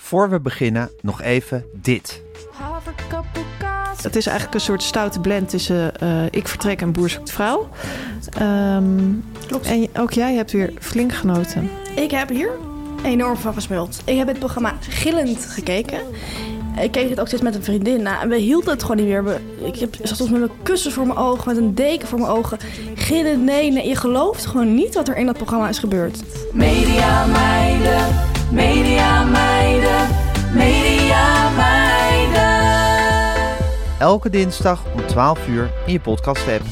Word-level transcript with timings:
Voor 0.00 0.30
we 0.30 0.40
beginnen, 0.40 0.90
nog 1.00 1.22
even 1.22 1.64
dit. 1.72 2.22
Het 4.02 4.16
is 4.16 4.26
eigenlijk 4.26 4.54
een 4.54 4.60
soort 4.60 4.82
stoute 4.82 5.20
blend 5.20 5.48
tussen 5.48 6.00
eh, 6.00 6.24
Ik 6.30 6.48
vertrek 6.48 6.80
en 6.80 6.92
Boer 6.92 7.08
zoekt 7.08 7.30
vrouw. 7.30 7.68
Ehm, 8.32 9.12
En 9.62 9.88
ook 9.98 10.12
jij 10.12 10.34
hebt 10.34 10.52
weer 10.52 10.72
flink 10.80 11.12
genoten. 11.12 11.70
Ik 11.94 12.10
heb 12.10 12.28
hier 12.28 12.50
enorm 13.04 13.36
van 13.36 13.54
gesmuld. 13.54 14.02
Ik 14.04 14.16
heb 14.16 14.28
het 14.28 14.38
programma 14.38 14.74
gillend 14.80 15.46
gekeken. 15.46 16.00
Ik 16.82 16.90
keek 16.90 17.08
het 17.08 17.20
ook 17.20 17.26
steeds 17.26 17.42
met 17.42 17.54
een 17.54 17.62
vriendin 17.62 18.02
na. 18.02 18.22
En 18.22 18.28
we 18.28 18.36
hielden 18.36 18.70
het 18.70 18.82
gewoon 18.82 18.96
niet 18.96 19.06
meer. 19.06 19.24
We- 19.24 19.40
Ik 19.64 19.76
heb, 19.78 19.94
zat 20.02 20.16
soms 20.16 20.30
met 20.30 20.38
mijn 20.40 20.52
kussen 20.62 20.92
voor 20.92 21.06
mijn 21.06 21.18
ogen, 21.18 21.48
met 21.48 21.56
een 21.56 21.74
deken 21.74 22.08
voor 22.08 22.18
mijn 22.18 22.30
ogen. 22.32 22.58
Gillend, 22.94 23.42
nee, 23.44 23.72
nee. 23.72 23.88
Je 23.88 23.96
gelooft 23.96 24.46
gewoon 24.46 24.74
niet 24.74 24.94
wat 24.94 25.08
er 25.08 25.16
in 25.16 25.26
dat 25.26 25.36
programma 25.36 25.68
is 25.68 25.78
gebeurd. 25.78 26.18
Media 26.52 27.26
meiden, 27.26 28.06
media 28.52 29.24
meiden, 29.24 30.08
media 30.54 31.50
meiden. 31.56 32.66
Elke 33.98 34.30
dinsdag 34.30 34.82
om 34.94 35.06
12 35.06 35.48
uur 35.48 35.70
in 35.86 35.92
je 35.92 36.00
podcast 36.00 36.48
app. 36.48 36.62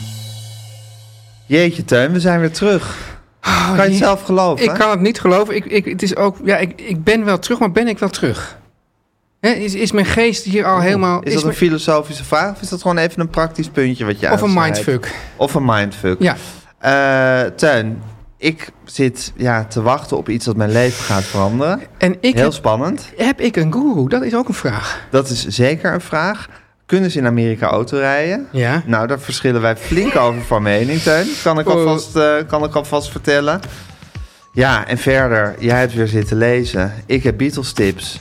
Jeetje 1.47 1.84
Teun, 1.84 2.12
we 2.12 2.21
zijn 2.21 2.41
weer 2.41 2.53
terug. 2.53 3.15
kan 3.41 3.75
je 3.77 3.83
het 3.83 3.95
zelf 3.97 4.23
geloven? 4.23 4.65
Ik 4.65 4.75
kan 4.75 4.91
het 4.91 5.01
niet 5.01 5.21
geloven. 5.21 5.55
Ik, 5.57 5.65
ik, 5.65 5.84
het 5.84 6.03
is 6.03 6.17
ook, 6.17 6.37
ja, 6.45 6.57
ik, 6.57 6.81
ik 6.81 7.05
ben 7.05 7.25
wel 7.25 7.39
terug, 7.39 7.59
maar 7.59 7.73
ben 7.73 7.89
ik 7.89 7.99
wel 7.99 8.09
terug? 8.09 8.59
Is, 9.41 9.75
is 9.75 9.92
mijn 9.92 10.06
geest 10.06 10.45
hier 10.45 10.65
al 10.65 10.81
helemaal... 10.81 11.23
Is 11.23 11.34
dat 11.34 11.45
een 11.45 11.55
filosofische 11.55 12.25
vraag 12.25 12.51
of 12.55 12.61
is 12.61 12.69
dat 12.69 12.83
gewoon 12.83 12.98
even 12.98 13.20
een 13.20 13.29
praktisch 13.29 13.69
puntje 13.69 14.05
wat 14.05 14.20
je 14.20 14.31
Of 14.33 14.41
een 14.41 14.53
mindfuck. 14.55 15.15
Of 15.37 15.55
een 15.55 15.65
mindfuck. 15.65 16.17
Ja. 16.23 16.37
Eh, 16.78 17.51
Teun, 17.51 18.03
ik 18.39 18.69
zit 18.84 19.33
ja, 19.37 19.65
te 19.65 19.83
wachten 19.83 20.17
op 20.17 20.28
iets 20.28 20.45
dat 20.45 20.56
mijn 20.56 20.73
leven 20.73 21.05
gaat 21.05 21.23
veranderen. 21.25 21.81
En 21.98 22.17
ik 22.20 22.34
Heel 22.34 22.43
heb, 22.45 22.53
spannend. 22.53 23.11
heb 23.17 23.41
ik 23.41 23.56
een 23.56 23.73
guru? 23.73 24.09
Dat 24.09 24.23
is 24.23 24.34
ook 24.34 24.48
een 24.48 24.55
vraag. 24.55 25.06
Dat 25.11 25.28
is 25.28 25.47
zeker 25.47 25.93
een 25.93 26.00
vraag. 26.00 26.48
Kunnen 26.87 27.11
ze 27.11 27.19
in 27.19 27.27
Amerika 27.27 27.67
auto 27.67 27.97
rijden? 27.98 28.47
Ja. 28.53 28.83
Nou, 28.87 29.06
daar 29.06 29.21
verschillen 29.21 29.60
wij 29.60 29.77
flink 29.77 30.16
over 30.27 30.43
van 30.43 30.62
mening, 30.62 31.00
Teun. 31.00 31.27
Kan 31.43 31.59
ik 31.59 31.69
Oh. 31.69 31.75
alvast, 31.75 32.16
eh, 32.16 32.34
kan 32.47 32.65
ik 32.65 32.75
alvast 32.75 33.10
vertellen. 33.10 33.60
Ja, 34.53 34.87
en 34.87 34.99
verder, 34.99 35.55
jij 35.59 35.78
hebt 35.78 35.94
weer 35.94 36.09
zitten 36.09 36.37
lezen. 36.37 36.93
Ik 37.06 37.22
heb 37.22 37.37
Beatles 37.39 37.72
tips. 37.72 38.21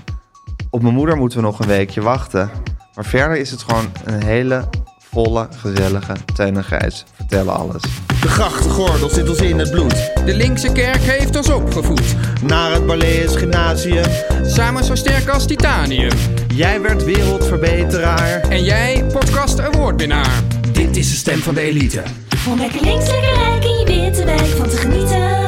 Op 0.75 0.81
mijn 0.81 0.93
moeder 0.93 1.17
moeten 1.17 1.37
we 1.37 1.43
nog 1.43 1.59
een 1.59 1.67
weekje 1.67 2.01
wachten. 2.01 2.49
Maar 2.95 3.05
verder 3.05 3.37
is 3.37 3.51
het 3.51 3.63
gewoon 3.63 3.91
een 4.03 4.23
hele 4.23 4.69
volle, 4.99 5.47
gezellige 5.57 6.13
Teun 6.33 6.57
en 6.57 6.63
Gijs. 6.63 7.05
Vertellen 7.15 7.55
alles. 7.55 7.81
De 8.21 8.27
grachtgordel 8.27 9.09
zit 9.09 9.29
ons 9.29 9.39
in 9.39 9.59
het 9.59 9.71
bloed. 9.71 10.11
De 10.25 10.33
linkse 10.35 10.71
kerk 10.71 11.01
heeft 11.01 11.35
ons 11.35 11.49
opgevoed. 11.49 12.15
Naar 12.43 12.71
het 12.71 12.85
Balees 12.85 13.35
Gymnasium. 13.35 14.05
Samen 14.43 14.83
zo 14.83 14.95
sterk 14.95 15.27
als 15.27 15.47
titanium. 15.47 16.17
Jij 16.53 16.81
werd 16.81 17.03
wereldverbeteraar. 17.03 18.41
En 18.41 18.63
jij, 18.63 19.05
podcast 19.13 19.59
awardwinnaar. 19.59 20.43
Dit 20.71 20.97
is 20.97 21.09
de 21.09 21.15
stem 21.15 21.39
van 21.39 21.53
de 21.53 21.61
elite. 21.61 22.03
Om 22.47 22.59
lekker 22.59 22.81
links, 22.81 23.09
lekker 23.11 23.33
rijk 23.33 23.63
in 23.63 23.79
je 23.79 23.85
witte 23.85 24.25
wijk 24.25 24.45
van 24.45 24.69
te 24.69 24.77
genieten. 24.77 25.44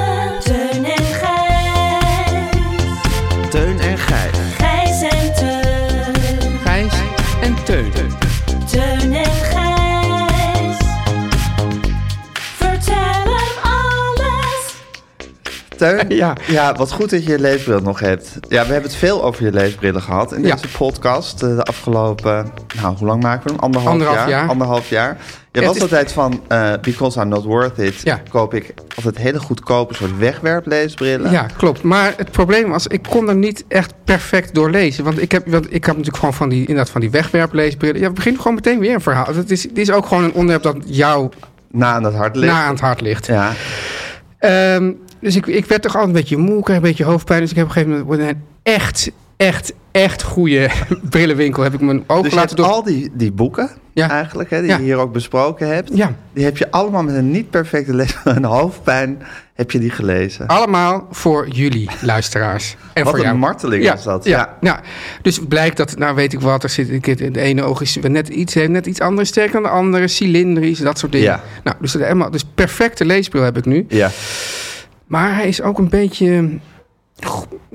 En 7.70 8.27
Teun, 15.78 16.10
Ja. 16.16 16.34
ja, 16.48 16.74
wat 16.74 16.92
goed 16.92 17.10
dat 17.10 17.24
je 17.26 17.30
je 17.32 17.40
leesbril 17.40 17.80
nog 17.82 18.00
hebt. 18.00 18.32
Ja, 18.50 18.66
we 18.66 18.72
hebben 18.72 18.90
het 18.90 19.00
veel 19.00 19.24
over 19.24 19.44
je 19.46 19.52
leesbrillen 19.52 20.02
gehad 20.02 20.34
in 20.34 20.44
Ja. 20.44 20.56
deze 20.56 20.68
podcast. 20.78 21.44
eh, 21.44 21.56
De 21.56 21.64
afgelopen, 21.64 22.48
nou, 22.82 22.96
hoe 22.98 23.08
lang 23.08 23.24
maken 23.24 23.44
we 23.44 23.52
hem? 23.52 23.60
Anderhalf, 23.60 23.92
Anderhalf 23.94 24.18
jaar. 24.20 24.30
jaar. 24.30 24.50
Anderhalf 24.50 24.90
jaar. 24.90 25.18
Je 25.52 25.62
was 25.66 25.76
is- 25.76 25.82
altijd 25.82 26.12
van, 26.12 26.42
eh, 26.48 26.72
because 26.82 27.20
I'm 27.20 27.28
not 27.28 27.44
worth 27.44 27.78
it, 27.78 28.02
Ja. 28.04 28.22
koop 28.30 28.54
ik 28.54 28.74
altijd 28.96 29.18
hele 29.18 29.40
goedkope 29.40 29.94
soort 29.94 30.18
wegwerpleesbrillen. 30.18 31.32
Ja, 31.32 31.46
klopt. 31.58 31.82
Maar 31.84 32.14
het 32.18 32.32
probleem 32.32 32.70
was, 32.70 32.88
ik 32.88 33.02
kon 33.10 33.30
er 33.30 33.36
niet 33.36 33.66
echt 33.68 33.94
perfect 34.04 34.56
door 34.56 34.70
lezen. 34.70 35.04
Want 35.04 35.22
ik 35.22 35.32
heb, 35.32 35.48
want 35.48 35.66
ik 35.66 35.72
heb 35.86 35.88
natuurlijk 35.96 36.18
gewoon 36.18 36.34
van 36.34 36.50
die, 36.50 36.60
inderdaad 36.60 36.90
van 36.90 37.02
die 37.02 37.12
wegwerpleesbrillen. 37.12 38.00
Ja, 38.02 38.08
we 38.08 38.14
beginnen 38.14 38.42
gewoon 38.42 38.56
meteen 38.56 38.80
weer 38.80 38.94
een 38.94 39.02
verhaal. 39.02 39.26
Het 39.36 39.52
is, 39.52 39.64
het 39.64 39.78
is 39.78 39.92
ook 39.92 40.06
gewoon 40.06 40.24
een 40.24 40.34
onderwerp 40.34 40.64
dat 40.64 40.76
jou 40.86 41.30
Na 41.72 41.94
aan 41.94 42.04
het 42.04 42.14
hart 42.16 42.36
ligt. 42.36 42.54
na 42.54 42.64
aan 42.64 42.72
het 42.72 42.80
hart 42.82 43.02
ligt. 43.02 43.26
Ja. 43.28 43.52
Ehm, 44.40 44.92
dus 45.22 45.36
ik, 45.36 45.46
ik 45.48 45.66
werd 45.66 45.82
toch 45.82 45.92
altijd 45.96 46.14
een 46.16 46.20
beetje 46.22 46.38
moe, 46.38 46.64
kreeg 46.64 46.76
een 46.76 46.82
beetje 46.82 47.04
hoofdpijn. 47.04 47.42
Dus 47.42 47.50
ik 47.50 47.56
heb 47.56 47.66
op 47.66 47.76
een 47.76 47.82
gegeven 47.84 48.06
moment 48.08 48.30
een 48.30 48.42
echt, 48.64 49.12
echt, 49.38 49.74
echt 49.92 50.24
goede 50.24 50.70
brillenwinkel. 51.10 51.64
Heb 51.64 51.74
ik 51.74 51.82
mijn 51.82 52.04
ogen 52.08 52.24
Dus 52.24 52.34
laten 52.34 52.56
door. 52.56 52.66
al 52.66 52.84
die, 52.84 53.10
die 53.14 53.32
boeken 53.32 53.70
Ja. 53.94 54.10
eigenlijk, 54.10 54.50
hè, 54.50 54.60
die 54.62 54.70
Ja. 54.70 54.78
je 54.78 54.84
hier 54.84 54.98
ook 54.98 55.12
besproken 55.12 55.68
hebt. 55.74 55.90
Ja, 55.94 56.16
Die 56.34 56.44
heb 56.44 56.58
je 56.58 56.72
allemaal 56.72 57.04
met 57.04 57.16
een 57.16 57.32
niet 57.32 57.50
perfecte 57.50 57.94
lees 57.96 58.16
en 58.26 58.44
hoofdpijn 58.44 59.22
heb 59.54 59.72
je 59.72 59.80
die 59.80 59.90
gelezen. 59.90 60.48
allemaal 60.48 61.08
voor 61.12 61.48
jullie 61.50 61.90
luisteraars. 62.02 62.76
En 62.94 63.04
Wat 63.04 63.12
voor 63.12 63.20
een 63.22 63.26
jou. 63.30 63.38
marteling 63.38 63.84
ja, 63.84 63.94
was 63.94 64.04
dat. 64.04 64.26
Ja, 64.26 64.82
dus 65.22 65.40
blijkt 65.48 65.78
dat, 65.78 65.98
nou 65.98 66.16
weet 66.16 66.34
ik 66.34 66.40
wat, 66.40 66.64
er 66.64 66.70
zit 66.70 67.06
het 67.06 67.36
ene 67.38 67.62
oog 67.64 67.82
is 67.82 67.98
net 68.02 68.28
iets, 68.28 68.54
heeft 68.54 68.70
net 68.70 68.86
iets 68.86 69.00
anders 69.00 69.30
sterk 69.30 69.52
dan 69.52 69.64
de 69.64 69.70
andere, 69.70 70.08
cilindrisch, 70.08 70.80
dat 70.80 71.00
soort 71.00 71.12
dingen. 71.12 71.28
Ja. 71.28 71.42
Nou, 71.64 71.78
dus, 71.82 71.92
dat 71.92 72.02
helemaal, 72.02 72.32
dus 72.32 72.44
perfecte 72.56 73.06
leesbril 73.06 73.44
heb 73.44 73.58
ik 73.58 73.66
nu. 73.66 73.86
Ja. 73.90 74.10
Maar 75.08 75.36
hij 75.36 75.48
is 75.48 75.62
ook 75.62 75.78
een 75.78 75.90
beetje, 75.90 76.60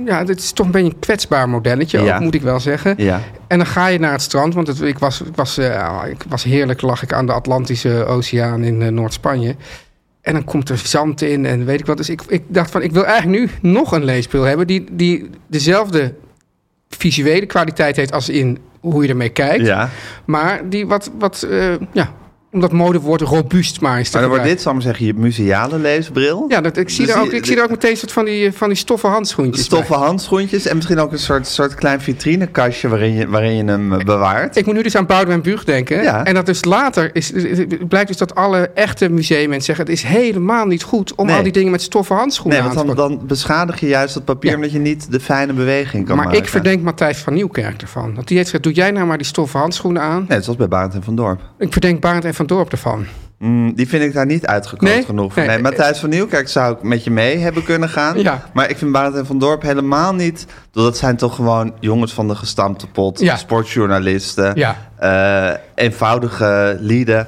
ja, 0.05 0.25
dit 0.25 0.39
is 0.39 0.53
toch 0.53 0.67
een 0.67 0.73
beetje 0.73 0.93
een 0.93 0.99
kwetsbaar 0.99 1.49
modelletje, 1.49 2.03
Ja. 2.03 2.15
ook, 2.15 2.21
moet 2.21 2.35
ik 2.35 2.43
wel 2.43 2.61
zeggen. 2.61 2.95
Ja. 2.97 3.21
En 3.47 3.59
dan 3.59 3.67
ga 3.67 3.87
je 3.87 3.99
naar 3.99 4.13
het 4.13 4.23
strand, 4.23 4.55
want 4.55 4.67
het, 4.67 4.81
ik, 4.81 4.99
was, 4.99 5.21
ik, 5.21 5.35
was, 5.37 5.59
eh, 5.59 6.03
ik 6.11 6.25
was 6.29 6.45
heerlijk, 6.45 6.81
lag 6.81 7.03
ik 7.03 7.13
aan 7.13 7.27
de 7.27 7.33
Atlantische 7.33 8.05
Oceaan 8.05 8.63
in 8.65 8.83
eh, 8.83 8.89
Noord-Spanje. 8.89 9.57
En 10.21 10.33
dan 10.33 10.45
komt 10.45 10.69
er 10.69 10.79
zand 10.79 11.23
in 11.23 11.47
en 11.47 11.65
weet 11.65 11.81
ik 11.81 11.87
wat. 11.87 11.97
Dus 11.97 12.09
ik, 12.09 12.23
ik 12.29 12.43
dacht 12.49 12.71
van, 12.71 12.83
ik 12.83 12.93
wil 12.93 13.05
eigenlijk 13.07 13.39
nu 13.63 13.71
nog 13.71 13.93
een 13.93 14.05
leesbril 14.05 14.43
hebben... 14.43 14.67
die, 14.67 14.85
die 14.93 15.31
dezelfde 15.47 16.15
visuele 16.89 17.47
kwaliteit 17.47 17.97
heeft 17.97 18.13
als 18.13 18.29
in 18.29 18.59
hoe 18.81 19.03
je 19.03 19.09
ermee 19.09 19.29
kijkt. 19.29 19.67
ja. 19.67 19.89
Maar 20.25 20.69
die 20.69 20.87
wat, 20.87 21.11
wat 21.19 21.43
eh, 21.43 21.75
ja, 21.93 22.13
om 22.53 22.61
dat 22.61 22.73
modewoord 22.73 23.21
robuust 23.21 23.81
maar 23.81 23.99
eens 23.99 24.09
te 24.11 24.13
Maar 24.19 24.27
dan 24.27 24.37
wordt 24.37 24.51
dit, 24.51 24.61
zal 24.63 24.71
ik 24.73 24.77
maar 24.77 24.87
zeggen, 24.87 25.07
je 25.07 25.15
museale 25.15 25.79
leesbril. 25.79 26.45
Ja, 26.49 26.61
dat, 26.61 26.77
ik, 26.77 26.89
zie 26.91 27.07
Dus 27.07 27.15
er 27.15 27.21
ook, 27.21 27.33
ik 27.33 27.47
zie 27.47 27.57
er 27.57 27.63
ook 27.63 27.71
meteen 27.71 27.97
soort 27.97 28.13
van 28.13 28.25
die, 28.25 28.53
van 28.53 28.69
die 28.69 28.77
stoffen 28.77 29.11
handschoentjes 29.11 29.65
Stoffen 29.65 29.97
bij. 29.99 30.07
handschoentjes 30.07 30.67
en 30.67 30.75
misschien 30.77 30.99
ook 30.99 31.13
een 31.13 31.19
soort, 31.19 31.47
soort 31.47 31.75
klein 31.75 32.01
vitrinekastje 32.01 32.89
waarin 32.89 33.13
je, 33.13 33.29
waarin 33.29 33.57
je 33.57 33.65
hem 33.65 33.93
eh, 33.93 34.05
bewaart. 34.05 34.57
Ik 34.57 34.67
moet 34.67 34.75
nu 34.75 34.83
dus 34.83 34.97
aan 34.97 35.07
Boudewijn 35.07 35.43
Buug 35.43 35.65
denken. 35.65 36.03
Ja. 36.03 36.25
En 36.25 36.35
dat 36.35 36.47
dus 36.47 36.65
later 36.65 37.11
is, 37.13 37.33
blijkt 37.89 38.09
dus 38.09 38.17
dat 38.17 38.35
alle 38.35 38.71
echte 38.75 39.09
museummensen 39.09 39.65
zeggen... 39.65 39.85
het 39.85 39.95
is 39.95 40.03
helemaal 40.03 40.67
niet 40.67 40.83
goed 40.83 41.15
om 41.15 41.27
Nee. 41.27 41.37
al 41.37 41.43
die 41.43 41.53
dingen 41.53 41.71
met 41.71 41.83
stoffen 41.83 42.17
handschoenen 42.17 42.59
Nee, 42.61 42.69
aan 42.69 42.75
want 42.75 42.87
dan, 42.87 42.97
pakken. 42.97 43.17
dan 43.19 43.27
beschadig 43.27 43.81
je 43.81 43.87
juist 43.89 44.15
dat 44.15 44.25
papier 44.25 44.51
Ja. 44.51 44.57
omdat 44.57 44.73
je 44.73 44.79
niet 44.79 45.11
de 45.13 45.21
fijne 45.21 45.53
beweging 45.53 46.07
kan 46.07 46.17
Maar 46.17 46.25
maken. 46.25 46.41
ik 46.41 46.49
verdenk 46.49 46.83
Matthijs 46.83 47.19
van 47.19 47.35
Nieuwkerk 47.35 47.83
ervan. 47.83 48.15
Want 48.15 48.29
die 48.29 48.37
heeft 48.37 48.51
gezegd, 48.51 48.63
doe 48.65 48.73
jij 48.73 48.91
nou 48.91 49.07
maar 49.07 49.19
die 49.19 49.27
stoffen 49.27 49.61
handschoenen 49.61 50.03
aan. 50.03 50.25
Net 50.29 50.43
zoals 50.45 50.59
bij 50.59 50.69
Barend 50.69 50.95
en 50.95 51.03
van 51.03 51.15
Dorp. 51.17 51.41
Ik 51.59 51.73
verdenk 51.73 52.01
Barend 52.01 52.25
en 52.25 52.35
Van 52.35 52.42
Dorp 52.47 52.73
ervan. 52.73 53.07
Mm, 53.39 53.75
die 53.75 53.89
vind 53.89 54.03
ik 54.03 54.13
daar 54.13 54.27
niet 54.27 54.47
uitgekomen 54.47 54.95
Nee? 54.95 55.05
genoeg. 55.05 55.35
Nee. 55.35 55.47
Nee, 55.47 55.59
Matthijs 55.59 55.99
van 55.99 56.09
Nieuwkerk 56.09 56.49
zou 56.49 56.75
ik 56.75 56.83
met 56.83 57.05
je 57.05 57.11
mee 57.11 57.39
hebben 57.39 57.65
kunnen 57.65 57.89
gaan. 57.89 58.19
Ja. 58.19 58.43
Maar 58.53 58.71
ik 58.71 58.79
vind 58.79 58.93
Barend 58.93 59.17
en 59.17 59.27
van 59.27 59.39
Dorp 59.39 59.63
helemaal 59.63 60.15
niet... 60.15 60.47
Dat 60.71 60.97
zijn 60.97 61.17
toch 61.17 61.35
gewoon 61.35 61.75
jongens 61.81 62.13
van 62.13 62.29
de 62.29 62.35
gestampte 62.35 62.87
pot. 62.87 63.21
Ja. 63.21 63.37
Sportjournalisten. 63.37 64.53
Ja. 64.55 64.77
eh, 64.99 65.85
eenvoudige 65.85 66.77
lieden. 66.81 67.27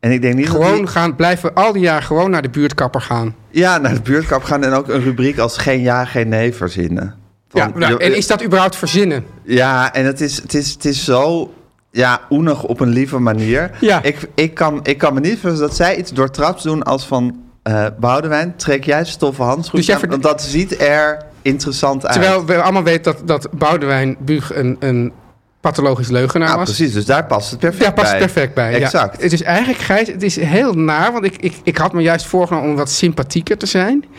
En 0.00 0.10
ik 0.12 0.22
denk 0.22 0.34
niet 0.34 0.46
dat 0.46 0.54
Gewoon 0.54 0.76
die- 0.76 0.86
gaan, 0.86 1.16
blijven 1.16 1.54
al 1.54 1.72
die 1.72 1.82
jaar 1.82 2.02
gewoon 2.02 2.30
naar 2.30 2.42
de 2.42 2.50
buurtkapper 2.50 3.00
gaan. 3.00 3.34
Ja, 3.50 3.78
naar 3.78 3.94
de 3.94 4.00
buurtkap 4.00 4.42
gaan 4.44 4.64
en 4.64 4.72
ook 4.72 4.88
een 4.88 5.02
rubriek 5.02 5.38
als 5.38 5.58
geen 5.58 5.80
ja, 5.80 6.04
geen 6.04 6.28
nee 6.28 6.54
verzinnen. 6.54 7.14
Ja, 7.50 7.70
Van, 7.70 7.80
nou, 7.80 7.96
en 8.02 8.16
is 8.16 8.26
dat 8.26 8.44
überhaupt 8.44 8.76
verzinnen? 8.76 9.24
Ja, 9.44 9.92
en 9.94 10.04
het 10.06 10.20
is, 10.20 10.36
het 10.42 10.54
is, 10.54 10.70
het 10.72 10.84
is 10.84 11.04
zo 11.04 11.52
ja, 11.92 12.20
oenig 12.30 12.64
op 12.64 12.80
een 12.80 12.88
lieve 12.88 13.18
manier. 13.18 13.70
Ja. 13.80 14.02
Ik, 14.02 14.28
ik, 14.34 14.54
kan, 14.54 14.80
ik 14.82 14.98
kan 14.98 15.14
me 15.14 15.20
niet 15.20 15.30
voorstellen 15.30 15.58
dat 15.58 15.76
zij 15.76 15.96
iets 15.96 16.10
doortraps 16.10 16.62
doen 16.62 16.82
als 16.82 17.06
van... 17.06 17.40
eh 17.62 17.86
Boudewijn, 18.00 18.56
trek 18.56 18.84
jij 18.84 19.04
stoffen 19.04 19.44
handschoenen 19.44 19.86
Dus 19.86 20.02
aan, 20.02 20.10
want 20.10 20.22
dat 20.22 20.42
ziet 20.42 20.80
er 20.80 21.24
interessant 21.42 22.06
uit. 22.06 22.12
Terwijl 22.12 22.44
we 22.44 22.62
allemaal 22.62 22.82
weten 22.82 23.02
dat, 23.02 23.28
dat 23.28 23.58
Boudewijn 23.58 24.16
Buug 24.20 24.54
een, 24.54 24.76
een 24.80 25.12
pathologisch 25.60 26.08
leugenaar 26.08 26.46
nou, 26.48 26.58
was. 26.58 26.74
precies, 26.74 26.94
dus 26.94 27.04
daar 27.04 27.24
past 27.26 27.50
het 27.50 27.58
perfect 27.58 27.84
Ja, 27.84 27.90
past 27.90 28.10
bij. 28.10 28.18
perfect 28.18 28.54
bij. 28.54 28.70
ja. 28.70 28.78
Exact. 28.78 29.22
Het 29.22 29.32
is 29.32 29.42
eigenlijk, 29.42 29.78
Gijs, 29.78 30.08
het 30.08 30.22
is 30.22 30.36
heel 30.36 30.72
naar, 30.72 31.12
want 31.12 31.24
ik, 31.24 31.36
ik, 31.36 31.54
ik 31.62 31.76
had 31.76 31.92
me 31.92 32.02
juist 32.02 32.26
voorgenomen 32.26 32.70
om 32.70 32.76
wat 32.76 32.90
sympathieker 32.90 33.58
te 33.58 33.66
zijn. 33.66 34.04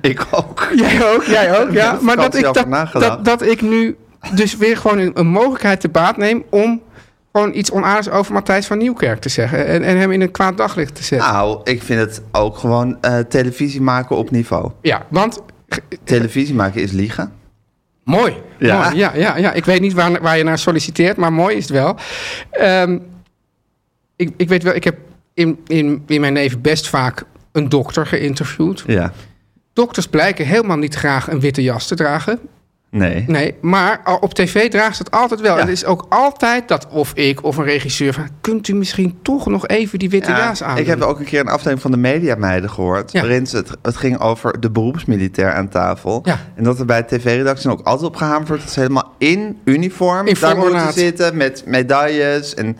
Ik 0.00 0.26
ook. 0.30 0.68
Jij 0.74 1.14
ook, 1.14 1.24
jij 1.24 1.60
ook, 1.60 1.72
ja. 1.82 1.98
Maar 2.00 2.16
dat 2.16 2.34
ik, 2.34 2.54
dat, 2.92 3.24
dat 3.24 3.42
ik 3.42 3.62
nu 3.62 3.96
dus 4.34 4.56
weer 4.56 4.76
gewoon 4.76 4.98
een, 4.98 5.10
een 5.14 5.26
mogelijkheid 5.26 5.80
te 5.80 5.88
baat 5.88 6.16
neem 6.16 6.44
om 6.50 6.82
gewoon 7.32 7.54
iets 7.54 7.70
onaardigs 7.70 8.10
over 8.10 8.32
Matthijs 8.32 8.66
van 8.66 8.78
Nieuwkerk 8.78 9.20
te 9.20 9.28
zeggen. 9.28 9.66
En, 9.66 9.82
en 9.82 9.96
hem 9.96 10.12
in 10.12 10.20
een 10.20 10.30
kwaad 10.30 10.56
daglicht 10.56 10.94
te 10.94 11.02
zetten. 11.02 11.32
Nou, 11.32 11.60
ik 11.64 11.82
vind 11.82 12.00
het 12.00 12.22
ook 12.32 12.58
gewoon 12.58 13.00
eh, 13.00 13.18
televisie 13.18 13.80
maken 13.80 14.16
op 14.16 14.30
niveau. 14.30 14.70
Ja, 14.80 15.06
want 15.08 15.42
Televisie 16.04 16.54
maken 16.54 16.82
is 16.82 16.92
liegen. 16.92 17.32
Mooi. 18.04 18.36
Ja. 18.58 18.82
Mooi. 18.82 18.96
Ja, 18.96 19.14
ja, 19.14 19.36
ja. 19.36 19.52
Ik 19.52 19.64
weet 19.64 19.80
niet 19.80 19.92
waar, 19.92 20.20
waar 20.22 20.36
je 20.36 20.44
naar 20.44 20.58
solliciteert, 20.58 21.16
maar 21.16 21.32
mooi 21.32 21.56
is 21.56 21.62
het 21.62 21.72
wel. 21.72 21.96
Ehm, 22.50 22.98
ik, 24.16 24.30
ik 24.36 24.48
weet 24.48 24.62
wel, 24.62 24.74
ik 24.74 24.84
heb 24.84 24.98
in, 25.34 25.58
in, 25.66 26.02
in 26.06 26.20
mijn 26.20 26.32
leven 26.32 26.60
best 26.60 26.88
vaak 26.88 27.24
een 27.52 27.68
dokter 27.68 28.06
geïnterviewd. 28.06 28.84
Ja. 28.86 29.12
Dokters 29.72 30.06
blijken 30.06 30.46
helemaal 30.46 30.76
niet 30.76 30.94
graag 30.94 31.28
een 31.28 31.40
witte 31.40 31.62
jas 31.62 31.86
te 31.86 31.94
dragen. 31.94 32.38
Nee. 32.90 33.24
Nee, 33.26 33.54
maar 33.60 34.18
op 34.20 34.34
tv 34.34 34.70
dragen 34.70 34.94
ze 34.94 35.02
het 35.02 35.10
altijd 35.10 35.40
wel. 35.40 35.54
Ja. 35.54 35.60
En 35.60 35.66
het 35.66 35.76
is 35.76 35.84
ook 35.84 36.06
altijd 36.08 36.68
dat 36.68 36.86
of 36.88 37.12
ik 37.14 37.44
of 37.44 37.56
een 37.56 37.64
regisseur 37.64 38.12
van... 38.12 38.28
kunt 38.40 38.68
u 38.68 38.74
misschien 38.74 39.18
toch 39.22 39.46
nog 39.46 39.66
even 39.66 39.98
die 39.98 40.10
witte 40.10 40.30
Ja, 40.30 40.38
jas 40.38 40.62
aan? 40.62 40.78
ik 40.78 40.86
heb 40.86 41.00
ook 41.00 41.18
een 41.18 41.24
keer 41.24 41.40
een 41.40 41.46
aflevering 41.46 41.80
van 41.80 41.90
de 41.90 41.96
Mediameiden 41.96 42.70
gehoord. 42.70 43.12
Ja. 43.12 43.20
Waarin 43.20 43.46
ze 43.46 43.56
het, 43.56 43.70
het 43.82 43.96
ging 43.96 44.18
over 44.18 44.60
de 44.60 44.70
beroepsmilitair 44.70 45.52
aan 45.52 45.68
tafel. 45.68 46.20
Ja. 46.24 46.38
En 46.54 46.64
dat 46.64 46.78
er 46.78 46.86
bij 46.86 47.02
tv-redactie 47.02 47.70
ook 47.70 47.86
altijd 47.86 48.08
op 48.08 48.16
gehamerd 48.16 48.48
wordt... 48.48 48.62
dat 48.62 48.72
ze 48.72 48.80
helemaal 48.80 49.14
in 49.18 49.58
uniform 49.64 50.26
In 50.26 50.36
daar 50.40 50.56
moeten 50.56 50.92
zitten... 50.92 51.36
met 51.36 51.62
medailles 51.66 52.54
en 52.54 52.76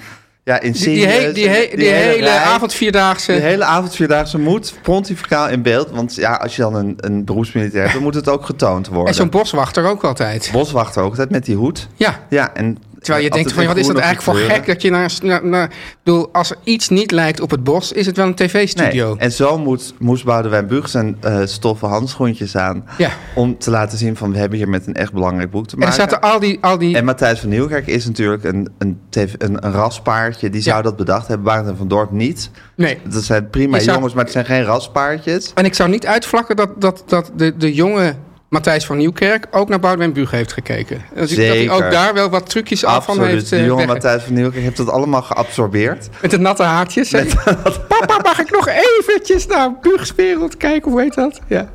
ja, 0.52 0.58
die, 0.58 0.69
insignes. 0.69 0.94
die, 1.05 1.06
he- 1.06 1.32
die, 1.32 1.49
he- 1.49 1.76
die 1.76 1.88
hele 1.88 2.31
avondvierdaagse... 2.31 3.32
De 3.32 3.41
hele 3.41 3.64
avondvierdaagse 3.64 4.38
moet 4.38 4.75
pontificaal 4.82 5.49
in 5.49 5.62
beeld. 5.62 5.91
Want 5.91 6.14
ja, 6.14 6.35
als 6.35 6.56
je 6.56 6.62
dan 6.62 6.75
een, 6.75 6.94
een 6.97 7.25
beroepsmilitair 7.25 7.81
hebt... 7.82 7.94
dan 7.94 8.02
moet 8.02 8.14
het 8.14 8.29
ook 8.29 8.44
getoond 8.44 8.88
worden. 8.88 9.06
en 9.06 9.14
zo'n 9.14 9.29
boswachter 9.29 9.85
ook 9.85 10.05
altijd. 10.05 10.49
boswachter 10.52 11.02
ook 11.02 11.11
altijd 11.11 11.31
met 11.31 11.44
die 11.44 11.56
hoed. 11.56 11.88
Ja, 11.94 12.20
Ja, 12.29 12.55
en 12.55 12.79
Terwijl 13.00 13.25
je 13.25 13.31
denkt 13.31 13.47
altijd 13.49 13.67
van, 13.67 13.75
wat 13.75 13.85
is 13.85 13.93
dat 13.93 14.02
eigenlijk 14.02 14.38
voor 14.38 14.55
gek 14.56 14.67
dat 14.67 14.82
je 14.82 14.91
naar... 14.91 15.41
naar, 15.43 15.70
bedoel, 16.02 16.29
als 16.32 16.50
er 16.50 16.56
iets 16.64 16.88
niet 16.88 17.11
lijkt 17.11 17.41
op 17.41 17.50
het 17.50 17.64
bos, 17.64 17.93
is 17.93 18.06
het 18.06 18.17
wel 18.17 18.26
een 18.26 18.35
tv-studio. 18.35 19.08
Nee, 19.08 19.17
en 19.19 19.32
zo 19.32 19.58
moet, 19.58 19.94
moest 19.99 20.25
Boudewijn 20.25 20.67
Buug 20.67 20.88
zijn 20.88 21.17
eh, 21.20 21.41
stoffen 21.44 21.88
handschoentjes 21.88 22.56
aan... 22.56 22.85
Ja. 22.99 23.11
om 23.35 23.58
te 23.58 23.70
laten 23.70 23.99
zien 23.99 24.17
van 24.17 24.32
we 24.32 24.38
hebben 24.38 24.58
hier 24.58 24.69
met 24.69 24.87
een 24.87 24.94
echt 24.94 25.12
belangrijk 25.12 25.50
boek 25.50 25.67
te 25.67 25.75
En 25.76 25.82
er 25.82 25.88
maken. 25.88 26.02
zaten 26.02 26.20
al 26.20 26.41
die... 26.41 26.58
Al 26.61 26.79
die 26.79 26.97
En 26.97 27.05
Matthijs 27.05 27.41
van 27.41 27.49
Nieuwkerk 27.49 27.87
is 27.87 28.06
natuurlijk 28.06 28.44
een, 28.44 28.69
een, 28.79 29.00
tv 29.11 29.32
een, 29.38 29.67
een 29.67 29.73
raspaardje. 29.73 30.50
Die 30.50 30.62
zou 30.62 30.76
Ja. 30.76 30.82
dat 30.82 30.97
bedacht 30.97 31.26
hebben. 31.29 31.47
Barend 31.47 31.69
en 31.69 31.76
van 31.76 31.88
Dorp 31.88 32.11
niet. 32.11 32.50
nee. 32.76 32.99
Dat 33.08 33.23
zijn 33.23 33.50
prima 33.50 33.79
zou- 33.79 33.94
jongens, 33.97 34.14
maar 34.14 34.25
het 34.25 34.32
zijn 34.32 34.44
geen 34.44 34.62
raspaardjes. 34.64 35.52
En 35.55 35.64
ik 35.64 35.75
zou 35.75 35.91
niet 35.91 36.06
uitvlakken 36.06 36.56
dat, 36.56 36.81
dat, 36.81 37.02
dat 37.06 37.31
de, 37.37 37.56
de 37.56 37.75
jonge 37.75 38.14
Matthijs 38.50 38.87
van 38.87 38.97
Nieuwkerk 38.97 39.47
ook 39.50 39.69
naar 39.69 39.81
Boudewijn 39.81 40.12
Buug 40.12 40.31
heeft 40.31 40.52
gekeken. 40.52 41.02
Dat, 41.14 41.31
hij- 41.31 41.47
dat 41.47 41.56
hij 41.56 41.70
ook 41.70 41.91
daar 41.93 42.14
wel 42.14 42.29
wat 42.31 42.49
trucjes 42.50 42.85
af 42.85 43.05
van 43.05 43.14
Absoluut. 43.14 43.32
heeft. 43.38 43.50
De 43.50 43.56
eh, 43.56 43.67
jonge 43.67 43.87
Matthijs 43.87 44.23
van 44.23 44.32
Nieuwkerk 44.35 44.62
heeft 44.64 44.76
dat 44.76 44.88
allemaal 44.91 45.23
geabsorbeerd. 45.23 46.08
Met 46.23 46.31
de 46.31 46.38
natte 46.38 46.62
haartjes. 46.62 47.08
zeg. 47.08 47.44
Papa, 47.88 48.19
mag 48.23 48.38
ik 48.41 48.50
nog 48.50 48.69
eventjes 48.69 49.47
naar 49.47 49.79
Buugs 49.81 50.14
wereld 50.14 50.56
kijken? 50.56 50.91
Hoe 50.91 51.00
heet 51.00 51.14
dat? 51.14 51.41
Ja. 51.47 51.69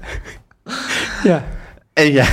Ja. 1.24 1.44
En 1.94 2.12
jij, 2.12 2.27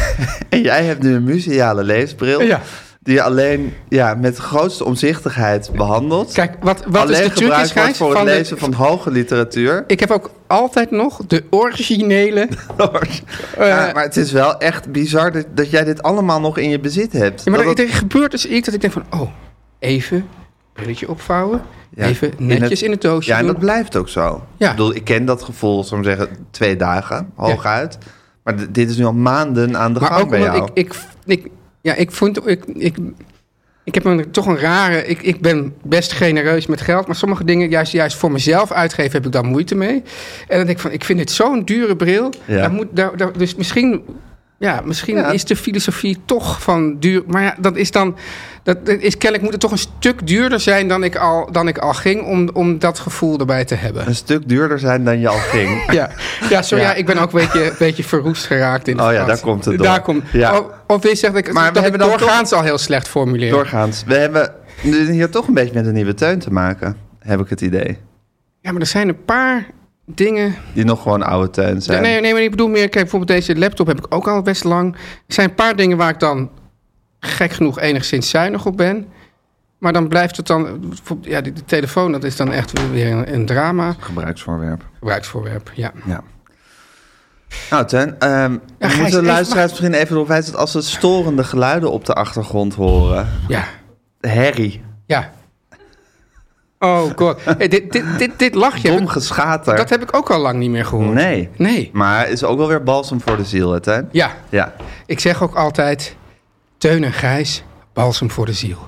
en 0.49 0.63
jij 0.63 0.85
hebt 0.85 1.03
nu 1.03 1.15
een 1.15 1.25
museale 1.25 1.83
leesbril. 1.85 2.43
Ja. 2.43 2.61
Die 3.05 3.15
je 3.15 3.23
alleen 3.23 3.75
ja, 3.89 4.15
met 4.15 4.37
de 4.37 4.43
grootste 4.43 4.85
omzichtig 4.85 5.37
behandelt. 5.73 6.33
Kijk, 6.33 6.55
wat, 6.61 6.85
wat 6.89 7.11
is 7.11 7.23
de 7.23 7.31
truc 7.31 7.53
is, 7.57 7.71
Gijs? 7.71 7.97
voor 7.97 8.09
het 8.09 8.17
Van 8.17 8.27
de- 8.27 8.33
lezen 8.33 8.59
van 8.59 8.73
hoge 8.73 9.11
literatuur. 9.11 9.85
Ik 9.87 10.01
heb 10.01 10.11
ook 10.11 10.31
altijd 10.47 10.91
nog 10.91 11.21
de 11.27 11.45
originele... 11.51 12.41
eh, 12.79 13.69
Ja, 13.69 13.91
maar 13.95 14.03
het 14.03 14.17
is 14.17 14.33
wel 14.33 14.59
echt 14.59 14.93
bizar 14.93 15.33
dat, 15.33 15.47
dat 15.55 15.71
jij 15.71 15.85
dit 15.85 16.03
allemaal 16.03 16.41
nog 16.41 16.59
in 16.59 16.69
je 16.71 16.81
bezit 16.81 17.13
hebt. 17.13 17.45
Ja, 17.45 17.51
maar 17.51 17.65
Dat 17.65 17.79
er, 17.79 17.85
het- 17.87 17.95
gebeurt 17.95 18.31
dus 18.31 18.47
iets 18.47 18.65
dat 18.67 18.75
ik 18.75 18.81
denk 18.81 18.93
van... 18.93 19.05
Oh, 19.11 19.31
even 19.79 20.29
brilletje 20.73 21.09
opvouwen. 21.09 21.63
Ja, 21.95 22.07
even 22.07 22.33
in 22.39 22.47
netjes 22.47 22.83
in 22.83 22.91
het, 22.91 23.01
doosje 23.01 23.31
Ja, 23.31 23.37
en 23.39 23.43
doen. 23.45 23.53
dat 23.53 23.61
blijft 23.63 23.97
ook 23.97 24.09
zo. 24.09 24.43
Ja. 24.57 24.71
Ik, 24.71 24.77
bedoel, 24.77 24.95
ik 24.95 25.05
ken 25.05 25.25
dat 25.25 25.43
gevoel, 25.43 25.85
we 25.91 26.05
zeggen, 26.05 26.29
twee 26.51 26.77
dagen, 26.77 27.31
hooguit. 27.35 27.99
Maar 28.45 28.55
dit 28.73 28.91
is 28.91 28.97
nu 28.97 29.05
al 29.05 29.13
maanden 29.13 29.77
aan 29.77 29.95
de 29.95 30.01
maar 30.01 30.09
gang 30.11 30.23
ook 30.23 30.31
bij 30.31 30.39
omdat 30.39 30.55
jou. 30.55 30.71
ik, 30.75 30.87
ik, 30.87 30.95
ik... 31.45 31.51
Ja, 31.83 31.95
ik 31.95 32.11
vond... 32.11 32.49
Ik, 32.49 32.65
ik, 32.75 32.97
ik 33.85 33.95
heb 33.95 34.05
een, 34.05 34.31
toch 34.31 34.47
een 34.47 34.59
rare... 34.59 35.07
Ik, 35.07 35.23
ik 35.23 35.41
ben 35.41 35.75
best 35.83 36.13
genereus 36.13 36.67
met 36.67 36.81
geld... 36.81 37.07
maar 37.07 37.17
sommige 37.17 37.45
dingen 37.45 37.69
juist, 37.69 37.93
juist 37.93 38.17
voor 38.17 38.33
mezelf 38.33 38.73
uitgeven... 38.73 39.13
heb 39.13 39.27
ik 39.27 39.33
daar 39.33 39.45
moeite 39.45 39.75
mee. 39.75 40.03
En 40.49 40.57
dan 40.57 40.67
denk 40.67 40.69
ik 40.69 40.79
van... 40.79 40.91
Ik 40.91 41.05
vind 41.05 41.19
dit 41.19 41.31
zo'n 41.31 41.65
dure 41.65 41.97
bril. 41.97 42.33
Ja. 42.45 42.57
Daar 42.57 42.73
moet, 42.73 42.87
daar, 42.91 43.17
daar- 43.17 43.39
dus 43.39 43.55
misschien... 43.55 44.03
Ja, 44.63 44.81
misschien 44.85 45.17
Ja. 45.17 45.31
is 45.31 45.45
de 45.45 45.57
filosofie 45.57 46.19
toch 46.25 46.63
van 46.63 46.97
duur. 46.99 47.23
Maar 47.27 47.43
ja, 47.43 47.55
dat 47.59 47.77
is 47.77 47.91
dan. 47.91 48.17
Dat 48.63 48.77
is 48.89 49.13
kennelijk 49.19 49.43
moet 49.43 49.53
het 49.53 49.61
toch 49.61 49.71
een 49.71 49.79
stuk 49.79 50.27
duurder 50.27 50.61
zijn 50.61 50.89
dan 50.89 51.05
ik 51.05 51.17
al, 51.17 51.53
dan 51.53 51.69
ik 51.69 51.79
al 51.79 51.93
ging. 51.95 52.23
Om, 52.27 52.49
om 52.53 52.79
dat 52.79 52.99
gevoel 52.99 53.39
erbij 53.39 53.65
te 53.65 53.75
hebben. 53.75 54.07
Een 54.07 54.15
stuk 54.15 54.49
duurder 54.49 54.79
zijn 54.79 55.05
dan 55.05 55.21
je 55.21 55.29
al 55.29 55.39
ging. 55.39 55.85
Ja, 55.93 56.11
ja 56.51 56.63
sorry, 56.63 56.85
Ja. 56.85 56.91
ja. 56.91 56.97
ik 56.97 57.07
ben 57.07 57.19
ook 57.19 57.33
een 57.33 57.41
beetje, 57.41 57.65
een 57.65 57.77
beetje 57.79 58.05
verroest 58.05 58.45
geraakt 58.47 58.89
in 58.89 58.97
de 58.97 59.03
Oh 59.03 59.13
ja, 59.13 59.25
daar 59.25 59.41
komt 59.41 59.65
het 59.65 59.77
door. 59.77 59.87
Daar 59.87 60.03
komt, 60.03 60.25
Ja. 60.33 60.59
oh, 60.59 60.73
of 60.87 61.03
wil 61.03 61.11
je 61.11 61.17
zeggen 61.17 61.39
dat 61.39 61.49
ik, 61.49 61.55
Maar 61.55 61.63
we 61.69 61.69
dat 61.75 61.85
ik 61.85 61.91
hebben 61.91 62.09
dan 62.09 62.19
doorgaans 62.19 62.53
al 62.53 62.63
heel 62.63 62.79
slecht 62.79 63.09
formuleer? 63.09 63.51
Doorgaans. 63.51 64.05
We 64.07 64.15
hebben 64.15 64.53
hier 64.83 65.31
toch 65.31 65.49
een 65.49 65.55
beetje 65.55 65.75
met 65.75 65.87
een 65.87 65.95
nieuwe 65.95 66.15
teun 66.15 66.39
te 66.39 66.53
maken, 66.53 66.97
heb 67.19 67.41
ik 67.41 67.49
het 67.49 67.61
idee. 67.61 67.99
Ja, 68.61 68.73
maar 68.73 68.81
er 68.81 68.87
zijn 68.87 69.09
een 69.09 69.25
paar 69.25 69.67
dingen... 70.05 70.55
Die 70.73 70.85
nog 70.85 71.03
gewoon 71.03 71.23
oude 71.23 71.51
teun 71.51 71.83
zijn. 71.83 72.03
Nee, 72.03 72.21
nee, 72.21 72.33
maar 72.33 72.43
ik 72.43 72.51
bedoel 72.51 72.69
meer... 72.69 72.89
Kijk, 72.89 72.93
bijvoorbeeld 72.93 73.41
deze 73.41 73.59
laptop 73.59 73.87
heb 73.87 73.99
ik 73.99 74.15
ook 74.15 74.29
al 74.29 74.43
best 74.43 74.65
lang. 74.65 74.95
Er 75.27 75.35
zijn 75.35 75.49
een 75.49 75.55
paar 75.55 75.77
dingen 75.77 75.97
waar 75.97 76.11
ik 76.11 76.21
dan 76.21 76.51
gek 77.21 77.53
genoeg 77.53 77.81
enigszins 77.81 78.31
zuinig 78.31 78.67
op 78.67 78.77
ben. 78.77 79.07
Maar 79.79 79.93
dan 79.93 80.09
blijft 80.09 80.37
het 80.37 80.47
dan... 80.47 80.95
Ja, 81.21 81.41
die, 81.41 81.53
die 81.53 81.65
telefoon, 81.65 82.13
dat 82.13 82.25
is 82.25 82.37
dan 82.37 82.53
echt 82.53 82.91
weer 82.91 83.13
een, 83.13 83.35
een 83.35 83.47
drama. 83.47 83.97
Gebruiksvoorwerp. 83.99 84.85
Gebruiksvoorwerp, 84.99 85.71
ja. 85.75 85.93
Ja. 86.05 86.23
Nou, 87.71 87.87
Teun, 87.87 88.19
ehm 88.19 88.53
we 88.53 88.59
Gijs, 88.79 88.97
moeten 88.97 89.21
de 89.21 89.27
luisteraars 89.27 89.71
misschien 89.71 89.95
even 89.95 90.15
erop 90.15 90.29
wijzen... 90.29 90.53
dat 90.53 90.61
als 90.61 90.71
ze 90.73 90.83
storende 90.83 91.45
geluiden 91.45 91.91
op 91.91 92.05
de 92.05 92.15
achtergrond 92.15 92.75
horen... 92.75 93.29
Ja, 93.49 93.65
herrie, 94.21 94.83
ja. 95.07 95.33
Oh 96.85 97.11
god. 97.17 97.39
Hey, 97.59 97.69
dit, 97.69 97.93
dit, 97.93 98.05
dit, 98.19 98.31
dit 98.39 98.55
lachje, 98.55 98.89
dom 98.89 99.07
geschater. 99.07 99.77
dat 99.77 99.91
heb 99.91 100.03
ik 100.03 100.17
ook 100.17 100.31
al 100.31 100.39
lang 100.41 100.59
niet 100.59 100.71
meer 100.71 100.85
gehoord. 100.85 101.15
Nee. 101.15 101.49
Nee. 101.57 101.91
Maar 101.93 102.29
is 102.29 102.45
ook 102.45 102.59
wel 102.59 102.69
weer 102.69 102.83
balsem 102.83 103.21
voor 103.21 103.37
de 103.37 103.45
ziel, 103.45 103.79
hè? 103.83 104.01
Ja, 104.11 104.31
Ja. 104.49 104.73
ik 105.07 105.21
zeg 105.21 105.43
ook 105.43 105.55
altijd... 105.55 106.17
Teun 106.79 107.05
en 107.05 107.13
Gijs, 107.13 107.65
balsem 107.93 108.31
voor 108.31 108.47
de 108.47 108.53
ziel. 108.53 108.79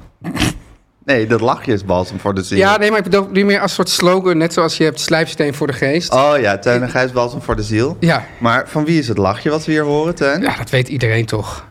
Nee, 1.04 1.26
dat 1.26 1.40
lachje 1.40 1.72
is 1.72 1.84
balsem 1.84 2.18
voor 2.20 2.34
de 2.34 2.42
ziel. 2.42 2.58
Ja, 2.58 2.76
nee, 2.76 2.88
maar 2.90 2.98
ik 2.98 3.04
bedoel 3.04 3.28
nu 3.30 3.44
meer 3.44 3.60
als 3.60 3.74
soort 3.74 3.88
slogan... 3.88 4.36
net 4.38 4.52
zoals 4.52 4.76
je 4.76 4.84
hebt 4.84 5.00
slijpsteen 5.00 5.54
voor 5.54 5.66
de 5.66 5.72
geest. 5.72 6.12
Oh 6.12 6.32
ja, 6.40 6.58
Teun 6.58 6.82
en 6.82 6.88
Gijs 6.90 7.12
balsem 7.12 7.42
voor 7.42 7.56
de 7.56 7.62
ziel. 7.62 7.96
Ja, 8.00 8.24
Maar 8.38 8.68
van 8.68 8.84
wie 8.84 8.98
is 8.98 9.08
het 9.08 9.18
lachje 9.18 9.50
wat 9.50 9.64
we 9.64 9.72
hier 9.72 9.82
horen, 9.84 10.14
Teun? 10.14 10.40
ja, 10.42 10.56
dat 10.56 10.70
weet 10.70 10.88
iedereen 10.88 11.26
toch. 11.26 11.64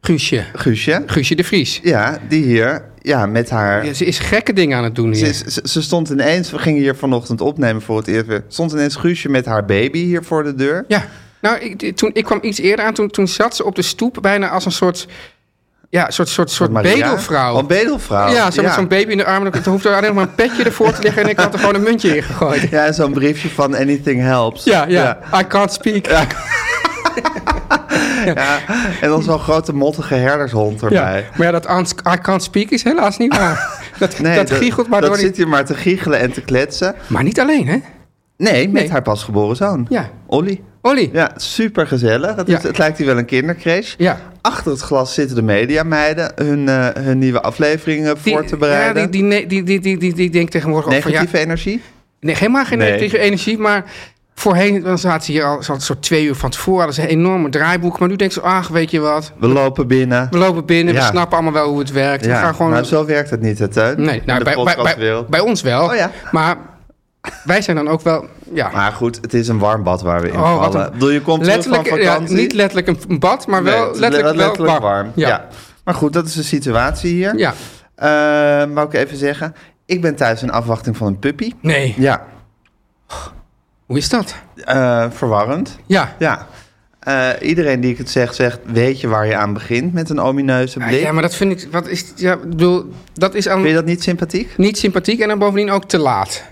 Guusje. 0.00 0.44
Guusje. 0.52 1.02
Guusje 1.06 1.34
de 1.34 1.44
Vries. 1.44 1.80
Ja, 1.82 2.18
die 2.28 2.44
hier, 2.44 2.84
ja, 3.02 3.26
met 3.26 3.50
haar... 3.50 3.86
Ja, 3.86 3.92
ze 3.92 4.04
is 4.04 4.18
gekke 4.18 4.52
dingen 4.52 4.78
aan 4.78 4.84
het 4.84 4.94
doen 4.94 5.14
Ze, 5.14 5.24
hier. 5.24 5.34
ze, 5.34 5.60
ze 5.64 5.82
stond 5.82 6.08
ineens, 6.10 6.50
we 6.50 6.58
gingen 6.58 6.80
hier 6.80 6.96
vanochtend 6.96 7.40
opnemen 7.40 7.82
voor 7.82 7.96
het 7.96 8.06
eerst. 8.06 8.26
Stond 8.48 8.72
ineens 8.72 8.96
Guusje 8.96 9.28
met 9.28 9.44
haar 9.46 9.64
baby 9.64 9.98
hier 10.04 10.24
voor 10.24 10.44
de 10.44 10.54
deur. 10.54 10.84
Ja, 10.88 11.04
nou, 11.40 11.58
ik, 11.58 11.96
toen, 11.96 12.10
ik 12.12 12.24
kwam 12.24 12.38
iets 12.42 12.58
eerder 12.58 12.84
aan. 12.84 12.94
Toen, 12.94 13.10
toen 13.10 13.28
zat 13.28 13.56
ze 13.56 13.64
op 13.64 13.74
de 13.74 13.82
stoep 13.82 14.18
bijna 14.20 14.48
als 14.48 14.64
een 14.64 14.72
soort... 14.72 15.06
ja, 15.88 16.06
een 16.06 16.12
soort, 16.12 16.28
soort, 16.28 16.50
soort 16.50 16.70
Maria? 16.70 16.94
bedelvrouw. 16.94 17.56
Oh, 17.56 17.66
bedelvrouw. 17.66 18.32
Ja, 18.32 18.50
zo 18.50 18.62
met 18.62 18.72
zo'n 18.72 18.88
baby 18.88 19.10
in 19.10 19.16
de 19.16 19.24
armen. 19.24 19.52
Er 19.52 19.68
hoeft 19.68 19.84
er 19.84 19.96
alleen 19.96 20.14
maar 20.14 20.24
een 20.24 20.34
petje 20.34 20.64
ervoor 20.64 20.92
te 20.92 21.02
liggen... 21.02 21.22
en 21.22 21.28
ik 21.28 21.38
had 21.38 21.52
er 21.52 21.58
gewoon 21.58 21.74
een 21.74 21.82
muntje 21.82 22.16
in 22.16 22.22
gegooid. 22.22 22.70
Ja, 22.70 22.92
zo'n 22.92 23.12
briefje 23.12 23.48
van 23.48 23.76
Anything 23.76 24.20
Helps. 24.20 24.64
Ja, 24.64 24.86
ja. 24.88 25.18
I 25.40 25.46
can't 25.46 25.72
speak. 25.72 26.06
Ja. 26.06 26.26
Ja, 28.24 28.58
En 29.00 29.08
dan 29.08 29.22
zo'n 29.22 29.38
grote 29.38 29.74
mottige 29.74 30.14
herdershond 30.14 30.82
erbij. 30.82 31.26
Maar 31.36 31.46
ja, 31.46 31.60
dat 31.60 31.92
I 32.14 32.18
can't 32.22 32.42
speak 32.42 32.68
is 32.70 32.82
helaas 32.84 33.16
niet 33.18 33.36
waar. 33.36 33.78
Dat, 33.98 34.16
dat 34.22 34.50
giechelt 34.50 34.88
maar 34.88 35.00
dat 35.00 35.08
door. 35.10 35.18
die- 35.18 35.26
zit 35.26 35.36
hier 35.36 35.48
maar 35.48 35.64
te 35.64 35.74
giechelen 35.74 36.18
en 36.18 36.32
te 36.32 36.40
kletsen. 36.40 36.94
Maar 37.06 37.22
niet 37.22 37.40
alleen, 37.40 37.66
hè? 37.68 37.76
Nee, 38.36 38.68
met 38.68 38.82
Nee. 38.82 38.90
haar 38.90 39.02
pasgeboren 39.02 39.56
zoon. 39.56 39.86
Ja. 39.88 40.10
Olly. 40.26 40.60
Olly. 40.82 41.10
Ja, 41.12 41.30
super 41.36 41.86
gezellig. 41.86 42.36
Het, 42.36 42.46
Ja. 42.48 42.58
het 42.62 42.78
lijkt 42.78 42.98
hier 42.98 43.06
wel 43.06 43.18
een 43.18 43.24
kindercrash. 43.24 43.94
Ja. 43.98 44.20
Achter 44.40 44.70
het 44.72 44.80
glas 44.80 45.14
zitten 45.14 45.36
de 45.36 45.42
mediameiden 45.42 46.32
hun, 46.34 46.68
eh, 46.68 46.86
hun 47.02 47.18
nieuwe 47.18 47.40
afleveringen 47.42 48.18
voor 48.18 48.44
te 48.44 48.56
bereiden. 48.56 49.02
Ja, 49.02 49.08
die, 49.08 49.28
die, 49.28 49.46
die, 49.46 49.62
die, 49.62 49.80
die, 49.80 49.98
die, 49.98 50.14
die 50.14 50.30
denkt 50.30 50.50
tegenwoordig 50.52 50.86
ook 50.94 51.02
van... 51.02 51.10
Ja, 51.12 51.18
Negatieve 51.18 51.44
energie? 51.44 51.82
nee, 52.20 52.34
helemaal 52.34 52.64
geen 52.64 52.78
Nee. 52.78 52.86
negatieve 52.86 53.18
energie, 53.18 53.58
maar... 53.58 53.84
Voorheen 54.40 54.82
dan 54.82 54.98
zaten 54.98 55.24
ze 55.24 55.32
hier 55.32 55.44
al 55.44 55.62
zo'n 55.62 55.80
soort 55.80 56.02
twee 56.02 56.24
uur 56.24 56.34
van 56.34 56.50
tevoren. 56.50 56.84
Hadden 56.84 56.94
ze 56.94 57.02
een 57.02 57.18
enorme 57.18 57.48
draaiboek. 57.48 57.98
Maar 57.98 58.08
nu 58.08 58.16
denken 58.16 58.40
ze, 58.42 58.48
ach, 58.48 58.68
weet 58.68 58.90
je 58.90 59.00
wat? 59.00 59.32
We 59.38 59.48
lopen 59.48 59.86
binnen. 59.86 60.28
We 60.30 60.38
lopen 60.38 60.64
binnen, 60.64 60.94
we 60.94 61.00
snappen 61.00 61.32
allemaal 61.38 61.52
wel 61.62 61.68
hoe 61.68 61.78
het 61.78 61.92
werkt. 61.92 62.26
We 62.26 62.32
gaan 62.32 62.54
gewoon... 62.54 62.70
nou 62.72 62.84
zo 62.84 63.04
werkt 63.04 63.30
het 63.30 63.40
niet, 63.40 63.58
hè, 63.58 63.68
Teun? 63.68 64.02
nee, 64.02 64.22
nou, 64.26 64.44
bij, 64.44 64.54
bij, 64.54 64.64
bij, 64.64 64.74
podcastwereld. 64.74 65.28
bij 65.28 65.40
ons 65.40 65.62
wel. 65.62 65.84
Oh 65.88 65.94
ja. 65.94 66.10
Maar 66.30 66.56
wij 67.44 67.62
zijn 67.62 67.76
dan 67.76 67.88
ook 67.88 68.00
wel... 68.00 68.26
Ja, 68.52 68.70
Maar 68.74 68.92
goed, 68.92 69.18
het 69.20 69.34
is 69.34 69.48
een 69.48 69.58
warm 69.58 69.82
bad 69.82 70.02
waar 70.02 70.20
we 70.20 70.28
in 70.28 70.34
Oh, 70.38 70.62
vallen. 70.62 70.84
een- 70.86 70.92
Bedoel, 70.92 71.10
je 71.10 71.20
komt 71.22 71.38
van 71.44 71.46
letterlijk, 71.54 71.86
ja, 71.96 72.12
vakantie. 72.12 72.36
niet 72.36 72.52
letterlijk 72.52 72.86
een- 73.08 73.18
bad, 73.18 73.46
maar 73.46 73.62
wel 73.62 73.84
het 73.86 73.94
is 73.94 74.00
letterlijk, 74.00 74.36
le- 74.36 74.62
wel 74.62 74.66
warm. 74.66 74.82
warm. 74.82 75.12
Ja. 75.14 75.46
Maar 75.84 75.94
goed, 75.94 76.12
dat 76.12 76.26
is 76.26 76.34
de 76.34 76.42
situatie 76.42 77.12
hier. 77.14 77.38
Ja. 77.38 77.54
Eh, 77.94 78.08
wou 78.74 78.86
ik 78.86 78.94
even 78.94 79.16
zeggen. 79.16 79.54
Ik 79.86 80.00
ben 80.00 80.14
thuis 80.16 80.42
in 80.42 80.50
afwachting 80.50 80.96
van 80.96 81.06
een 81.06 81.18
puppy. 81.18 81.52
Nee, 81.60 81.94
Ja, 81.98 82.22
hoe 83.90 83.98
is 83.98 84.08
dat? 84.08 84.34
eh, 84.64 85.06
verwarrend. 85.10 85.78
Ja. 85.86 86.14
Ja. 86.18 86.46
Eh, 87.00 87.28
iedereen 87.40 87.80
die 87.80 87.90
ik 87.90 87.98
het 87.98 88.10
zeg, 88.10 88.34
zegt... 88.34 88.58
weet 88.64 89.00
je 89.00 89.08
waar 89.08 89.26
je 89.26 89.36
aan 89.36 89.52
begint 89.52 89.92
met 89.92 90.10
een 90.10 90.20
omineuze 90.20 90.78
blik? 90.78 91.00
Ja, 91.00 91.12
maar 91.12 91.22
dat 91.22 91.34
vind 91.34 91.52
ik... 91.62 91.68
Wat 91.70 91.88
is, 91.88 92.12
ja, 92.16 92.36
bedoel, 92.36 92.92
dat 93.12 93.34
is 93.34 93.48
aan, 93.48 93.56
Vind 93.56 93.68
je 93.68 93.74
dat 93.74 93.84
niet 93.84 94.02
sympathiek? 94.02 94.56
niet 94.56 94.78
sympathiek 94.78 95.20
en 95.20 95.28
dan 95.28 95.38
bovendien 95.38 95.70
ook 95.70 95.84
te 95.84 95.98
laat. 95.98 96.42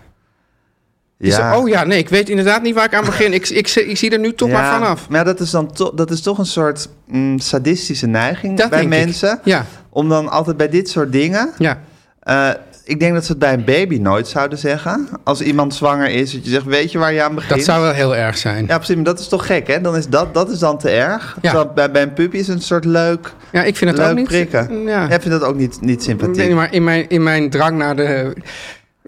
Dus, 1.19 1.39
oh 1.39 1.69
ja, 1.69 1.85
nee, 1.85 1.99
ik 1.99 2.09
weet 2.09 2.29
inderdaad 2.29 2.63
niet 2.63 2.75
waar 2.75 2.85
ik 2.85 2.95
aan 2.95 3.05
begin. 3.13 3.33
Ik, 3.33 3.49
ik, 3.49 3.69
ik, 3.69 3.97
zie 3.97 4.11
er 4.11 4.19
nu 4.19 4.35
toch 4.35 4.51
maar 4.51 4.73
vanaf. 4.73 5.09
Maar 5.09 5.25
dat 5.25 5.41
is 5.41 5.51
dan 5.51 5.73
to- 5.73 5.93
dat 5.95 6.11
is 6.11 6.21
toch 6.21 6.39
een 6.39 6.47
soort 6.47 6.89
mm, 7.07 7.39
sadistische 7.39 8.07
neiging 8.07 8.57
Dat 8.59 8.71
bij 8.71 8.87
mensen. 8.87 9.41
Ja, 9.45 9.65
Om 9.89 10.09
dan 10.09 10.29
altijd 10.29 10.57
bij 10.57 10.69
dit 10.69 10.89
soort 10.89 11.13
dingen... 11.13 11.51
ja. 11.59 11.81
eh, 12.21 12.51
ik 12.89 13.01
denk 13.01 13.15
dat 13.15 13.25
ze 13.25 13.31
het 13.31 13.41
bij 13.41 13.53
een 13.53 13.65
baby 13.65 13.99
nooit 13.99 14.29
zouden 14.29 14.59
zeggen. 14.59 15.09
Als 15.25 15.41
iemand 15.41 15.75
zwanger 15.75 16.11
is, 16.11 16.33
dat 16.33 16.45
je 16.45 16.51
zegt, 16.51 16.65
weet 16.65 16.93
je 16.93 16.99
waar 16.99 17.13
je 17.13 17.23
aan 17.23 17.35
begint? 17.35 17.55
Dat 17.55 17.65
zou 17.65 17.83
wel 17.83 17.93
heel 17.93 18.17
erg 18.17 18.39
zijn. 18.39 18.67
Ja, 18.67 18.77
precies, 18.77 18.95
maar 18.95 19.05
dat 19.05 19.19
is 19.19 19.29
toch 19.29 19.47
gek, 19.47 19.67
hè? 19.67 19.81
Dan 19.81 19.97
is 19.97 20.07
dat, 20.09 20.35
dat 20.35 20.51
is 20.51 20.59
dan 20.59 20.79
te 20.79 20.91
erg. 20.91 21.39
Ja. 21.43 21.67
Bij, 21.67 21.91
bij 21.91 22.03
een 22.03 22.13
puppy 22.13 22.37
is 22.37 22.47
het 22.47 22.57
een 22.57 22.63
soort 22.63 22.85
leuk, 22.85 23.33
Ja, 23.53 23.63
ik 23.63 23.77
vind 23.77 23.91
het 23.91 23.99
leuk 24.01 24.11
ook 24.11 24.17
niet... 24.17 24.27
prikken. 24.27 24.83
Ja. 24.83 25.09
Jij 25.09 25.21
vindt 25.21 25.41
dat 25.41 25.49
ook 25.49 25.57
niet, 25.57 25.81
niet 25.81 26.03
sympathiek. 26.03 26.37
Nee, 26.37 26.55
maar 26.55 26.73
in 26.75 26.85
mijn, 26.85 27.09
in 27.09 27.23
mijn 27.23 27.51
drang 27.51 27.79
naar 27.79 27.97
de... 27.97 28.33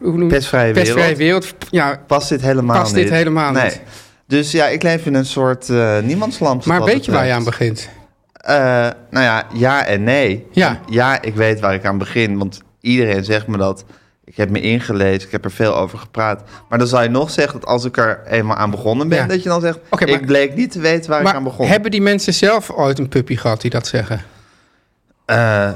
Hoe 0.01 0.13
noem 0.13 0.23
je- 0.23 0.27
Pestvrije 0.35 0.73
pestvrije 0.73 1.17
wereld. 1.17 1.45
wereld. 1.45 1.67
Ja, 1.71 2.01
Past 2.07 2.29
dit 2.29 2.41
helemaal 2.41 2.81
Past 2.81 2.95
niet. 2.95 3.03
dit 3.05 3.13
helemaal 3.13 3.53
nee. 3.53 3.63
niet. 3.65 3.81
Dus 4.27 4.51
ja, 4.51 4.67
ik 4.67 4.83
leef 4.83 5.07
in 5.07 5.15
een 5.15 5.27
soort 5.27 5.69
eh 5.71 5.99
niemandsland. 5.99 6.65
maar 6.65 6.85
weet 6.85 7.05
je 7.05 7.13
waar 7.13 7.27
je 7.27 7.33
aan 7.33 7.45
begint? 7.45 7.89
Eh, 8.33 8.55
nou 9.11 9.25
ja, 9.25 9.45
ja 9.55 9.85
en 9.87 10.05
nee. 10.05 10.47
Ja. 10.51 10.81
Ja, 10.87 11.23
ik 11.23 11.35
weet 11.35 11.61
waar 11.61 11.75
ik 11.75 11.85
aan 11.85 11.99
begin, 11.99 12.39
want 12.39 12.61
iedereen 12.81 13.25
zegt 13.25 13.47
me 13.47 13.57
dat. 13.57 13.85
Ik 14.25 14.37
heb 14.37 14.51
me 14.51 14.61
ingelezen, 14.61 15.27
ik 15.27 15.33
heb 15.33 15.45
er 15.45 15.51
veel 15.51 15.77
over 15.77 15.99
gepraat. 15.99 16.43
Maar 16.69 16.79
dan 16.79 16.89
zou 16.89 17.03
je 17.03 17.09
nog 17.09 17.31
zeggen 17.31 17.61
dat 17.61 17.69
als 17.69 17.85
ik 17.85 17.97
er 17.97 18.23
eenmaal 18.27 18.57
aan 18.57 18.71
begonnen 18.71 19.09
ben, 19.09 19.19
Ja. 19.19 19.27
dat 19.27 19.43
je 19.43 19.49
dan 19.49 19.61
zegt, 19.61 19.79
maar- 19.91 20.09
ik 20.09 20.27
bleek 20.27 20.55
niet 20.55 20.71
te 20.71 20.81
weten 20.81 21.11
waar 21.11 21.21
ik 21.21 21.27
aan 21.35 21.45
begon. 21.45 21.67
hebben 21.67 21.91
die 21.91 22.03
mensen 22.03 22.35
zelf 22.35 22.71
ooit 22.71 22.99
een 22.99 23.09
puppy 23.09 23.37
gehad 23.37 23.61
die 23.61 23.71
dat 23.71 23.87
zeggen? 23.87 24.23
Eh, 25.25 25.71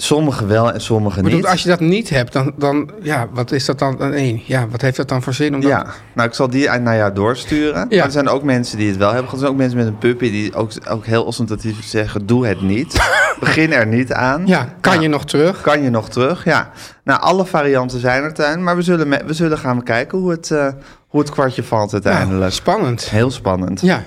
sommigen 0.00 0.48
wel 0.48 0.72
en 0.72 0.80
sommigen 0.80 1.18
Ik 1.18 1.24
bedoel, 1.24 1.38
niet. 1.38 1.48
als 1.48 1.62
je 1.62 1.68
dat 1.68 1.80
niet 1.80 2.10
hebt, 2.10 2.32
dan, 2.32 2.52
dan 2.56 2.90
ja, 3.02 3.26
wat 3.32 3.52
is 3.52 3.64
dat 3.64 3.78
dan? 3.78 3.96
Nee, 3.98 4.44
ja, 4.46 4.68
wat 4.68 4.80
heeft 4.80 4.96
dat 4.96 5.08
dan 5.08 5.22
voor 5.22 5.32
zin 5.34 5.54
om? 5.54 5.62
Ja, 5.62 5.86
nou 6.14 6.28
ik 6.28 6.34
zal 6.34 6.50
die 6.50 6.68
naar 6.70 6.96
jou 6.96 7.12
doorsturen. 7.12 7.86
Ja. 7.88 7.96
Maar 7.96 8.04
er 8.06 8.10
zijn 8.12 8.28
ook 8.28 8.42
mensen 8.42 8.78
die 8.78 8.88
het 8.88 8.96
wel 8.96 9.12
hebben. 9.12 9.32
Er 9.32 9.38
zijn 9.38 9.50
ook 9.50 9.56
mensen 9.56 9.78
met 9.78 9.86
een 9.86 9.98
puppy 9.98 10.30
die 10.30 10.54
ook, 10.54 10.70
ook 10.88 11.06
heel 11.06 11.24
ostentatief 11.24 11.84
zeggen, 11.84 12.26
doe 12.26 12.46
het 12.46 12.60
niet. 12.60 13.00
Begin 13.40 13.72
er 13.72 13.86
niet 13.86 14.12
aan. 14.12 14.46
Ja, 14.46 14.68
kan 14.80 14.94
Ja. 14.94 15.00
je 15.00 15.08
nog 15.08 15.24
terug? 15.24 15.60
Kan 15.60 15.82
je 15.82 15.90
nog 15.90 16.08
terug? 16.08 16.44
Ja. 16.44 16.70
Nou, 17.04 17.20
alle 17.20 17.46
varianten 17.46 18.00
zijn 18.00 18.22
er, 18.22 18.34
Tuin. 18.34 18.62
Maar 18.62 18.76
we 18.76 18.82
zullen, 18.82 19.08
me- 19.08 19.24
we 19.26 19.32
zullen 19.32 19.58
gaan 19.58 19.82
kijken 19.82 20.18
hoe 20.18 20.30
het, 20.30 20.50
eh, 20.50 20.68
hoe 21.08 21.20
het 21.20 21.30
kwartje 21.30 21.62
valt 21.62 21.92
uiteindelijk. 21.92 22.38
Nou, 22.40 22.50
spannend. 22.52 23.08
Heel 23.10 23.30
spannend. 23.30 23.80
Ja. 23.80 24.02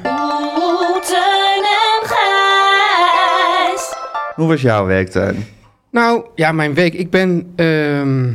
Hoe 4.36 4.48
was 4.48 4.62
jouw 4.62 4.86
week, 4.86 5.10
Tuin? 5.10 5.45
Nou, 5.91 6.25
ja, 6.36 6.51
mijn 6.51 6.74
week. 6.74 6.93
Ik 6.93 7.10
ben 7.10 7.51
ehm 7.55 8.33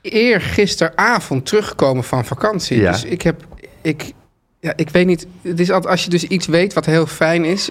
eergisteravond 0.00 1.46
teruggekomen 1.46 2.04
van 2.04 2.24
vakantie. 2.24 2.80
Ja. 2.80 2.92
Dus 2.92 3.04
ik 3.04 3.22
heb, 3.22 3.46
ik, 3.82 4.12
ja, 4.60 4.72
ik 4.76 4.90
weet 4.90 5.06
niet. 5.06 5.26
Het 5.42 5.60
is 5.60 5.70
altijd 5.70 5.92
als 5.92 6.04
je 6.04 6.10
dus 6.10 6.24
iets 6.24 6.46
weet 6.46 6.72
wat 6.72 6.86
heel 6.86 7.06
fijn 7.06 7.44
is, 7.44 7.68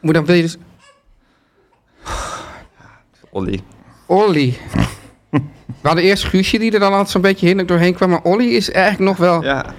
moet 0.00 0.14
dan 0.14 0.24
wil 0.24 0.34
je 0.34 0.42
dus. 0.42 0.56
Olly. 3.30 3.60
Olly. 4.06 4.58
We 5.80 5.88
hadden 5.88 6.04
eerst 6.04 6.24
Guusje 6.24 6.58
die 6.58 6.72
er 6.72 6.80
dan 6.80 6.90
altijd 6.90 7.10
zo'n 7.10 7.20
beetje 7.20 7.46
hinderlijk 7.46 7.68
doorheen 7.68 7.94
kwam, 7.94 8.10
maar 8.10 8.22
Olly 8.22 8.54
is 8.54 8.70
eigenlijk 8.70 9.04
nog 9.04 9.16
wel. 9.16 9.42
Ja. 9.42 9.74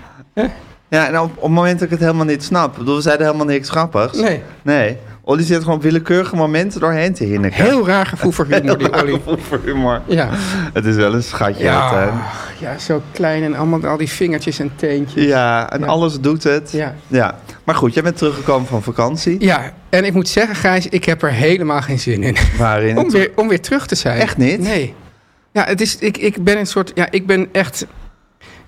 Ja, 0.90 1.08
en 1.08 1.20
op, 1.20 1.38
op 1.38 1.42
het 1.42 1.52
moment 1.52 1.74
dat 1.74 1.84
ik 1.84 1.90
het 1.90 2.00
helemaal 2.00 2.26
niet 2.26 2.44
snap. 2.44 2.72
Ik 2.72 2.78
bedoel, 2.78 2.96
we 2.96 3.02
zeiden 3.02 3.26
helemaal 3.26 3.46
niks 3.46 3.70
grappigs. 3.70 4.18
Nee. 4.18 4.42
Nee. 4.62 4.98
Olly 5.24 5.44
zit 5.44 5.64
gewoon 5.64 5.82
willekeurige 5.82 6.36
momenten 6.36 6.80
doorheen 6.80 7.14
te 7.14 7.24
hinniken. 7.24 7.64
Heel 7.64 7.88
raar 7.88 8.06
gevoel 8.06 8.32
voor 8.32 8.46
humor, 8.50 8.78
die 8.78 8.88
Heel 8.92 9.02
Olly. 9.02 9.12
gevoel 9.12 9.38
voor 9.38 9.60
humor. 9.66 10.02
Ja. 10.06 10.30
Het 10.74 10.86
is 10.86 10.96
wel 10.96 11.14
een 11.14 11.24
schatje. 11.24 11.64
Ja, 11.64 12.12
ja, 12.60 12.78
zo 12.78 13.02
klein 13.12 13.44
en 13.44 13.56
allemaal 13.56 13.86
al 13.86 13.98
die 13.98 14.10
vingertjes 14.10 14.60
en 14.60 14.72
teentjes. 14.76 15.24
Ja, 15.26 15.70
en 15.72 15.80
Ja. 15.80 15.86
alles 15.86 16.20
doet 16.20 16.44
het. 16.44 16.72
Ja. 16.72 16.96
ja. 17.08 17.40
Maar 17.64 17.76
goed, 17.76 17.94
jij 17.94 18.04
bent 18.04 18.18
teruggekomen 18.18 18.68
van 18.68 18.84
vakantie. 18.84 19.36
Ja, 19.40 19.74
en 19.90 20.06
ik 20.06 20.14
moet 20.14 20.30
zeggen, 20.30 20.56
Gijs, 20.56 20.88
ik 20.88 21.06
heb 21.06 21.22
er 21.24 21.32
helemaal 21.32 21.82
geen 21.82 22.00
zin 22.00 22.24
in. 22.24 22.36
Waarin? 22.58 22.98
Om 22.98 23.12
weer, 23.12 23.32
om 23.36 23.48
weer 23.48 23.62
terug 23.62 23.88
te 23.88 23.96
zijn. 23.96 24.20
Echt 24.20 24.38
niet? 24.38 24.60
Nee. 24.60 24.94
Ja, 25.52 25.64
het 25.66 25.82
is, 25.82 25.98
ik, 25.98 26.18
ik 26.18 26.44
ben 26.44 26.58
een 26.60 26.68
soort, 26.68 26.92
ja, 26.96 27.08
ik 27.10 27.26
ben 27.28 27.48
echt... 27.52 27.86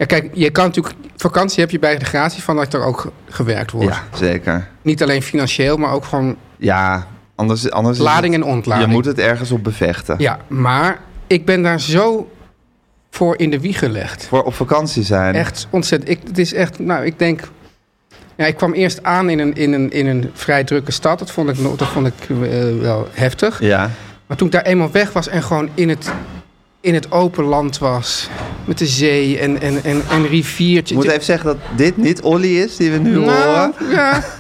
Ja, 0.09 0.19
kijk, 0.19 0.29
je 0.33 0.49
kan 0.49 0.65
natuurlijk... 0.65 0.95
Vakantie 1.15 1.59
heb 1.59 1.71
je 1.71 1.79
bij 1.79 1.97
de 1.97 2.05
gratie 2.05 2.43
van 2.43 2.55
dat 2.55 2.73
er 2.73 2.83
ook 2.83 3.11
gewerkt 3.29 3.71
wordt. 3.71 3.95
Ja, 3.95 4.17
zeker. 4.17 4.67
Niet 4.81 5.03
alleen 5.03 5.21
financieel, 5.21 5.77
maar 5.77 5.91
ook 5.91 6.05
gewoon 6.05 6.35
Ja, 6.57 7.07
anders, 7.35 7.71
anders 7.71 7.97
is 7.97 8.03
lading 8.03 8.33
en 8.33 8.43
ontlading. 8.43 8.87
Je 8.87 8.93
moet 8.93 9.05
het 9.05 9.19
ergens 9.19 9.51
op 9.51 9.63
bevechten. 9.63 10.15
Ja, 10.17 10.39
maar 10.47 10.99
ik 11.27 11.45
ben 11.45 11.61
daar 11.61 11.79
zo 11.79 12.31
voor 13.09 13.37
in 13.37 13.49
de 13.49 13.59
wieg 13.59 13.79
gelegd. 13.79 14.25
Voor 14.25 14.43
op 14.43 14.53
vakantie 14.53 15.03
zijn. 15.03 15.35
Echt 15.35 15.67
ontzettend. 15.69 16.11
Ik, 16.11 16.19
het 16.27 16.37
is 16.37 16.53
echt, 16.53 16.79
nou, 16.79 17.05
ik 17.05 17.19
denk... 17.19 17.41
Ja, 18.35 18.45
ik 18.45 18.55
kwam 18.55 18.73
eerst 18.73 19.03
aan 19.03 19.29
in 19.29 19.39
een, 19.39 19.53
in 19.53 19.73
een, 19.73 19.91
in 19.91 20.07
een 20.07 20.31
vrij 20.33 20.63
drukke 20.63 20.91
stad. 20.91 21.19
Dat 21.19 21.31
vond 21.31 21.49
ik, 21.49 21.77
dat 21.77 21.87
vond 21.87 22.07
ik 22.07 22.13
eh, 22.29 22.37
wel 22.79 23.07
heftig. 23.11 23.59
Ja. 23.59 23.89
Maar 24.27 24.37
toen 24.37 24.47
ik 24.47 24.53
daar 24.53 24.63
eenmaal 24.63 24.91
weg 24.91 25.13
was 25.13 25.27
en 25.27 25.43
gewoon 25.43 25.69
in 25.73 25.89
het, 25.89 26.11
in 26.83 26.93
het 26.93 27.11
open 27.11 27.43
land 27.43 27.77
was... 27.77 28.29
met 28.65 28.77
de 28.77 28.85
zee 28.85 29.39
en, 29.39 29.61
en, 29.61 29.83
en, 29.83 30.01
en 30.09 30.27
riviertje... 30.27 30.95
Ik 30.95 31.01
moet 31.01 31.11
even 31.11 31.23
zeggen 31.23 31.45
dat 31.45 31.57
dit 31.75 31.97
niet 31.97 32.21
Olly 32.21 32.57
is 32.57 32.77
die 32.77 32.91
we 32.91 32.97
nu 32.97 33.19
nou, 33.19 33.25
horen. 33.25 33.73
ja. 33.89 34.23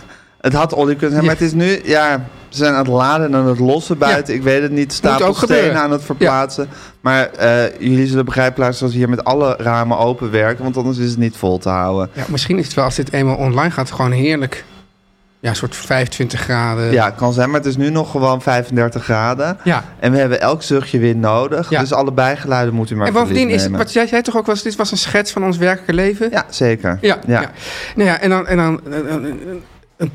Het 0.41 0.53
had 0.53 0.73
Olly 0.73 0.95
kunnen 0.95 1.11
zijn, 1.11 1.25
maar 1.25 1.33
het 1.33 1.43
is 1.43 1.53
nu... 1.53 1.81
Ja, 1.83 2.25
ze 2.49 2.57
zijn 2.57 2.73
aan 2.73 2.79
het 2.79 2.87
laden 2.87 3.27
en 3.27 3.35
aan 3.35 3.47
het 3.47 3.59
lossen 3.59 3.97
buiten. 3.97 4.33
Ik 4.33 4.43
weet 4.43 4.61
het 4.61 4.71
niet. 4.71 4.93
Stapel 4.93 5.27
ook 5.27 5.35
stenen 5.35 5.55
gebeuren. 5.55 5.81
aan 5.81 5.91
het 5.91 6.03
verplaatsen. 6.03 6.69
Maar 7.01 7.31
eh, 7.31 7.79
jullie 7.79 8.07
zullen 8.07 8.25
begrijpen, 8.25 8.59
luisteren, 8.59 8.87
als 8.87 8.99
we 8.99 9.05
hier 9.05 9.15
met 9.15 9.25
alle 9.25 9.55
ramen 9.57 9.97
open 9.97 10.31
werken. 10.31 10.63
Want 10.63 10.77
anders 10.77 10.97
is 10.97 11.09
het 11.09 11.19
niet 11.19 11.37
vol 11.37 11.57
te 11.57 11.69
houden. 11.69 12.09
ja, 12.13 12.23
misschien 12.27 12.57
is 12.57 12.65
het 12.65 12.73
wel 12.73 12.85
als 12.85 12.95
dit 12.95 13.13
eenmaal 13.13 13.35
online 13.35 13.71
gaat 13.71 13.91
gewoon 13.91 14.11
heerlijk. 14.11 14.65
Ja, 15.43 15.49
een 15.49 15.55
soort 15.55 15.75
25 15.75 16.39
graden. 16.39 16.91
Ja, 16.91 17.09
kan 17.09 17.33
zijn, 17.33 17.49
maar 17.49 17.59
het 17.59 17.69
is 17.69 17.77
nu 17.77 17.89
nog 17.89 18.11
gewoon 18.11 18.41
35 18.41 19.03
graden. 19.03 19.57
Ja. 19.63 19.83
En 19.99 20.11
we 20.11 20.17
hebben 20.17 20.41
elk 20.41 20.63
zuchtje 20.63 20.99
wind 20.99 21.19
nodig. 21.19 21.69
Ja. 21.69 21.79
Dus 21.79 21.93
alle 21.93 22.11
bijgeluiden 22.11 22.73
moet 22.73 22.89
u 22.89 22.95
maar 22.95 23.07
En 23.07 23.13
bovendien 23.13 23.49
is, 23.49 23.61
nemen. 23.61 23.77
wat 23.77 23.93
jij 23.93 24.07
zei 24.07 24.21
toch 24.21 24.37
ook 24.37 24.47
eens, 24.47 24.61
dit 24.61 24.75
was 24.75 24.91
een 24.91 24.97
schets 24.97 25.31
van 25.31 25.43
ons 25.43 25.57
werkelijke 25.57 25.93
leven? 25.93 26.29
Ja, 26.31 26.45
zeker. 26.49 26.97
Ja, 27.01 27.19
ja. 27.27 27.41
Ja. 27.41 27.51
Nou 27.95 28.09
ja, 28.09 28.19
en 28.19 28.29
dan, 28.29 28.47
en 28.47 28.57
dan 28.57 28.79
een, 28.83 29.13
een, 29.13 29.59
een, 29.97 30.11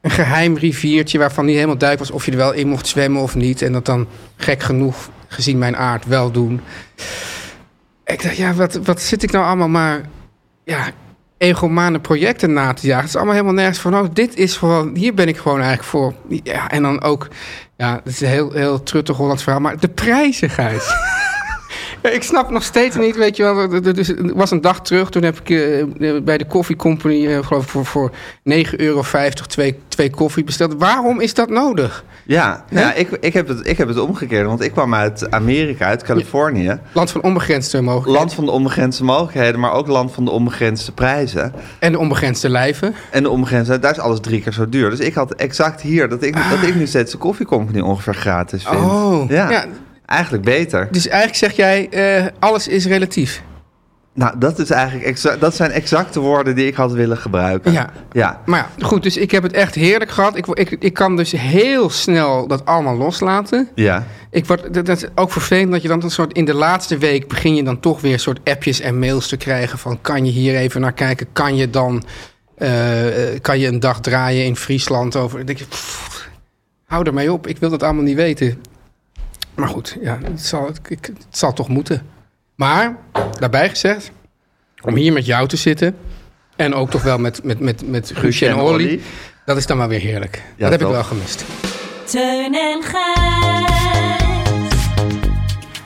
een 0.00 0.10
geheim 0.10 0.56
riviertje 0.56 1.18
waarvan 1.18 1.44
niet 1.44 1.54
helemaal 1.54 1.78
duidelijk 1.78 2.08
was 2.10 2.18
of 2.18 2.24
je 2.26 2.32
er 2.32 2.36
wel 2.38 2.52
in 2.52 2.68
mocht 2.68 2.86
zwemmen 2.86 3.22
of 3.22 3.34
niet. 3.34 3.62
En 3.62 3.72
dat 3.72 3.86
dan 3.86 4.06
gek 4.36 4.62
genoeg, 4.62 5.08
gezien 5.28 5.58
mijn 5.58 5.76
aard, 5.76 6.06
wel 6.06 6.30
doen. 6.30 6.60
Ik 8.04 8.22
dacht, 8.22 8.36
ja, 8.36 8.54
wat, 8.54 8.78
wat 8.84 9.00
zit 9.00 9.22
ik 9.22 9.30
nou 9.30 9.44
allemaal 9.44 9.68
maar... 9.68 10.00
Ja, 10.64 10.84
egomane 11.42 12.00
projecten 12.00 12.52
na 12.52 12.72
te 12.72 12.86
jagen. 12.86 13.00
Het 13.00 13.08
is 13.08 13.16
allemaal 13.16 13.34
helemaal 13.34 13.54
nergens 13.54 13.78
voor 13.78 13.90
nodig. 13.90 14.12
Dit 14.12 14.36
is 14.36 14.56
gewoon, 14.56 14.96
hier 14.96 15.14
ben 15.14 15.28
ik 15.28 15.36
gewoon 15.36 15.58
eigenlijk 15.58 15.88
voor. 15.88 16.14
Ja, 16.42 16.68
en 16.68 16.82
dan 16.82 17.02
ook, 17.02 17.28
ja, 17.76 18.00
het 18.04 18.12
is 18.12 18.20
een 18.20 18.28
heel, 18.28 18.52
heel 18.52 18.82
truttig 18.82 19.16
Hollands 19.16 19.42
verhaal, 19.42 19.60
maar 19.60 19.78
de. 19.78 19.90
Ja, 19.94 21.31
ik 22.18 22.22
snap 22.22 22.50
nog 22.50 22.62
steeds 22.62 22.96
niet, 22.96 23.16
weet 23.16 23.36
je 23.36 23.42
wel. 23.42 23.58
er- 23.58 24.34
was 24.34 24.50
een 24.50 24.60
dag 24.60 24.80
terug, 24.82 25.10
toen 25.10 25.22
heb 25.22 25.38
ik 25.44 25.50
eh, 25.50 26.16
bij 26.22 26.38
de 26.38 26.46
Coffee 26.46 26.76
Company, 26.76 27.26
eh, 27.26 27.46
geloof 27.46 27.62
ik, 27.62 27.68
voor, 27.68 27.86
voor 27.86 28.10
9,50 28.10 28.76
euro 28.76 29.02
twee, 29.46 29.78
twee 29.88 30.10
koffie 30.10 30.44
besteld. 30.44 30.74
Waarom 30.78 31.20
is 31.20 31.34
dat 31.34 31.50
nodig? 31.50 32.04
Ja, 32.24 32.64
ja 32.70 32.94
ik, 32.94 33.10
ik, 33.10 33.32
heb 33.32 33.48
het, 33.48 33.66
ik 33.66 33.78
heb 33.78 33.88
het 33.88 33.98
omgekeerd. 33.98 34.46
Want 34.46 34.62
ik 34.62 34.72
kwam 34.72 34.94
uit 34.94 35.30
Amerika, 35.30 35.86
uit 35.86 36.02
Californië. 36.02 36.78
Land 36.92 37.10
van 37.10 37.22
onbegrensde 37.22 37.80
mogelijkheden. 37.80 38.18
Land 38.20 38.34
van 38.34 38.44
de 38.44 38.50
onbegrensde 38.50 39.04
mogelijkheden, 39.04 39.60
maar 39.60 39.72
ook 39.72 39.86
land 39.86 40.12
van 40.12 40.24
de 40.24 40.30
onbegrensde 40.30 40.92
prijzen. 40.92 41.54
En 41.78 41.92
de 41.92 41.98
onbegrensde 41.98 42.48
lijven. 42.48 42.94
En 43.10 43.22
de 43.22 43.30
onbegrensde, 43.30 43.78
daar 43.78 43.90
is 43.90 43.98
alles 43.98 44.20
drie 44.20 44.42
keer 44.42 44.52
zo 44.52 44.68
duur. 44.68 44.90
Dus 44.90 44.98
ik 44.98 45.14
had 45.14 45.34
exact 45.34 45.80
hier 45.80 46.08
dat 46.08 46.22
ik, 46.22 46.34
dat 46.50 46.68
ik 46.68 46.74
nu 46.74 46.86
steeds 46.86 47.12
de 47.12 47.18
koffiecompany 47.18 47.80
ongeveer 47.80 48.14
gratis 48.14 48.66
vind. 48.66 48.80
Oh, 48.80 49.30
ja, 49.30 49.50
ja. 49.50 49.64
Eigenlijk 50.12 50.44
beter. 50.44 50.88
Dus 50.90 51.08
eigenlijk 51.08 51.38
zeg 51.38 51.52
jij, 51.52 51.88
eh, 51.88 52.26
alles 52.38 52.68
is 52.68 52.86
relatief. 52.86 53.42
Nou, 54.14 54.38
dat, 54.38 54.58
is 54.58 54.70
eigenlijk 54.70 55.40
dat 55.40 55.54
zijn 55.54 55.70
exacte 55.70 56.20
woorden 56.20 56.54
die 56.54 56.66
ik 56.66 56.74
had 56.74 56.92
willen 56.92 57.16
gebruiken. 57.16 57.72
Ja. 57.72 57.90
ja. 58.12 58.40
Maar 58.46 58.70
ja, 58.76 58.86
goed, 58.86 59.02
dus 59.02 59.16
ik 59.16 59.30
heb 59.30 59.42
het 59.42 59.52
echt 59.52 59.74
heerlijk 59.74 60.10
gehad. 60.10 60.36
Ik, 60.36 60.46
ik, 60.46 60.70
ik 60.70 60.92
kan 60.94 61.16
dus 61.16 61.32
heel 61.32 61.90
snel 61.90 62.46
dat 62.46 62.64
allemaal 62.64 62.96
loslaten. 62.96 63.68
Ja. 63.74 64.06
Ik 64.30 64.46
word, 64.46 64.74
dat, 64.74 64.86
dat 64.86 64.96
is 64.96 65.08
ook 65.14 65.32
vervelend 65.32 65.72
dat 65.72 65.82
je 65.82 65.88
dan 65.88 66.02
een 66.02 66.10
soort 66.10 66.32
in 66.32 66.44
de 66.44 66.54
laatste 66.54 66.98
week 66.98 67.28
begin 67.28 67.54
je 67.54 67.64
dan 67.64 67.80
toch 67.80 68.00
weer 68.00 68.18
soort 68.18 68.40
appjes 68.44 68.80
en 68.80 68.98
mails 68.98 69.28
te 69.28 69.36
krijgen 69.36 69.78
van 69.78 69.98
kan 70.00 70.24
je 70.24 70.32
hier 70.32 70.56
even 70.56 70.80
naar 70.80 70.92
kijken? 70.92 71.26
Kan 71.32 71.56
je 71.56 71.70
dan 71.70 72.04
eh, 72.56 73.40
kan 73.40 73.58
je 73.58 73.66
een 73.66 73.80
dag 73.80 74.00
draaien 74.00 74.44
in 74.44 74.56
Friesland 74.56 75.16
over? 75.16 75.36
Dan 75.36 75.46
denk 75.46 75.58
je, 75.58 75.64
pff, 75.64 76.28
hou 76.84 77.06
er 77.06 77.14
mee 77.14 77.32
op. 77.32 77.46
Ik 77.46 77.58
wil 77.58 77.70
dat 77.70 77.82
allemaal 77.82 78.04
niet 78.04 78.16
weten. 78.16 78.60
Maar 79.54 79.68
goed, 79.68 79.96
ja, 80.00 80.18
het 80.22 80.40
zal, 80.40 80.68
ik, 80.88 81.04
het 81.06 81.26
zal 81.30 81.52
toch 81.52 81.68
moeten. 81.68 82.06
Maar 82.54 82.96
daarbij 83.38 83.68
gezegd, 83.68 84.10
om 84.82 84.94
hier 84.96 85.12
met 85.12 85.26
jou 85.26 85.48
te 85.48 85.56
zitten 85.56 85.96
en 86.56 86.74
ook 86.74 86.90
toch 86.90 87.02
wel 87.02 87.18
met, 87.18 87.44
met, 87.44 87.60
met, 87.60 87.88
met 87.88 88.10
Guusje 88.14 88.46
en 88.46 88.56
Olly, 88.56 89.00
dat 89.44 89.56
is 89.56 89.66
dan 89.66 89.76
maar 89.76 89.88
weer 89.88 90.00
heerlijk. 90.00 90.42
dat 90.58 90.70
heb 90.70 90.80
toch? 90.80 90.88
ik 90.88 90.94
wel 90.94 91.04
gemist. 91.04 91.44
Teun 92.04 92.54
en 92.54 92.82
Gijs. 92.82 94.20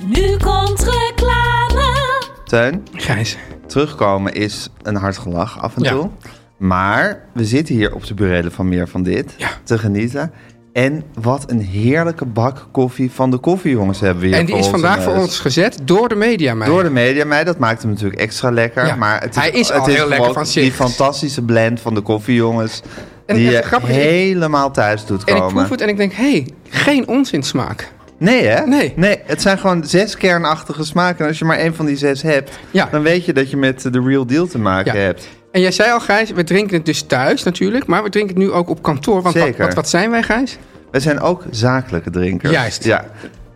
Nu 0.07 0.37
komt 0.37 0.83
reclame. 0.85 2.23
Teun, 2.45 2.87
Gijs. 2.93 3.37
terugkomen 3.67 4.33
is 4.35 4.69
een 4.83 4.97
hard 4.97 5.19
gelach 5.19 5.61
af 5.61 5.77
en 5.77 5.83
Ja. 5.83 5.91
toe. 5.91 6.11
Maar 6.57 7.25
we 7.33 7.45
zitten 7.45 7.75
hier 7.75 7.95
op 7.95 8.07
de 8.07 8.15
burelen 8.15 8.53
van 8.53 8.69
meer 8.69 8.89
van 8.89 9.03
dit 9.03 9.35
Ja. 9.37 9.49
te 9.65 9.79
genieten. 9.79 10.33
En 10.77 11.03
wat 11.21 11.51
een 11.51 11.61
heerlijke 11.61 12.25
bak 12.25 12.67
koffie 12.71 13.11
van 13.13 13.31
de 13.31 13.37
koffiejongens 13.39 14.01
hebben 14.01 14.21
we 14.23 14.27
hier 14.29 14.37
En 14.37 14.47
die 14.47 14.57
is 14.57 14.67
vandaag 14.67 15.03
voor 15.03 15.15
ons 15.15 15.39
gezet 15.39 15.79
door 15.85 16.09
de 16.09 16.15
media. 16.15 16.55
meid. 16.55 16.71
Door 16.71 16.83
de 16.83 16.91
media 16.91 17.25
mij, 17.25 17.45
dat 17.45 17.59
maakt 17.59 17.83
hem 17.83 17.91
natuurlijk 17.91 18.21
extra 18.21 18.51
lekker. 18.51 18.87
Ja. 18.87 18.97
Maar 18.97 19.21
het 19.21 19.37
is, 19.37 19.43
Hij 19.43 19.51
is 19.51 19.69
het 19.69 19.79
al 19.79 19.89
is 19.89 19.95
heel 19.95 20.09
lekker 20.09 20.33
van 20.33 20.47
zich. 20.47 20.63
Die 20.63 20.73
fantastische 20.73 21.43
blend 21.43 21.81
van 21.81 21.95
de 21.95 22.01
koffiejongens. 22.01 22.83
En 23.27 23.37
die 23.37 23.51
je 23.51 23.57
ik- 23.59 23.65
helemaal 23.83 24.71
thuis 24.71 25.05
doet 25.07 25.25
En 25.25 25.35
komen. 25.35 25.49
ik 25.49 25.55
proef 25.55 25.69
het 25.71 25.81
en 25.81 25.89
ik 25.89 25.97
denk, 25.97 26.13
hé, 26.13 26.31
hey, 26.31 26.49
geen 26.69 27.09
onzinsmaak. 27.09 27.93
Nee, 28.19 28.47
hè? 28.47 28.67
Nee. 28.67 28.93
nee. 28.97 29.19
Het 29.25 29.43
zijn 29.43 29.59
gewoon 29.59 29.85
zes 29.85 30.17
kernachtige 30.17 30.85
smaken. 30.85 31.21
En 31.21 31.27
als 31.27 31.39
je 31.39 31.45
maar 31.45 31.59
één 31.59 31.75
van 31.75 31.87
die 31.87 31.97
zes 31.97 32.23
hebt, 32.23 32.51
Ja. 32.71 32.89
dan 32.91 33.03
weet 33.03 33.25
je 33.25 33.33
dat 33.33 33.51
je 33.51 33.57
met 33.57 33.83
de 33.93 34.03
real 34.05 34.27
deal 34.27 34.47
te 34.47 34.59
maken 34.59 34.95
Ja. 34.95 35.01
hebt. 35.01 35.29
En 35.53 35.61
jij 35.61 35.71
zei 35.71 35.93
al, 35.93 36.01
Gijs, 36.01 36.31
we 36.31 36.45
drinken 36.45 36.77
het 36.77 36.87
dus 36.87 37.03
thuis 37.03 37.43
natuurlijk, 37.43 37.87
maar 37.87 38.03
we 38.03 38.09
drinken 38.09 38.35
het 38.35 38.45
nu 38.45 38.53
ook 38.53 38.69
op 38.69 38.83
kantoor. 38.83 39.23
Want 39.23 39.35
wat, 39.35 39.45
Zeker. 39.45 39.65
wat, 39.65 39.75
wat 39.75 39.89
zijn 39.89 40.11
wij, 40.11 40.23
Gijs? 40.23 40.59
We 40.91 41.01
zijn 41.01 41.21
ook 41.21 41.45
zakelijke 41.51 42.11
drinkers. 42.11 42.53
Juist. 42.53 42.85
Ja. 42.85 43.05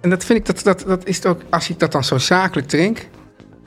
En 0.00 0.10
dat 0.10 0.24
vind 0.24 0.38
ik, 0.38 0.46
dat, 0.46 0.62
dat, 0.62 0.84
dat 0.86 1.06
is 1.06 1.24
ook, 1.24 1.40
als 1.50 1.70
ik 1.70 1.78
dat 1.78 1.92
dan 1.92 2.04
zo 2.04 2.18
zakelijk 2.18 2.68
drink, 2.68 3.06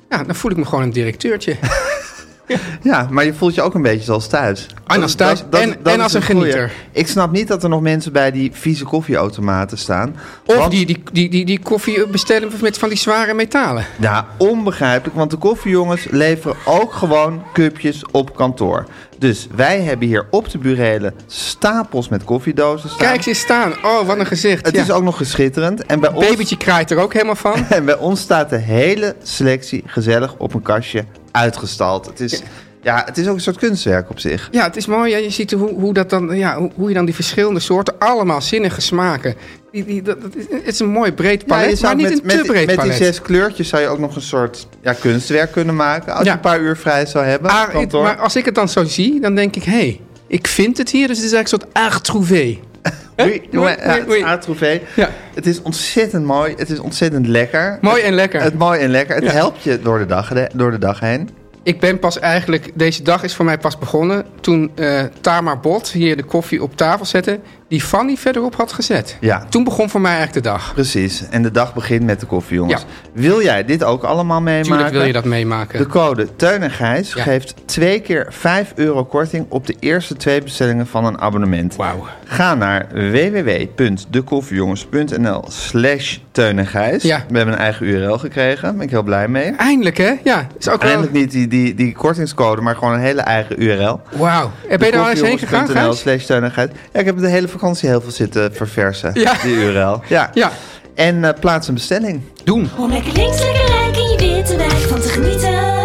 ja, 0.10 0.24
dan 0.24 0.36
voel 0.36 0.52
ik 0.52 0.58
me 0.58 0.66
gewoon 0.66 0.84
een 0.84 0.94
directeurtje. 0.94 1.58
ja, 2.82 3.08
maar 3.10 3.26
je 3.26 3.34
voelt 3.34 3.56
je 3.56 3.62
ook 3.62 3.74
een 3.74 3.82
beetje 3.82 4.04
zoals 4.04 4.28
thuis. 4.28 4.68
En 4.88 5.02
als 5.02 5.16
thuis 5.16 5.44
en- 5.50 6.02
als 6.02 6.14
een 6.14 6.24
goeie. 6.24 6.40
genieter. 6.40 6.72
Ik 6.92 7.08
snap 7.08 7.32
niet 7.32 7.48
dat 7.48 7.64
er 7.64 7.70
nog 7.70 7.82
mensen 7.82 8.12
bij 8.12 8.32
die 8.32 8.50
vieze 8.54 8.84
koffieautomaten 8.86 9.78
staan. 9.78 10.16
Of 10.46 10.56
Want- 10.56 10.72
die, 10.72 10.86
die, 10.86 11.04
die, 11.12 11.30
die, 11.30 11.46
die 11.46 11.60
koffie 11.60 12.08
bestellen 12.08 12.52
met 12.62 12.78
van 12.78 12.90
die 12.90 12.98
zware 12.98 13.34
metalen. 13.34 13.86
Ja, 14.00 14.28
onbegrijpelijk, 14.38 15.18
want 15.18 15.32
de 15.32 15.38
koffiejongens 15.38 16.08
leveren 16.12 16.56
ook 16.66 16.94
gewoon 16.94 17.44
cupjes 17.54 18.04
op 18.12 18.36
kantoor. 18.36 18.86
Dus 19.24 19.48
wij 19.56 19.82
hebben 19.82 20.08
hier 20.08 20.28
op 20.30 20.50
de 20.50 20.58
burelen 20.58 21.14
stapels 21.28 22.10
met 22.10 22.24
koffiedozen 22.24 22.90
staan. 22.90 23.08
Kijk 23.08 23.22
ze 23.22 23.34
staan. 23.34 23.74
Oh, 23.84 24.08
wat 24.08 24.20
een 24.20 24.26
gezicht. 24.26 24.66
het 24.66 24.76
Ja. 24.76 24.82
is 24.82 24.92
ook 24.92 25.04
nog 25.04 25.18
geschitterend. 25.18 25.86
En 25.86 26.00
bij, 26.00 26.12
ons, 26.14 26.28
Babytje 26.28 26.58
kraait 26.58 26.92
er 26.92 26.98
ook 26.98 27.14
helemaal 27.14 27.36
van. 27.36 27.66
en 27.70 27.86
bij 27.86 27.98
ons 27.98 28.20
staat 28.22 28.50
de 28.50 28.58
hele 28.58 29.16
selectie 29.22 29.84
gezellig 29.86 30.36
op 30.38 30.54
een 30.54 30.62
kastje 30.62 31.06
uitgestald. 31.32 32.06
Het 32.06 32.20
is, 32.20 32.32
ja, 32.32 32.46
het 32.84 33.18
is 33.18 33.28
ook 33.28 33.36
een 33.36 33.42
soort 33.42 33.58
kunstwerk 33.58 34.10
op 34.10 34.20
zich. 34.20 34.48
Ja, 34.52 34.64
het 34.64 34.76
is 34.76 34.86
mooi. 34.86 35.12
Ja, 35.12 35.18
je 35.18 35.30
ziet 35.30 35.52
hoe, 35.52 35.70
hoe, 35.74 35.94
dat 35.94 36.10
dan, 36.10 36.38
ja, 36.38 36.58
hoe, 36.58 36.72
hoe 36.76 36.88
je 36.88 36.94
dan 36.96 37.06
die 37.06 37.16
verschillende 37.16 37.60
soorten, 37.60 37.94
allemaal 38.00 38.42
zinnige 38.42 38.82
smaken. 38.82 39.36
Die, 39.72 39.86
die, 39.86 40.02
dat, 40.02 40.18
het 40.50 40.62
is 40.74 40.80
een 40.80 40.90
mooi 40.90 41.12
breed 41.14 41.46
palet, 41.46 41.80
Ja, 41.80 41.88
maar 41.88 41.96
niet 41.96 42.04
met, 42.06 42.14
een 42.14 42.20
te 42.30 42.36
met, 42.36 42.46
breed 42.46 42.66
met 42.66 42.76
palet. 42.76 42.98
die 42.98 43.06
zes 43.06 43.22
kleurtjes 43.22 43.70
zou 43.70 43.82
je 43.82 43.88
ook 43.88 44.00
nog 44.00 44.16
een 44.16 44.22
soort 44.22 44.68
ja, 44.82 44.94
kunstwerk 44.94 45.52
kunnen 45.52 45.76
maken. 45.76 46.14
Als 46.14 46.24
Ja. 46.26 46.30
je 46.30 46.36
een 46.36 46.44
paar 46.44 46.60
uur 46.60 46.78
vrij 46.78 47.06
zou 47.06 47.26
hebben. 47.26 47.52
Ah, 47.52 47.74
het- 47.74 47.92
maar 47.92 48.18
als 48.18 48.36
ik 48.36 48.46
het 48.46 48.56
dan 48.56 48.70
zo 48.70 48.84
zie, 48.84 49.20
dan 49.22 49.36
denk 49.36 49.56
ik, 49.56 49.64
hé, 49.64 49.72
hey, 49.72 50.02
ik 50.28 50.48
vind 50.48 50.78
het 50.78 50.90
hier, 50.90 51.08
dus 51.08 51.18
het 51.18 51.26
is 51.26 51.32
eigenlijk 51.34 51.64
een 51.64 51.70
soort 51.82 51.92
art 51.94 52.04
trouvé. 52.04 52.58
Oui, 53.16 53.42
ja, 53.52 53.98
is 54.08 54.24
Art 54.24 54.42
Trouvé. 54.42 54.82
Ja. 54.96 55.10
Het 55.34 55.46
is 55.46 55.62
ontzettend 55.62 56.26
mooi. 56.26 56.54
Het 56.58 56.70
is 56.70 56.80
ontzettend 56.80 57.28
lekker. 57.28 57.78
Mooi 57.82 58.02
en 58.02 58.14
lekker. 58.14 58.42
Het 58.42 58.58
mooi 58.58 58.80
en 58.80 58.90
lekker. 58.90 59.16
Het 59.16 59.24
Ja. 59.24 59.32
helpt 59.32 59.64
je 59.64 59.80
door 59.82 60.00
de 60.00 60.06
dag, 60.06 60.32
door 60.54 60.72
de 60.72 60.78
dag 60.78 61.00
heen. 61.00 61.30
Ik 61.64 61.80
ben 61.80 62.00
pas 62.00 62.20
eigenlijk, 62.20 62.72
deze 62.74 63.04
dag 63.04 63.24
is 63.24 63.36
voor 63.36 63.46
mij 63.46 63.58
pas 63.58 63.78
begonnen 63.78 64.26
toen 64.42 64.72
eh 64.76 65.04
Tamar 65.22 65.60
Bot 65.60 65.92
hier 65.92 66.18
de 66.18 66.24
koffie 66.24 66.64
op 66.64 66.78
tafel 66.78 67.06
zette, 67.06 67.40
die 67.74 67.82
Fanny 67.82 68.16
verderop 68.18 68.56
had 68.56 68.74
gezet. 68.74 69.18
Ja. 69.20 69.46
Toen 69.50 69.64
begon 69.64 69.90
voor 69.90 70.02
mij 70.02 70.12
eigenlijk 70.16 70.44
de 70.46 70.50
dag. 70.52 70.74
Precies. 70.74 71.24
En 71.30 71.42
de 71.44 71.52
dag 71.52 71.74
begint 71.74 72.04
met 72.04 72.20
de 72.20 72.26
koffie, 72.26 72.56
jongens. 72.56 72.82
Ja. 72.82 72.88
Wil 73.22 73.42
jij 73.42 73.66
dit 73.66 73.84
ook 73.84 74.04
allemaal 74.04 74.42
meemaken? 74.42 74.72
Tuurlijk 74.72 74.94
wil 74.94 75.04
je 75.04 75.14
dat 75.14 75.26
meemaken. 75.26 75.80
De 75.80 75.88
code 75.88 76.36
Teun 76.36 76.64
en 76.64 76.72
Gijs 76.72 77.14
Ja. 77.14 77.24
geeft 77.24 77.56
twee 77.66 78.00
keer 78.00 78.26
5 78.30 78.72
euro 78.76 79.06
korting 79.06 79.46
op 79.50 79.68
de 79.68 79.76
eerste 79.80 80.16
twee 80.16 80.42
bestellingen 80.42 80.88
van 80.88 81.06
een 81.06 81.20
abonnement. 81.20 81.76
Wauw. 81.76 82.06
Ga 82.26 82.56
naar 82.56 82.88
www.dekoffiejongens.nl 82.94 85.44
slash 85.48 86.18
Teun 86.32 86.60
en 86.60 86.68
Gijs. 86.68 87.04
Ja. 87.04 87.24
We 87.30 87.38
hebben 87.38 87.54
een 87.56 87.62
eigen 87.62 87.86
URL 87.86 88.18
gekregen. 88.18 88.62
Daar 88.62 88.74
ben 88.74 88.82
ik 88.82 88.90
heel 88.90 89.04
blij 89.04 89.28
mee. 89.28 89.54
Eindelijk 89.58 89.98
hè? 89.98 90.12
Ja, 90.24 90.48
is 90.60 90.70
ook 90.70 90.82
wel... 90.82 90.90
Eindelijk 90.92 91.18
niet 91.18 91.32
die, 91.32 91.48
die, 91.48 91.74
die 91.74 91.94
kortingscode, 91.94 92.62
maar 92.62 92.76
gewoon 92.76 92.94
een 92.94 93.00
hele 93.00 93.22
eigen 93.22 93.64
URL. 93.64 94.02
Wauw. 94.12 94.52
En 94.70 94.80
ben 94.80 94.88
je 94.88 94.94
er 94.94 95.00
al 95.00 95.10
eens 95.10 95.22
heen 95.22 95.40
gegaan, 95.40 95.68
Gijs? 95.68 96.00
slash 96.00 96.26
Teun 96.26 96.44
en 96.44 96.52
Gijs. 96.52 96.70
Ja, 96.94 97.00
ik 97.00 97.06
heb 97.06 97.18
de 97.18 97.28
hele 97.28 97.48
vakantie 97.48 97.62
heel 97.72 98.02
veel 98.02 98.12
zitten 98.12 98.54
verversen, 98.56 99.12
Ja. 99.14 99.34
die 99.44 99.56
URL. 99.56 100.02
Ja. 100.08 100.30
Ja, 100.34 100.52
En 100.96 101.24
eh, 101.24 101.40
plaats 101.40 101.68
een 101.68 101.74
bestelling. 101.74 102.22
doen. 102.44 102.70
Om 102.78 102.92
lekker 102.92 103.12
links, 103.14 103.40
lekker 103.42 103.66
rijk 103.66 103.98
in 103.98 104.10
je 104.10 104.34
witte 104.36 104.58
wijk 104.58 104.72
van 104.72 105.00
te 105.02 105.08
genieten. 105.08 105.82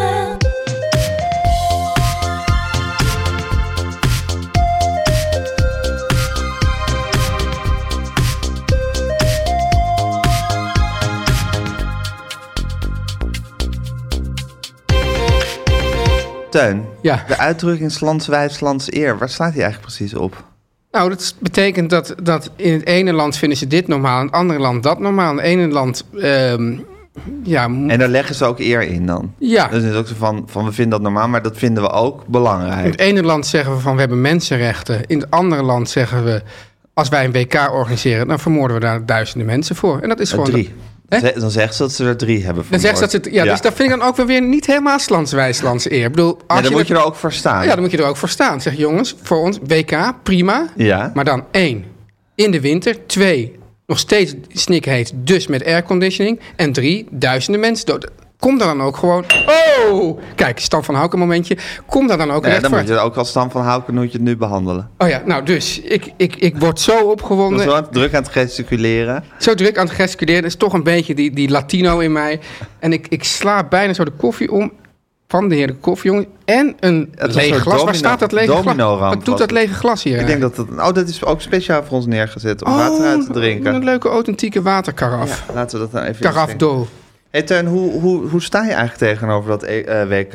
Teun, 16.50 16.84
Ja. 17.02 17.24
de 17.26 17.36
uitdrukking 17.38 17.92
Slans 17.92 18.26
wijs, 18.26 18.54
Slans 18.54 18.92
eer, 18.92 19.18
waar 19.18 19.28
slaat 19.28 19.52
die 19.52 19.62
eigenlijk 19.62 19.94
precies 19.94 20.14
op? 20.14 20.44
Nou, 20.92 21.08
dat 21.08 21.34
betekent 21.38 21.90
dat, 21.90 22.14
dat 22.22 22.50
in 22.56 22.72
het 22.72 22.86
ene 22.86 23.12
land 23.12 23.36
vinden 23.36 23.58
ze 23.58 23.66
dit 23.66 23.88
normaal, 23.88 24.18
in 24.20 24.26
het 24.26 24.34
andere 24.34 24.60
land 24.60 24.82
dat 24.82 24.98
normaal. 25.00 25.30
In 25.30 25.36
het 25.36 25.46
ene 25.46 25.68
land, 25.68 26.04
ehm, 26.20 26.76
ja, 27.42 27.64
En 27.64 27.98
daar 27.98 28.08
leggen 28.08 28.34
ze 28.34 28.44
ook 28.44 28.58
eer 28.58 28.82
in 28.82 29.06
dan. 29.06 29.34
ja. 29.38 29.68
Dus 29.68 29.82
het 29.82 29.92
is 29.92 29.98
ook 29.98 30.06
zo 30.06 30.14
van, 30.18 30.42
van, 30.46 30.64
we 30.64 30.72
vinden 30.72 30.90
dat 30.92 31.00
normaal, 31.02 31.28
maar 31.28 31.42
dat 31.42 31.56
vinden 31.56 31.82
we 31.82 31.90
ook 31.90 32.20
In 32.20 32.32
belangrijk. 32.32 32.86
het 32.86 33.00
ene 33.00 33.22
land 33.22 33.46
zeggen 33.46 33.74
we 33.74 33.80
van 33.80 33.94
we 33.94 34.00
hebben 34.00 34.20
mensenrechten. 34.20 35.06
In 35.06 35.20
het 35.20 35.30
andere 35.30 35.62
land 35.62 35.88
zeggen 35.90 36.24
we, 36.24 36.42
als 36.94 37.08
wij 37.08 37.24
een 37.24 37.32
WK 37.32 37.54
organiseren, 37.72 38.28
dan 38.28 38.38
vermoorden 38.38 38.76
we 38.76 38.82
daar 38.82 39.06
duizenden 39.06 39.46
mensen 39.46 39.76
voor. 39.76 40.00
En 40.00 40.08
dat 40.08 40.20
is 40.20 40.30
gewoon... 40.30 40.44
drie. 40.44 40.74
Hè? 41.08 41.32
Dan 41.40 41.50
zegt 41.50 41.74
ze 41.74 41.82
dat 41.82 41.92
ze 41.92 42.04
er 42.04 42.16
drie 42.16 42.44
hebben 42.44 42.64
Dan 42.70 42.80
zegt 42.80 42.94
ze 42.98 43.00
dat 43.00 43.10
ze 43.24 43.32
ja, 43.32 43.44
dus 43.44 43.60
dat 43.60 43.74
vind 43.74 43.90
ik 43.92 43.98
dan 43.98 44.08
ook 44.08 44.16
wel 44.16 44.26
weer 44.26 44.42
niet 44.42 44.66
helemaal 44.66 44.98
slandswijs 44.98 45.60
lands 45.60 45.90
eer. 45.90 46.04
Ik 46.04 46.10
bedoel, 46.10 46.38
als 46.46 46.58
Ja, 46.58 46.64
dan 46.64 46.72
moet 46.72 46.86
je 46.88 46.94
er- 46.94 47.00
er 47.00 47.06
ook 47.06 47.14
voor 47.14 47.32
staan. 47.32 47.64
Ja, 47.64 47.72
dan 47.72 47.80
moet 47.80 47.90
je 47.90 47.96
er 47.98 48.04
ook 48.04 48.16
voor 48.16 48.28
staan. 48.28 48.60
Zeg 48.60 48.76
jongens, 48.76 49.14
voor 49.22 49.36
ons 49.38 49.58
WK, 49.66 50.12
prima. 50.22 50.66
Ja. 50.76 51.10
Maar 51.14 51.24
dan 51.24 51.44
één, 51.50 51.84
in 52.34 52.50
de 52.50 52.60
winter. 52.60 53.06
Twee, 53.06 53.58
nog 53.86 53.98
steeds 53.98 54.34
snikheet, 54.48 55.12
dus 55.14 55.46
met 55.46 55.64
airconditioning. 55.64 56.40
En 56.56 56.72
drie, 56.72 57.06
duizenden 57.10 57.60
mensen 57.60 57.86
dood. 57.86 58.08
Kom 58.38 58.58
daar 58.58 58.68
dan 58.68 58.82
ook 58.82 58.96
gewoon... 58.96 59.24
Oh! 59.46 60.20
Kijk, 60.34 60.58
Stan 60.58 60.84
van 60.84 60.94
Houken 60.94 61.18
momentje. 61.18 61.56
Kom 61.86 62.06
daar 62.06 62.18
dan 62.18 62.30
ook 62.30 62.42
Nee, 62.42 62.50
recht 62.50 62.62
dan 62.62 62.70
moet 62.70 62.88
je 62.88 62.98
ook 62.98 63.16
als 63.16 63.28
Stam 63.28 63.50
van 63.50 63.62
Houken 63.62 63.94
moet 63.94 64.12
je 64.12 64.18
het 64.18 64.26
nu 64.26 64.36
behandelen. 64.36 64.90
Oh 64.98 65.08
ja, 65.08 65.22
nou 65.24 65.42
dus, 65.42 65.80
ik, 65.80 66.12
ik, 66.16 66.36
ik 66.36 66.56
word 66.56 66.80
zo 66.80 66.98
opgewonden. 66.98 67.60
even 67.60 67.88
druk 67.90 68.14
aan 68.14 68.22
het 68.22 68.32
gesticuleren. 68.32 69.24
Zo 69.38 69.54
druk 69.54 69.78
aan 69.78 69.86
het 69.86 69.94
gesticuleren. 69.94 70.44
is 70.44 70.56
toch 70.56 70.72
een 70.72 70.82
beetje 70.82 71.14
die, 71.14 71.30
die 71.30 71.48
Latino 71.48 71.98
in 71.98 72.12
mij. 72.12 72.40
En 72.78 72.92
ik, 72.92 73.06
ik 73.08 73.24
sla 73.24 73.64
bijna 73.64 73.92
zo 73.92 74.04
de 74.04 74.10
koffie 74.10 74.52
om 74.52 74.72
van 75.28 75.48
de 75.48 75.54
heer 75.54 75.66
de 75.66 75.74
koffiejongen. 75.74 76.26
En 76.44 76.76
een 76.80 77.14
was 77.16 77.34
leeg 77.34 77.56
glas. 77.56 77.84
Waar 77.84 77.94
staat 77.94 78.18
dat 78.18 78.32
lege 78.32 78.52
glas? 78.52 78.98
Wat 78.98 79.24
doet 79.24 79.38
dat 79.38 79.50
lege 79.50 79.74
glas 79.74 80.02
hier? 80.02 80.18
Ik 80.20 80.26
denk 80.26 80.40
dat 80.40 80.56
dat... 80.56 80.66
Oh, 80.68 80.92
dat 80.92 81.08
is 81.08 81.24
ook 81.24 81.40
speciaal 81.40 81.84
voor 81.84 81.96
ons 81.96 82.06
neergezet 82.06 82.64
om 82.64 82.72
water 82.72 83.04
uit 83.04 83.26
te 83.26 83.32
drinken. 83.32 83.70
Oh, 83.70 83.76
Een 83.76 83.84
leuke 83.84 84.08
authentieke 84.08 84.62
waterkaraf. 84.62 85.44
Ja, 85.48 85.54
laten 85.54 85.78
we 85.78 85.84
dat 85.84 85.92
nou 85.92 86.06
even 86.06 86.22
Karaf 86.22 86.54
do. 86.54 86.86
Hey 87.30 87.42
Teun, 87.42 87.66
hoe, 87.66 88.00
hoe, 88.00 88.26
hoe 88.28 88.42
sta 88.42 88.62
je 88.64 88.72
eigenlijk 88.72 88.98
tegenover 89.12 89.50
dat 89.50 89.62
E- 89.62 89.80
eh, 89.80 90.08
WK? 90.08 90.32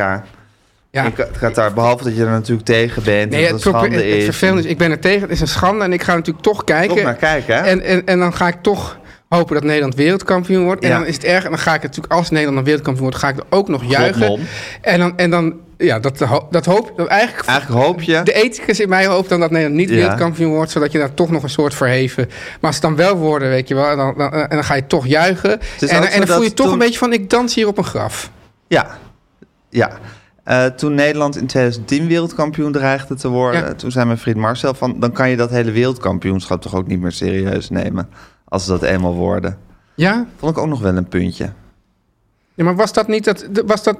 Ja. 0.89 1.03
Ik, 1.05 1.17
het 1.17 1.37
gaat 1.37 1.55
daar, 1.55 1.73
behalve 1.73 2.03
dat 2.03 2.15
je 2.15 2.23
er 2.23 2.29
natuurlijk 2.29 2.67
tegen 2.67 3.03
bent, 3.03 3.31
Nee, 3.31 3.41
dat 3.41 3.51
het, 3.51 3.63
het 3.63 3.73
schande 3.75 3.95
het 3.95 4.05
is. 4.05 4.23
vervelende 4.23 4.61
is, 4.61 4.67
ik 4.67 4.77
ben 4.77 4.91
er 4.91 4.99
tegen. 4.99 5.21
Het 5.21 5.31
is 5.31 5.41
een 5.41 5.47
schande 5.47 5.83
en 5.83 5.93
ik 5.93 6.03
ga 6.03 6.15
natuurlijk 6.15 6.45
toch 6.45 6.63
kijken. 6.63 6.95
Toch 6.95 7.03
naar 7.05 7.15
kijken, 7.15 7.55
hè? 7.55 7.61
En, 7.61 7.81
en, 7.81 8.05
en 8.05 8.19
dan 8.19 8.33
ga 8.33 8.47
ik 8.47 8.55
toch 8.61 8.97
hopen 9.35 9.53
dat 9.53 9.63
Nederland 9.63 9.95
wereldkampioen 9.95 10.63
wordt. 10.63 10.83
En 10.83 10.89
Ja. 10.89 10.97
dan 10.97 11.07
is 11.07 11.15
het 11.15 11.23
erg. 11.23 11.43
En 11.43 11.49
dan 11.49 11.59
ga 11.59 11.73
ik 11.73 11.81
natuurlijk, 11.81 12.13
als 12.13 12.29
Nederland 12.29 12.55
dan 12.55 12.65
wereldkampioen 12.65 13.05
wordt, 13.05 13.19
ga 13.21 13.29
ik 13.29 13.37
er 13.37 13.45
ook 13.49 13.67
nog 13.67 13.83
juichen. 13.83 14.21
Godmon. 14.27 14.45
En 14.81 14.99
dan, 14.99 15.17
en 15.17 15.29
dan 15.29 15.53
ja, 15.77 15.99
dat, 15.99 16.17
dat 16.49 16.65
hoop 16.65 16.93
dat 16.95 17.07
eigenlijk. 17.07 17.47
Eigenlijk 17.47 17.81
hoop 17.85 18.01
je... 18.01 18.21
De 18.23 18.33
ethicus 18.33 18.79
in 18.79 18.89
mij 18.89 19.05
hoopt 19.05 19.29
dan 19.29 19.39
dat 19.39 19.51
Nederland 19.51 19.79
niet 19.79 19.89
Ja. 19.89 19.95
wereldkampioen 19.95 20.51
wordt, 20.51 20.71
zodat 20.71 20.91
je 20.91 20.97
daar 20.97 21.13
toch 21.13 21.29
nog 21.31 21.43
een 21.43 21.49
soort 21.49 21.73
verheven. 21.73 22.25
Maar 22.27 22.57
als 22.61 22.75
het 22.75 22.81
dan 22.83 22.95
wel 22.95 23.15
worden, 23.15 23.49
weet 23.49 23.67
je 23.67 23.75
wel, 23.75 23.95
dan, 23.95 24.13
dan, 24.17 24.31
en 24.33 24.49
dan 24.49 24.63
ga 24.63 24.73
je 24.73 24.87
toch 24.87 25.07
juichen. 25.07 25.59
En, 25.79 25.89
en 26.11 26.19
dan 26.25 26.27
voel 26.27 26.43
je 26.43 26.53
toch 26.53 26.65
toen- 26.65 26.73
een 26.73 26.79
beetje 26.79 26.99
van: 26.99 27.13
ik 27.13 27.29
dans 27.29 27.55
hier 27.55 27.67
op 27.67 27.77
een 27.77 27.83
graf. 27.83 28.31
Ja, 28.67 28.97
ja. 29.69 29.91
Eh, 30.43 30.65
toen 30.65 30.93
Nederland 30.93 31.37
in 31.37 31.47
2010 31.47 32.07
wereldkampioen 32.07 32.71
dreigde 32.71 33.15
te 33.15 33.27
worden... 33.27 33.61
Ja. 33.61 33.73
toen 33.73 33.91
zei 33.91 34.05
mijn 34.05 34.17
vriend 34.17 34.37
Marcel 34.37 34.73
van... 34.73 34.99
dan 34.99 35.11
kan 35.11 35.29
je 35.29 35.35
dat 35.35 35.49
hele 35.49 35.71
wereldkampioenschap 35.71 36.61
toch 36.61 36.75
ook 36.75 36.87
niet 36.87 36.99
meer 36.99 37.11
serieus 37.11 37.69
nemen... 37.69 38.09
als 38.45 38.65
ze 38.65 38.69
dat 38.71 38.83
eenmaal 38.83 39.13
worden. 39.13 39.57
Ja? 39.95 40.25
Vond 40.37 40.51
ik 40.51 40.63
ook 40.63 40.67
nog 40.67 40.81
wel 40.81 40.95
een 40.95 41.07
puntje. 41.07 41.51
Ja, 42.53 42.63
maar 42.63 42.75
was 42.75 42.93
dat 42.93 43.07
niet 43.07 43.23
dat, 43.23 43.47
was 43.65 43.83
dat, 43.83 43.97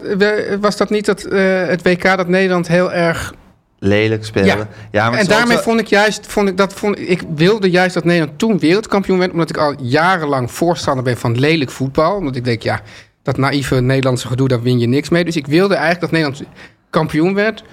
was 0.59 0.77
dat, 0.77 0.89
niet 0.89 1.05
dat 1.05 1.23
eh, 1.23 1.65
het 1.65 1.81
WK 1.81 2.03
dat 2.03 2.27
Nederland 2.27 2.67
heel 2.67 2.91
erg 2.91 3.33
Lelijk 3.79 4.25
spelen. 4.25 4.57
Ja. 4.57 4.67
Ja, 4.91 5.09
maar 5.09 5.19
en 5.19 5.25
daarmee 5.25 5.57
vond 5.57 5.79
ik 5.79 5.87
juist, 5.87 6.27
vond 6.27 6.49
ik, 6.49 6.57
dat 6.57 6.73
vond, 6.73 6.99
ik 6.99 7.23
wilde 7.35 7.69
juist 7.69 7.93
dat 7.93 8.03
Nederland 8.03 8.39
toen 8.39 8.59
wereldkampioen 8.59 9.17
werd, 9.19 9.31
omdat 9.31 9.49
ik 9.49 9.57
al 9.57 9.73
jarenlang 9.81 10.51
voorstander 10.51 11.03
ben 11.03 11.17
van 11.17 11.39
lelijk 11.39 11.71
voetbal. 11.71 12.15
Omdat 12.15 12.35
ik 12.35 12.43
denk, 12.43 12.61
ja, 12.61 12.81
dat 13.23 13.37
naïeve 13.37 13.81
Nederlandse 13.81 14.27
gedoe, 14.27 14.47
daar 14.47 14.61
win 14.61 14.79
je 14.79 14.87
niks 14.87 15.09
mee. 15.09 15.25
Dus 15.25 15.35
ik 15.35 15.47
wilde 15.47 15.73
eigenlijk 15.73 16.01
dat 16.01 16.11
Nederland 16.11 16.43
kampioen 16.89 17.33
werd 17.33 17.63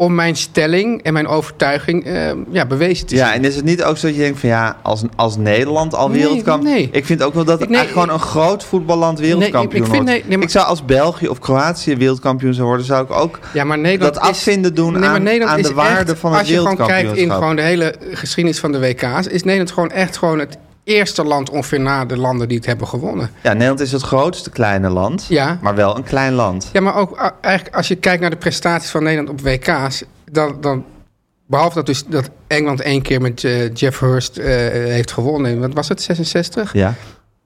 om 0.00 0.14
mijn 0.14 0.36
stelling 0.36 1.02
en 1.02 1.12
mijn 1.12 1.26
overtuiging 1.26 2.04
eh, 2.04 2.30
ja, 2.50 2.66
bewezen 2.66 3.06
te 3.06 3.16
zien. 3.16 3.24
Ja, 3.24 3.34
en 3.34 3.44
is 3.44 3.56
het 3.56 3.64
niet 3.64 3.82
ook 3.82 3.96
zo 3.96 4.06
dat 4.06 4.16
je 4.16 4.22
denkt 4.22 4.40
van 4.40 4.48
ja, 4.48 4.76
als, 4.82 5.02
als 5.16 5.36
Nederland 5.36 5.94
al 5.94 6.08
Nee, 6.08 6.18
wereldkampioen... 6.18 6.72
nee. 6.72 6.88
Ik 6.92 7.06
vind 7.06 7.22
ook 7.22 7.34
wel 7.34 7.44
dat 7.44 7.60
Ik- 7.60 7.68
nee, 7.68 7.76
eigenlijk 7.78 8.08
gewoon 8.08 8.20
een 8.22 8.26
groot 8.32 8.64
voetballand 8.64 9.18
wereldkampioen 9.18 9.82
ik 9.84 9.90
vind- 9.90 10.08
wordt. 10.08 10.28
maar- 10.28 10.42
Ik 10.42 10.50
zou 10.50 10.66
als 10.66 10.84
België 10.84 11.28
of 11.28 11.38
Kroatië 11.38 11.96
wereldkampioen 11.96 12.54
zou 12.54 12.66
worden, 12.66 12.86
zou 12.86 13.04
ik 13.04 13.10
ook 13.10 13.38
Ja, 13.52 13.64
maar 13.64 13.78
Nederland 13.78 14.14
dat 14.14 14.22
afvinden 14.22 14.74
doen 14.74 15.04
aan, 15.04 15.24
de 15.24 15.74
waarde 15.74 16.10
echt, 16.12 16.20
van 16.20 16.30
het 16.30 16.40
Als 16.40 16.48
je 16.48 16.56
gewoon 16.56 16.76
kijkt 16.76 16.90
in 16.90 16.96
wereldkampioenschap. 16.96 17.38
gewoon 17.40 17.56
de 17.56 17.62
hele 17.62 17.94
geschiedenis 18.12 18.60
van 18.60 18.72
de 18.72 18.78
WK's, 18.80 19.26
is 19.26 19.42
Nederland 19.42 19.70
gewoon 19.72 19.90
echt 19.90 20.16
gewoon 20.16 20.38
het 20.38 20.56
eerste 20.88 21.24
land 21.24 21.50
ongeveer 21.50 21.80
na 21.80 22.04
de 22.04 22.16
landen 22.16 22.48
die 22.48 22.56
het 22.56 22.66
hebben 22.66 22.86
gewonnen. 22.88 23.30
Ja, 23.42 23.52
Nederland 23.52 23.80
is 23.80 23.92
het 23.92 24.02
grootste 24.02 24.50
kleine 24.50 24.88
land, 24.88 25.26
Ja. 25.28 25.58
maar 25.62 25.74
wel 25.74 25.96
een 25.96 26.02
klein 26.02 26.32
land. 26.32 26.68
Ja, 26.72 26.80
maar 26.80 26.94
ook 26.96 27.34
eigenlijk 27.40 27.76
als 27.76 27.88
je 27.88 27.94
kijkt 27.94 28.20
naar 28.20 28.30
de 28.30 28.36
prestaties 28.36 28.90
van 28.90 29.02
Nederland 29.02 29.28
op 29.30 29.40
WK's, 29.40 30.02
dan, 30.32 30.56
dan 30.60 30.84
behalve 31.46 31.74
dat 31.74 31.86
dus 31.86 32.04
dat 32.06 32.30
Engeland 32.46 32.80
één 32.80 33.02
keer 33.02 33.20
met 33.20 33.44
eh, 33.44 33.74
Jeff 33.74 34.00
Hurst 34.00 34.36
eh, 34.38 34.46
heeft 34.70 35.12
gewonnen, 35.12 35.60
wat 35.60 35.72
was 35.74 35.88
het, 35.88 36.02
66? 36.02 36.72
Ja, 36.72 36.94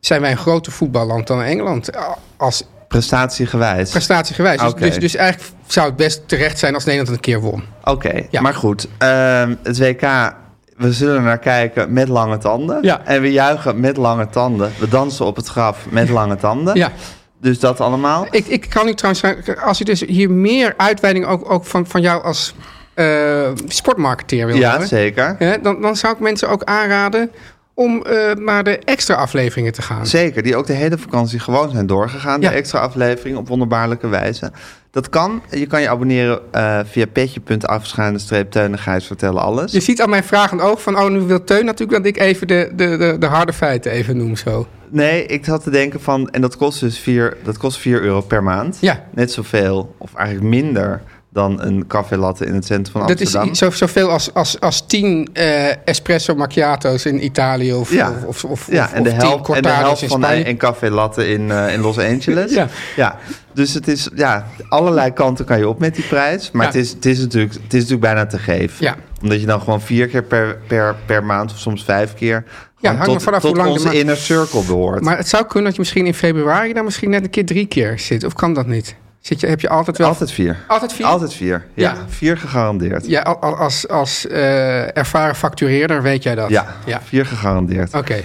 Zijn 0.00 0.20
wij 0.20 0.30
een 0.30 0.36
groter 0.36 0.72
voetballand 0.72 1.26
dan 1.26 1.42
Engeland 1.42 1.90
als 2.36 2.64
prestatiegewijs. 2.88 3.90
prestatiegewijs. 3.90 4.60
Dus, 4.60 4.74
dus, 4.74 4.98
dus 4.98 5.14
eigenlijk 5.14 5.52
zou 5.66 5.86
het 5.86 5.96
best 5.96 6.28
terecht 6.28 6.58
zijn 6.58 6.74
als 6.74 6.84
Nederland 6.84 7.14
een 7.16 7.20
keer 7.20 7.40
won. 7.40 7.62
Oké, 7.84 8.22
Ja. 8.30 8.40
maar 8.40 8.54
goed. 8.54 8.88
ehm, 8.98 9.54
het 9.62 9.78
WK, 9.78 10.34
we 10.82 10.92
zullen 10.92 11.22
naar 11.22 11.38
kijken 11.38 11.92
met 11.92 12.08
lange 12.08 12.38
tanden. 12.38 12.78
Ja. 12.82 13.00
En 13.04 13.20
we 13.22 13.32
juichen 13.32 13.80
met 13.80 13.96
lange 13.96 14.28
tanden. 14.28 14.72
We 14.78 14.88
dansen 14.88 15.26
op 15.26 15.36
het 15.36 15.46
graf 15.46 15.86
met 15.90 16.08
lange 16.08 16.36
tanden. 16.36 16.76
Ja. 16.76 16.92
Dus 17.40 17.58
dat 17.60 17.80
allemaal. 17.80 18.26
Ik, 18.30 18.46
ik 18.46 18.66
kan 18.68 18.88
u 18.88 18.94
trouwens, 18.94 19.24
als 19.64 19.80
u 19.80 19.84
dus 19.84 20.00
hier 20.00 20.30
meer 20.30 20.74
uitweiding 20.76 21.26
ook, 21.26 21.50
ook 21.52 21.64
van, 21.64 21.86
van 21.86 22.00
jou 22.00 22.22
als 22.22 22.54
eh, 22.94 23.50
sportmarketeer 23.66 24.46
wil 24.46 24.56
Ja, 24.56 24.70
hebben, 24.70 24.88
zeker. 24.88 25.34
hè, 25.38 25.60
dan, 25.60 25.80
dan 25.80 25.96
zou 25.96 26.14
ik 26.14 26.20
mensen 26.20 26.48
ook 26.48 26.64
aanraden 26.64 27.30
om 27.74 28.02
eh, 28.04 28.34
naar 28.34 28.64
de 28.64 28.78
extra 28.78 29.14
afleveringen 29.14 29.72
te 29.72 29.82
gaan. 29.82 30.06
Zeker, 30.06 30.42
die 30.42 30.56
ook 30.56 30.66
de 30.66 30.72
hele 30.72 30.98
vakantie 30.98 31.38
gewoon 31.38 31.70
zijn 31.70 31.86
doorgegaan. 31.86 32.40
Ja. 32.40 32.48
De 32.48 32.54
extra 32.54 32.78
aflevering 32.78 33.36
op 33.36 33.48
wonderbaarlijke 33.48 34.08
wijze. 34.08 34.52
Dat 34.92 35.08
kan. 35.08 35.42
Je 35.50 35.66
kan 35.66 35.80
je 35.80 35.88
abonneren 35.88 36.40
eh, 36.50 36.80
via 36.84 37.06
petje.afschuine-streep 37.06 38.50
Teun 38.50 38.72
en 38.72 38.78
Gijs 38.78 39.06
vertellen 39.06 39.42
alles. 39.42 39.72
Je 39.72 39.80
ziet 39.80 40.00
aan 40.02 40.10
mijn 40.10 40.24
vragend 40.24 40.60
oog 40.60 40.82
van, 40.82 40.98
oh, 40.98 41.10
nu 41.10 41.20
wil 41.20 41.44
Teun 41.44 41.64
natuurlijk 41.64 42.04
dat 42.04 42.14
ik 42.14 42.20
even 42.20 42.46
de, 42.46 42.70
de, 42.74 42.96
de, 42.96 43.16
de 43.18 43.26
harde 43.26 43.52
feiten 43.52 43.92
even 43.92 44.16
noem 44.16 44.36
zo. 44.36 44.66
Nee, 44.88 45.26
ik 45.26 45.44
zat 45.44 45.62
te 45.62 45.70
denken 45.70 46.00
van... 46.00 46.30
En 46.30 46.40
dat 46.40 46.56
kost 46.56 46.80
dus 46.80 46.98
4, 46.98 47.36
dat 47.44 47.58
kost 47.58 47.78
4 47.78 48.02
euro 48.02 48.20
per 48.20 48.42
maand. 48.42 48.78
Ja. 48.80 49.04
Net 49.14 49.32
zoveel, 49.32 49.94
of 49.98 50.14
eigenlijk 50.14 50.48
minder... 50.48 51.02
dan 51.32 51.62
een 51.62 51.86
café 51.86 52.16
latte 52.16 52.46
in 52.46 52.54
het 52.54 52.64
centrum 52.64 52.92
van 52.92 53.06
Dat 53.06 53.20
is 53.20 53.34
Amsterdam. 53.36 53.50
i- 53.50 53.54
zo, 53.56 53.70
zoveel 53.70 54.10
als, 54.10 54.34
als, 54.34 54.60
als 54.60 54.86
tien 54.86 55.28
eh, 55.32 55.86
espresso 55.88 56.34
macchiato's 56.34 57.04
in 57.04 57.24
Italië 57.24 57.72
of, 57.72 57.92
Ja. 57.92 58.12
of, 58.26 58.44
of, 58.44 58.66
Ja, 58.70 58.84
of 58.84 58.92
en 58.92 59.02
de 59.02 59.10
helft, 59.10 59.48
en 59.48 59.62
de 59.62 59.68
helft 59.68 59.98
van 60.04 60.08
Spanje. 60.22 60.40
een, 60.40 60.48
een 60.48 60.56
café 60.56 60.90
latte 60.90 61.28
in, 61.28 61.50
eh, 61.50 61.72
in 61.72 61.80
Los 61.80 61.98
Angeles. 61.98 62.52
Ja. 62.62 62.68
ja. 62.96 63.18
Dus 63.54 63.74
het 63.74 63.88
is, 63.88 64.08
ja, 64.14 64.46
allerlei 64.68 65.12
kanten 65.12 65.44
kan 65.44 65.58
je 65.58 65.68
op 65.68 65.78
met 65.78 65.94
die 65.94 66.04
prijs. 66.04 66.50
Maar 66.50 66.62
Ja. 66.66 66.72
het, 66.72 66.80
is, 66.80 66.90
het, 66.90 67.06
is 67.06 67.18
natuurlijk, 67.18 67.52
het 67.52 67.62
is 67.74 67.80
natuurlijk 67.80 68.00
bijna 68.00 68.26
te 68.26 68.38
geven. 68.38 68.84
Ja. 68.84 68.96
Omdat 69.22 69.40
je 69.40 69.46
dan 69.46 69.60
gewoon 69.60 69.80
vier 69.80 70.06
keer 70.08 70.22
per, 70.22 70.58
per, 70.66 70.96
per 71.06 71.24
maand, 71.24 71.50
of 71.52 71.58
soms 71.58 71.84
vijf 71.84 72.14
keer... 72.14 72.44
gewoon 72.80 72.96
hangt 72.96 73.12
tot, 73.12 73.22
vanaf 73.22 73.40
tot 73.40 73.50
hoe 73.50 73.58
lang 73.64 73.70
onze 73.70 73.98
inner 73.98 74.16
circle 74.16 74.62
behoort. 74.62 75.00
Maar 75.02 75.16
het 75.16 75.28
zou 75.28 75.44
kunnen 75.44 75.64
dat 75.64 75.72
je 75.74 75.78
misschien 75.80 76.06
in 76.06 76.14
februari 76.14 76.72
dan 76.72 76.84
misschien 76.84 77.10
net 77.10 77.24
een 77.24 77.30
keer 77.30 77.46
drie 77.46 77.66
keer 77.66 77.98
zit. 77.98 78.24
Of 78.24 78.32
kan 78.34 78.54
dat 78.54 78.66
niet? 78.66 78.94
Zit 79.22 79.40
je, 79.40 79.46
heb 79.46 79.60
je 79.60 79.68
altijd 79.68 79.98
wel... 79.98 80.06
Altijd 80.08 80.30
vier. 80.32 80.56
Altijd 80.66 80.92
vier? 80.92 81.06
Altijd 81.06 81.34
vier. 81.34 81.66
Ja, 81.74 81.90
Ja. 81.90 81.96
vier 82.08 82.36
gegarandeerd. 82.38 83.06
Ja, 83.06 83.20
al- 83.20 83.40
al- 83.40 83.56
als, 83.56 83.88
als 83.88 84.26
eh, 84.26 84.96
ervaren 84.96 85.34
factureerder 85.36 86.02
weet 86.02 86.22
jij 86.22 86.34
dat. 86.34 86.48
Ja, 86.50 86.66
ja. 86.86 87.00
vier 87.04 87.26
gegarandeerd. 87.26 87.94
Oké. 87.94 88.22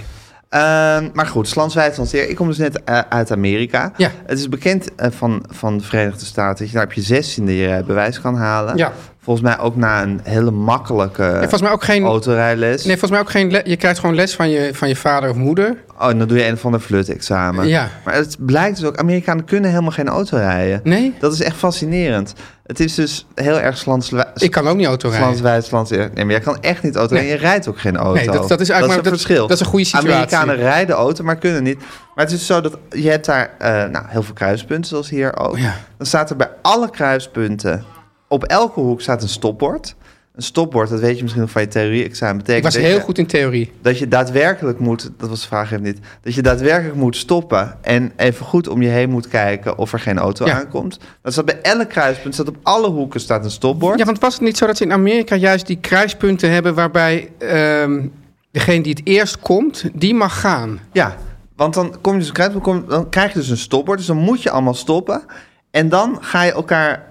Ehm, 0.48 1.08
maar 1.12 1.26
goed, 1.26 1.48
Slanswijd. 1.48 2.12
Ik 2.12 2.36
kom 2.36 2.46
dus 2.48 2.58
net 2.58 2.82
eh, 2.84 2.98
uit 3.08 3.32
Amerika. 3.32 3.92
Ja. 3.96 4.10
Het 4.26 4.38
is 4.38 4.48
bekend 4.48 4.94
eh, 4.94 5.10
van, 5.10 5.44
van 5.50 5.78
de 5.78 5.84
Verenigde 5.84 6.24
Staten 6.24 6.58
dat 6.58 6.68
je 6.68 6.74
daar 6.76 6.84
op 6.86 6.92
je 6.92 7.00
zestiende 7.02 7.56
je 7.56 7.66
rijbewijs 7.66 8.20
kan 8.20 8.36
halen. 8.36 8.76
Ja. 8.76 8.92
Volgens 9.28 9.48
mij 9.48 9.58
ook 9.58 9.76
na 9.76 10.02
een 10.02 10.20
hele 10.22 10.50
makkelijke 10.50 11.22
Nee, 11.22 11.38
volgens 11.40 11.60
mij 11.62 11.70
ook 11.70 11.84
geen... 11.84 12.04
autorijles. 12.04 12.84
Nee, 12.84 12.90
volgens 12.98 13.10
mij 13.10 13.20
ook 13.20 13.30
geen... 13.30 13.60
Je 13.64 13.76
krijgt 13.76 13.98
gewoon 14.00 14.14
les 14.14 14.34
van 14.34 14.50
je, 14.50 14.70
van 14.74 14.88
je 14.88 14.96
vader 14.96 15.30
of 15.30 15.36
moeder. 15.36 15.76
Oh, 16.00 16.08
en 16.10 16.18
dan 16.18 16.28
doe 16.28 16.38
je 16.38 16.46
een 16.46 16.58
van 16.58 16.72
de 16.72 16.80
flut-examen. 16.80 17.66
Ja. 17.68 17.88
Maar 18.04 18.14
het 18.14 18.36
blijkt 18.38 18.76
dus 18.76 18.84
ook, 18.86 18.96
Amerikanen 18.96 19.44
kunnen 19.44 19.70
helemaal 19.70 19.90
geen 19.90 20.08
auto 20.08 20.36
rijden. 20.36 20.80
Nee? 20.84 21.14
Dat 21.20 21.32
is 21.32 21.40
echt 21.42 21.56
fascinerend. 21.56 22.32
Het 22.66 22.80
is 22.80 22.94
dus 22.94 23.26
heel 23.34 23.60
erg 23.60 23.78
Slanswijd. 23.78 24.42
Ik 24.42 24.50
kan 24.50 24.68
ook 24.68 24.76
niet 24.76 24.86
auto 24.86 25.08
rijden. 25.08 25.62
Slanswijd. 25.62 26.14
Nee, 26.14 26.24
maar 26.24 26.34
jij 26.34 26.40
kan 26.40 26.60
echt 26.60 26.82
niet 26.82 26.96
auto 26.96 27.14
Nee. 27.14 27.22
rijden. 27.22 27.40
Je 27.40 27.46
rijdt 27.48 27.68
ook 27.68 27.80
geen 27.80 27.96
auto. 27.96 28.14
Nee, 28.14 28.26
dat- 28.30 28.48
dat 28.48 28.60
is 28.60 28.68
eigenlijk 28.68 28.98
een 29.04 29.10
dat- 29.10 29.20
verschil. 29.20 29.46
dat 29.46 29.56
is 29.56 29.60
een 29.60 29.70
goede 29.70 29.84
situatie. 29.84 30.12
Amerikanen 30.12 30.56
rijden 30.56 30.96
auto, 30.96 31.24
maar 31.24 31.36
kunnen 31.36 31.62
niet. 31.62 31.78
Maar 32.14 32.24
het 32.24 32.34
is 32.34 32.46
zo 32.46 32.60
dat 32.60 32.78
je 32.90 33.10
hebt 33.10 33.26
daar 33.26 33.50
eh, 33.58 33.70
nou, 33.70 34.04
heel 34.08 34.22
veel 34.22 34.34
kruispunten, 34.34 34.88
zoals 34.90 35.10
hier 35.10 35.36
ook. 35.36 35.52
Oh 35.52 35.58
ja. 35.58 35.74
Dan 35.96 36.06
staat 36.06 36.30
er 36.30 36.36
bij 36.36 36.50
alle 36.62 36.90
kruispunten, 36.90 37.84
op 38.28 38.44
elke 38.44 38.80
hoek 38.80 39.00
staat 39.00 39.22
een 39.22 39.28
stopbord. 39.28 39.94
Een 40.34 40.42
stopbord, 40.44 40.88
dat 40.88 41.00
weet 41.00 41.16
je 41.16 41.22
misschien 41.22 41.42
nog 41.42 41.50
van 41.52 41.62
je 41.62 41.68
theorie-examen. 41.68 42.34
Ik 42.38 42.40
Betekent 42.44 42.64
was 42.64 42.74
dat 42.74 42.82
heel 42.82 42.94
je- 42.98 43.00
goed 43.04 43.18
in 43.18 43.26
theorie. 43.26 43.72
dat 43.82 43.98
je 43.98 44.08
daadwerkelijk 44.08 44.78
moet, 44.78 45.10
dat 45.16 45.28
was 45.28 45.40
de 45.40 45.46
vraag 45.46 45.72
even 45.72 45.82
niet, 45.84 45.98
dat 46.22 46.34
je 46.34 46.42
daadwerkelijk 46.42 46.94
moet 46.96 47.16
stoppen 47.16 47.76
en 47.80 48.12
even 48.16 48.46
goed 48.46 48.68
om 48.68 48.82
je 48.82 48.88
heen 48.88 49.10
moet 49.10 49.28
kijken 49.28 49.78
of 49.78 49.92
er 49.92 50.00
geen 50.00 50.18
auto 50.18 50.46
Ja. 50.46 50.52
aankomt. 50.58 50.98
Dat 51.22 51.32
staat 51.32 51.44
bij 51.44 51.58
elk 51.62 51.88
kruispunt, 51.88 52.34
staat 52.34 52.48
op 52.48 52.56
alle 52.62 52.88
hoeken 52.88 53.20
staat 53.20 53.44
een 53.44 53.50
stopbord. 53.50 53.98
Ja, 53.98 54.04
want 54.04 54.18
was 54.18 54.32
het 54.34 54.42
niet 54.42 54.56
zo 54.56 54.66
dat 54.66 54.76
ze 54.76 54.84
in 54.84 54.92
Amerika 54.92 55.34
juist 55.34 55.66
die 55.66 55.78
kruispunten 55.80 56.50
hebben... 56.50 56.74
waarbij 56.74 57.30
ehm, 57.38 58.06
degene 58.50 58.82
die 58.82 58.92
het 58.92 59.06
eerst 59.06 59.38
komt, 59.38 59.84
die 59.94 60.14
mag 60.14 60.40
gaan? 60.40 60.80
Ja, 60.92 61.16
want 61.56 61.74
dan, 61.74 61.94
kom 62.00 62.12
je 62.12 62.18
dus 62.18 62.28
een 62.28 62.34
kruispunt, 62.34 62.64
kom- 62.64 62.84
dan 62.88 63.08
krijg 63.08 63.32
je 63.32 63.38
dus 63.38 63.48
een 63.48 63.56
stopbord, 63.56 63.98
dus 63.98 64.06
dan 64.06 64.16
moet 64.16 64.42
je 64.42 64.50
allemaal 64.50 64.74
stoppen. 64.74 65.22
En 65.70 65.88
dan 65.88 66.18
ga 66.20 66.42
je 66.42 66.52
elkaar 66.52 67.06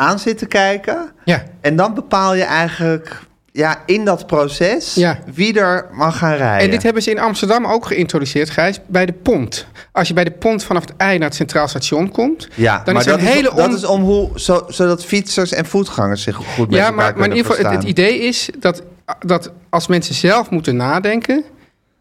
aan 0.00 0.18
zitten 0.18 0.48
kijken 0.48 1.10
Ja. 1.24 1.42
en 1.60 1.76
dan 1.76 1.94
bepaal 1.94 2.34
je 2.34 2.42
eigenlijk 2.42 3.20
ja, 3.52 3.82
in 3.86 4.04
dat 4.04 4.26
proces 4.26 4.94
Ja. 4.94 5.18
wie 5.34 5.60
er 5.60 5.86
mag 5.92 6.18
gaan 6.18 6.34
rijden. 6.34 6.64
En 6.64 6.70
dit 6.70 6.82
hebben 6.82 7.02
ze 7.02 7.10
in 7.10 7.18
Amsterdam 7.18 7.66
ook 7.66 7.86
geïntroduceerd, 7.86 8.50
Gijs, 8.50 8.80
bij 8.86 9.06
de 9.06 9.12
pont. 9.12 9.66
Als 9.92 10.08
je 10.08 10.14
bij 10.14 10.24
de 10.24 10.30
pont 10.30 10.64
vanaf 10.64 10.82
het 10.82 10.92
ei 10.96 11.18
naar 11.18 11.28
het 11.28 11.36
Centraal 11.36 11.68
Station 11.68 12.10
komt... 12.10 12.48
ja, 12.54 12.82
dan 12.84 12.94
maar 12.94 13.02
is 13.02 13.08
dat, 13.08 13.18
een 13.18 13.26
hele 13.26 13.54
dat 13.54 13.72
is 13.72 13.84
om 13.84 14.02
hoe, 14.02 14.30
zo, 14.34 14.64
zodat 14.68 15.04
fietsers 15.04 15.52
en 15.52 15.66
voetgangers 15.66 16.22
zich 16.22 16.36
goed 16.36 16.68
met 16.68 16.78
Ja, 16.78 16.84
elkaar 16.84 16.94
maar, 16.94 17.16
maar 17.16 17.28
in 17.28 17.36
ieder 17.36 17.50
geval, 17.50 17.70
het, 17.70 17.80
het 17.80 17.88
idee 17.88 18.18
is 18.18 18.50
dat, 18.58 18.82
dat 19.18 19.50
als 19.68 19.86
mensen 19.86 20.14
zelf 20.14 20.50
moeten 20.50 20.76
nadenken... 20.76 21.44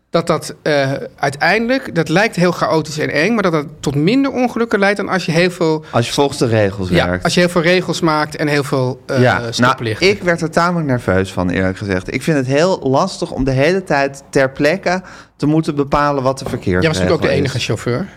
dat 0.10 0.28
dat 0.28 0.56
eh, 0.62 0.91
uiteindelijk, 1.15 1.95
dat 1.95 2.10
lijkt 2.10 2.36
heel 2.36 2.52
chaotisch 2.52 2.98
en 2.98 3.10
eng... 3.10 3.34
maar 3.34 3.43
dat 3.43 3.52
dat 3.52 3.65
tot 3.80 3.95
minder 3.95 4.32
ongelukken 4.32 4.80
leidt 4.80 4.98
dan 4.98 5.10
als 5.10 5.26
je 5.26 5.32
heel 5.32 5.52
veel... 5.52 5.86
Als 5.91 6.08
je 6.08 6.13
volgens 6.13 6.38
de 6.38 6.45
regels 6.48 6.89
Ja, 6.89 7.08
werkt. 7.08 7.24
als 7.24 7.34
je 7.34 7.39
heel 7.39 7.50
veel 7.50 7.62
regels 7.62 8.02
maakt 8.02 8.36
en 8.36 8.48
heel 8.48 8.63
veel 8.63 9.02
eh 9.06 9.22
ja, 9.22 9.39
nou, 9.39 9.54
stoplichten. 9.54 10.10
ik 10.10 10.24
werd 10.24 10.41
er 10.41 10.50
tamelijk 10.50 10.88
nerveus 10.88 11.34
van, 11.34 11.50
eerlijk 11.50 11.78
gezegd. 11.78 12.13
Ik 12.13 12.24
vind 12.24 12.38
het 12.38 12.48
heel 12.48 12.80
lastig 12.84 13.32
om 13.32 13.43
de 13.43 13.52
hele 13.52 13.84
tijd 13.84 14.24
ter 14.30 14.52
plekke 14.52 15.02
te 15.36 15.45
moeten 15.45 15.76
bepalen 15.76 16.24
wat 16.24 16.39
de 16.39 16.45
verkeersregel 16.50 16.82
Jij 16.82 16.89
was 16.89 17.00
natuurlijk 17.00 17.24
ook 17.26 17.30
de 17.30 17.36
enige 17.38 17.58
is. 17.58 17.65
chauffeur. 17.65 18.08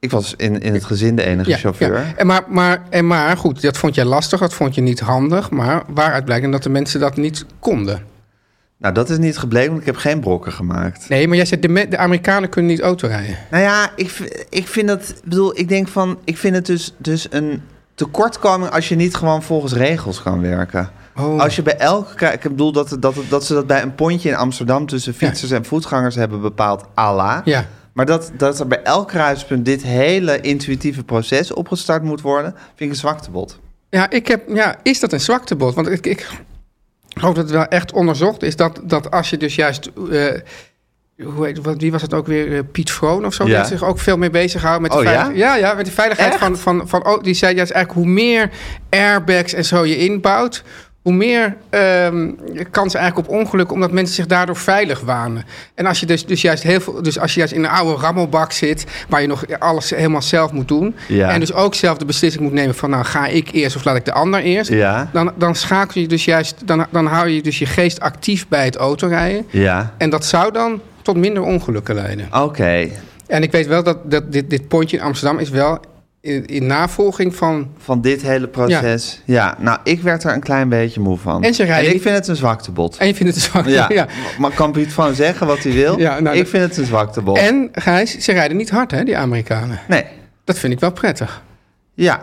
Ik 0.00 0.10
was 0.10 0.34
in, 0.36 0.60
in 0.60 0.74
het 0.74 0.84
gezin 0.84 1.16
de 1.16 1.24
enige 1.24 1.52
chauffeur. 1.52 1.94
Ja. 1.94 2.04
En, 2.16 2.26
maar, 2.26 2.42
maar, 2.48 2.82
en 2.90 3.06
maar 3.06 3.36
goed, 3.36 3.62
dat 3.62 3.76
vond 3.76 3.94
jij 3.94 4.04
lastig, 4.04 4.40
dat 4.40 4.54
vond 4.54 4.74
je 4.74 4.80
niet 4.80 5.00
handig. 5.00 5.50
Maar 5.50 5.82
waaruit 5.88 6.24
blijkt 6.24 6.52
dat 6.52 6.62
de 6.62 6.68
mensen 6.68 7.00
dat 7.00 7.16
niet 7.16 7.44
konden? 7.58 8.02
Nou, 8.78 8.94
dat 8.94 9.10
is 9.10 9.18
niet 9.18 9.38
gebleken, 9.38 9.68
want 9.68 9.80
ik 9.80 9.86
heb 9.86 9.96
geen 9.96 10.20
brokken 10.20 10.52
gemaakt. 10.52 11.08
Nee, 11.08 11.28
maar 11.28 11.36
jij 11.36 11.46
zegt 11.46 11.62
de, 11.62 11.68
me- 11.68 11.88
de 11.88 11.96
Amerikanen 11.96 12.48
kunnen 12.48 12.70
niet 12.70 12.80
autorijden. 12.80 13.36
Nou 13.50 13.62
ja, 13.62 13.90
ik, 13.96 14.10
v- 14.10 14.44
ik 14.48 14.66
vind 14.66 14.88
dat... 14.88 15.08
Ik 15.08 15.20
bedoel, 15.24 15.58
ik 15.58 15.68
denk 15.68 15.88
van... 15.88 16.18
Ik 16.24 16.38
vind 16.38 16.54
het 16.54 16.66
dus, 16.66 16.94
dus 16.96 17.26
een 17.30 17.62
tekortkoming 17.94 18.70
als 18.70 18.88
je 18.88 18.94
niet 18.94 19.14
gewoon 19.14 19.42
volgens 19.42 19.72
regels 19.72 20.22
kan 20.22 20.40
werken. 20.40 20.90
Oh. 21.16 21.40
Als 21.40 21.56
je 21.56 21.62
bij 21.62 21.76
elke... 21.76 22.26
Ik 22.26 22.40
bedoel 22.42 22.72
dat, 22.72 22.96
dat, 23.00 23.14
dat 23.28 23.44
ze 23.44 23.54
dat 23.54 23.66
bij 23.66 23.82
een 23.82 23.94
pontje 23.94 24.28
in 24.28 24.36
Amsterdam... 24.36 24.86
tussen 24.86 25.14
fietsers 25.14 25.50
en 25.50 25.64
voetgangers 25.64 26.14
hebben 26.14 26.40
bepaald 26.40 26.84
Allah. 26.94 27.40
Ja. 27.44 27.66
Maar 27.92 28.06
dat, 28.06 28.30
dat 28.36 28.60
er 28.60 28.66
bij 28.66 28.82
elk 28.82 29.08
kruispunt 29.08 29.64
dit 29.64 29.82
hele 29.82 30.40
intuïtieve 30.40 31.04
proces 31.04 31.52
opgestart 31.52 32.02
moet 32.02 32.20
worden... 32.20 32.52
vind 32.66 32.80
ik 32.80 32.88
een 32.88 32.94
zwaktebod. 32.96 33.58
Ja, 33.90 34.10
ik 34.10 34.28
heb, 34.28 34.42
ja, 34.54 34.76
is 34.82 35.00
dat 35.00 35.12
een 35.12 35.20
zwaktebod? 35.20 35.74
Want 35.74 35.88
ik, 35.88 36.06
ik 36.06 36.28
hoop 37.20 37.34
dat 37.34 37.44
het 37.44 37.52
wel 37.52 37.66
echt 37.66 37.92
onderzocht 37.92 38.42
is 38.42 38.56
dat, 38.56 38.80
dat 38.84 39.10
als 39.10 39.30
je 39.30 39.36
dus 39.36 39.54
juist. 39.54 39.90
eh, 40.10 40.24
hoe 41.24 41.46
heet, 41.46 41.58
wat, 41.62 41.80
wie 41.80 41.92
was 41.92 42.02
het 42.02 42.14
ook 42.14 42.26
weer? 42.26 42.52
eh, 42.56 42.58
Piet 42.72 42.90
Vroon 42.92 43.26
of 43.26 43.34
zo? 43.34 43.42
Die 43.44 43.52
Ja. 43.52 43.58
heeft 43.58 43.70
zich 43.70 43.84
ook 43.84 43.98
veel 43.98 44.16
mee 44.16 44.30
bezig 44.30 44.60
gehouden 44.60 44.82
met 44.82 44.92
de 44.92 44.98
Oh, 44.98 45.04
ja? 45.04 45.10
veiligheid. 45.10 45.60
Ja, 45.60 45.68
ja, 45.68 45.74
met 45.74 45.86
de 45.86 45.92
veiligheid 45.92 46.30
Echt? 46.30 46.38
van, 46.38 46.56
van, 46.56 46.88
van. 46.88 47.06
Oh, 47.06 47.22
die 47.22 47.34
zei 47.34 47.54
juist 47.54 47.70
eigenlijk 47.72 48.04
hoe 48.06 48.14
meer 48.14 48.50
airbags 48.90 49.52
en 49.52 49.64
zo 49.64 49.84
je 49.84 49.96
inbouwt. 49.96 50.62
Hoe 51.02 51.12
meer 51.12 51.56
ehm, 51.70 52.30
kans 52.70 52.94
eigenlijk 52.94 53.28
op 53.28 53.34
ongeluk, 53.34 53.72
omdat 53.72 53.92
mensen 53.92 54.14
zich 54.14 54.26
daardoor 54.26 54.56
veilig 54.56 55.00
wanen. 55.00 55.44
En 55.74 55.86
als 55.86 56.00
je 56.00 56.06
dus, 56.06 56.26
dus 56.26 56.42
juist 56.42 56.62
heel 56.62 56.80
veel, 56.80 57.02
dus 57.02 57.18
als 57.18 57.32
je 57.32 57.38
juist 57.38 57.54
in 57.54 57.64
een 57.64 57.70
oude 57.70 58.02
rammelbak 58.02 58.52
zit, 58.52 58.86
waar 59.08 59.20
je 59.20 59.26
nog 59.26 59.58
alles 59.58 59.90
helemaal 59.90 60.22
zelf 60.22 60.52
moet 60.52 60.68
doen. 60.68 60.94
Ja. 61.08 61.30
En 61.30 61.40
dus 61.40 61.52
ook 61.52 61.74
zelf 61.74 61.98
de 61.98 62.04
beslissing 62.04 62.42
moet 62.42 62.52
nemen 62.52 62.74
van 62.74 62.90
nou 62.90 63.04
ga 63.04 63.26
ik 63.26 63.50
eerst 63.52 63.76
of 63.76 63.84
laat 63.84 63.96
ik 63.96 64.04
de 64.04 64.12
ander 64.12 64.40
eerst. 64.40 64.70
Ja. 64.70 65.10
Dan, 65.12 65.32
dan 65.36 65.54
schakel 65.54 66.00
je 66.00 66.08
dus 66.08 66.24
juist, 66.24 66.54
dan, 66.64 66.86
dan 66.90 67.06
hou 67.06 67.28
je 67.28 67.42
dus 67.42 67.58
je 67.58 67.66
geest 67.66 68.00
actief 68.00 68.48
bij 68.48 68.64
het 68.64 68.76
autorijden. 68.76 69.46
Ja. 69.50 69.94
En 69.98 70.10
dat 70.10 70.24
zou 70.24 70.52
dan 70.52 70.80
tot 71.02 71.16
minder 71.16 71.42
ongelukken 71.42 71.94
leiden. 71.94 72.28
Oké. 72.32 72.88
En 73.26 73.42
ik 73.42 73.52
weet 73.52 73.66
wel 73.66 73.82
dat, 73.82 74.10
dat 74.10 74.32
dit, 74.32 74.50
dit 74.50 74.68
pontje 74.68 74.96
in 74.96 75.02
Amsterdam 75.02 75.38
is 75.38 75.50
wel 75.50 75.80
in, 76.20 76.46
in 76.46 76.66
navolging 76.66 77.34
van... 77.36 77.68
Van 77.78 78.00
dit 78.00 78.22
hele 78.22 78.48
proces. 78.48 79.22
Ja. 79.24 79.56
nou, 79.58 79.78
ik 79.84 80.00
werd 80.02 80.24
er 80.24 80.32
een 80.32 80.40
klein 80.40 80.68
beetje 80.68 81.00
moe 81.00 81.18
van. 81.18 81.42
En 81.44 81.54
ze 81.54 81.62
rijden 81.64 81.94
ik 81.94 82.02
vind 82.02 82.14
het 82.14 82.28
een 82.28 82.36
zwaktebod. 82.36 82.96
En 82.96 83.06
je 83.06 83.14
vindt 83.14 83.34
het 83.34 83.42
zwak. 83.44 83.66
Ja, 83.66 83.86
Ja. 83.88 84.06
maar 84.38 84.50
kan 84.50 84.72
Piet 84.72 84.92
gewoon 84.92 85.14
zeggen 85.14 85.46
wat 85.46 85.58
hij 85.62 85.72
wil? 85.72 85.98
Ja, 85.98 86.20
nou, 86.20 86.36
ik 86.36 86.42
dat- 86.42 86.50
vind 86.50 86.62
het 86.62 86.76
een 86.76 86.84
zwaktebod. 86.86 87.38
En 87.38 87.68
Gijs, 87.72 88.18
ze 88.18 88.32
rijden 88.32 88.56
niet 88.56 88.70
hard 88.70 88.90
hè, 88.90 89.04
die 89.04 89.16
Amerikanen. 89.16 89.80
Nee, 89.88 90.04
Dat 90.44 90.58
vind 90.58 90.72
ik 90.72 90.80
wel 90.80 90.92
prettig. 90.92 91.42
ja. 91.94 92.20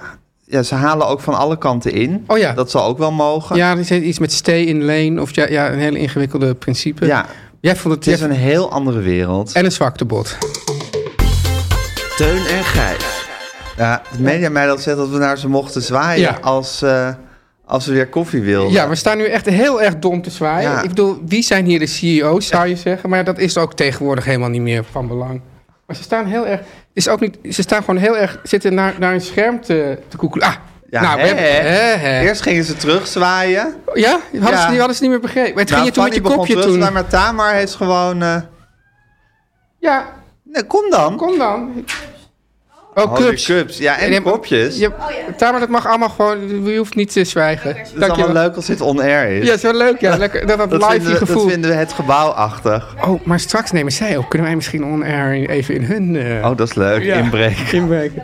ja, 0.47 0.63
ze 0.63 0.75
halen 0.75 1.07
ook 1.07 1.19
van 1.21 1.33
alle 1.33 1.57
kanten 1.57 1.91
in. 1.93 2.23
Oh 2.27 2.37
ja. 2.37 2.53
Dat 2.53 2.71
zal 2.71 2.83
ook 2.85 2.97
wel 2.97 3.11
mogen. 3.11 3.55
Ja, 3.55 3.71
er 3.71 3.79
is 3.79 3.91
iets 3.91 4.19
met 4.19 4.31
stay 4.31 4.61
in 4.61 4.83
lane 4.83 5.21
of 5.21 5.35
ja, 5.35 5.47
ja 5.49 5.71
een 5.71 5.79
hele 5.79 5.97
ingewikkelde 5.99 6.53
principe. 6.55 7.05
Ja, 7.05 7.25
Jij 7.59 7.75
vond 7.75 7.93
het, 7.95 8.05
het 8.05 8.13
is 8.13 8.19
jij- 8.19 8.29
een 8.29 8.35
heel 8.35 8.71
andere 8.71 8.99
wereld. 8.99 9.51
En 9.51 9.65
een 9.65 9.71
zwaktebod. 9.71 10.37
Teun 12.17 12.45
en 12.47 12.63
Gijs. 12.63 13.14
Ja, 13.77 14.01
de 14.11 14.21
media 14.21 14.49
mij 14.49 14.65
dat 14.65 14.81
zegt 14.81 14.97
dat 14.97 15.09
we 15.09 15.17
naar 15.17 15.37
ze 15.37 15.47
mochten 15.47 15.81
zwaaien 15.81 16.21
Ja. 16.21 16.37
als, 16.41 16.81
eh, 16.81 17.09
als 17.65 17.85
we 17.85 17.93
weer 17.93 18.07
koffie 18.07 18.41
wilden. 18.41 18.71
Ja, 18.71 18.89
we 18.89 18.95
staan 18.95 19.17
nu 19.17 19.25
echt 19.25 19.45
heel 19.45 19.81
erg 19.81 19.99
dom 19.99 20.21
te 20.21 20.29
zwaaien. 20.29 20.71
Ja. 20.71 20.81
Ik 20.81 20.89
bedoel, 20.89 21.21
wie 21.25 21.41
zijn 21.43 21.65
hier 21.65 21.79
de 21.79 21.85
CEO's, 21.87 22.47
zou 22.47 22.67
je 22.67 22.75
zeggen? 22.75 23.09
Maar 23.09 23.23
dat 23.23 23.37
is 23.37 23.57
ook 23.57 23.73
tegenwoordig 23.73 24.25
helemaal 24.25 24.49
niet 24.49 24.61
meer 24.61 24.83
van 24.91 25.07
belang. 25.07 25.41
Maar 25.87 25.95
ze 25.95 26.03
staan 26.03 26.25
heel 26.25 26.47
erg... 26.47 26.61
Is 26.93 27.07
ook 27.07 27.19
niet, 27.19 27.37
ze 27.51 27.61
staan 27.61 27.79
gewoon 27.83 27.97
heel 27.99 28.17
erg... 28.17 28.39
Zitten 28.43 28.73
naar, 28.73 28.93
naar 28.99 29.13
een 29.13 29.21
scherm 29.21 29.61
te, 29.61 29.99
te 30.07 30.17
koekelen. 30.17 30.47
Ah, 30.47 30.53
Ja, 30.89 31.01
nou. 31.01 31.19
Eerst 31.19 32.41
gingen 32.41 32.63
ze 32.63 32.75
terugzwaaien. 32.75 33.75
Ja? 33.93 34.19
Hadden, 34.31 34.49
Ja. 34.51 34.61
Ze, 34.61 34.69
die 34.69 34.77
hadden 34.77 34.95
ze 34.95 35.01
niet 35.01 35.11
meer 35.11 35.19
begrepen. 35.19 35.53
Maar 35.53 35.63
het 35.63 35.71
ging 35.73 35.83
Nou, 35.83 35.85
je 35.85 35.91
toen 35.91 36.03
met 36.03 36.13
je 36.13 36.37
kopje 36.37 36.55
te 36.55 36.61
toen. 36.67 36.93
Maar 36.93 37.07
Tamar 37.07 37.53
heeft 37.53 37.75
gewoon... 37.75 38.21
eh, 38.21 38.35
Ja, 39.79 40.05
Nee, 40.43 40.63
kom 40.63 40.89
dan. 40.89 41.15
kom 41.15 41.37
dan. 41.37 41.85
Oh, 42.97 43.03
Oh, 43.03 43.13
cups. 43.15 43.45
cups. 43.45 43.77
Ja, 43.77 43.97
en 43.99 44.11
maar- 44.11 44.21
kopjes. 44.21 44.77
Ja, 44.77 44.91
Tamer, 45.37 45.59
dat 45.59 45.69
mag 45.69 45.87
allemaal 45.87 46.09
gewoon... 46.09 46.65
Je 46.71 46.77
hoeft 46.77 46.95
niet 46.95 47.11
te 47.11 47.23
zwijgen. 47.23 47.75
Het 47.77 47.91
is 47.95 48.01
allemaal 48.09 48.31
leuk 48.33 48.55
als 48.55 48.65
dit 48.65 48.81
on-air 48.81 49.27
is. 49.29 49.43
Ja, 49.43 49.45
het 49.51 49.55
is 49.55 49.61
wel 49.61 49.73
leuk, 49.77 49.99
ja. 49.99 50.17
Lekker, 50.25 50.47
dat 50.47 50.57
dat, 50.57 50.69
dat, 50.69 50.79
live 50.79 50.91
vinden 50.91 51.11
je 51.11 51.19
we, 51.19 51.25
gevoel. 51.25 51.41
dat 51.43 51.51
vinden 51.51 51.69
we 51.69 51.75
het 51.75 51.93
gebouw 51.93 52.27
achtig. 52.29 52.95
Oh, 53.07 53.25
maar 53.25 53.39
straks 53.39 53.71
nemen 53.71 53.91
zij 53.91 54.17
ook. 54.17 54.29
Kunnen 54.29 54.47
wij 54.47 54.55
misschien 54.55 54.85
on-air 54.85 55.49
even 55.49 55.75
in 55.75 55.83
hun... 55.83 56.15
eh, 56.15 56.49
Oh, 56.49 56.57
dat 56.57 56.67
is 56.69 56.73
leuk. 56.75 57.03
Ja. 57.03 57.15
Inbreken. 57.15 57.71
inbreken. 57.71 58.23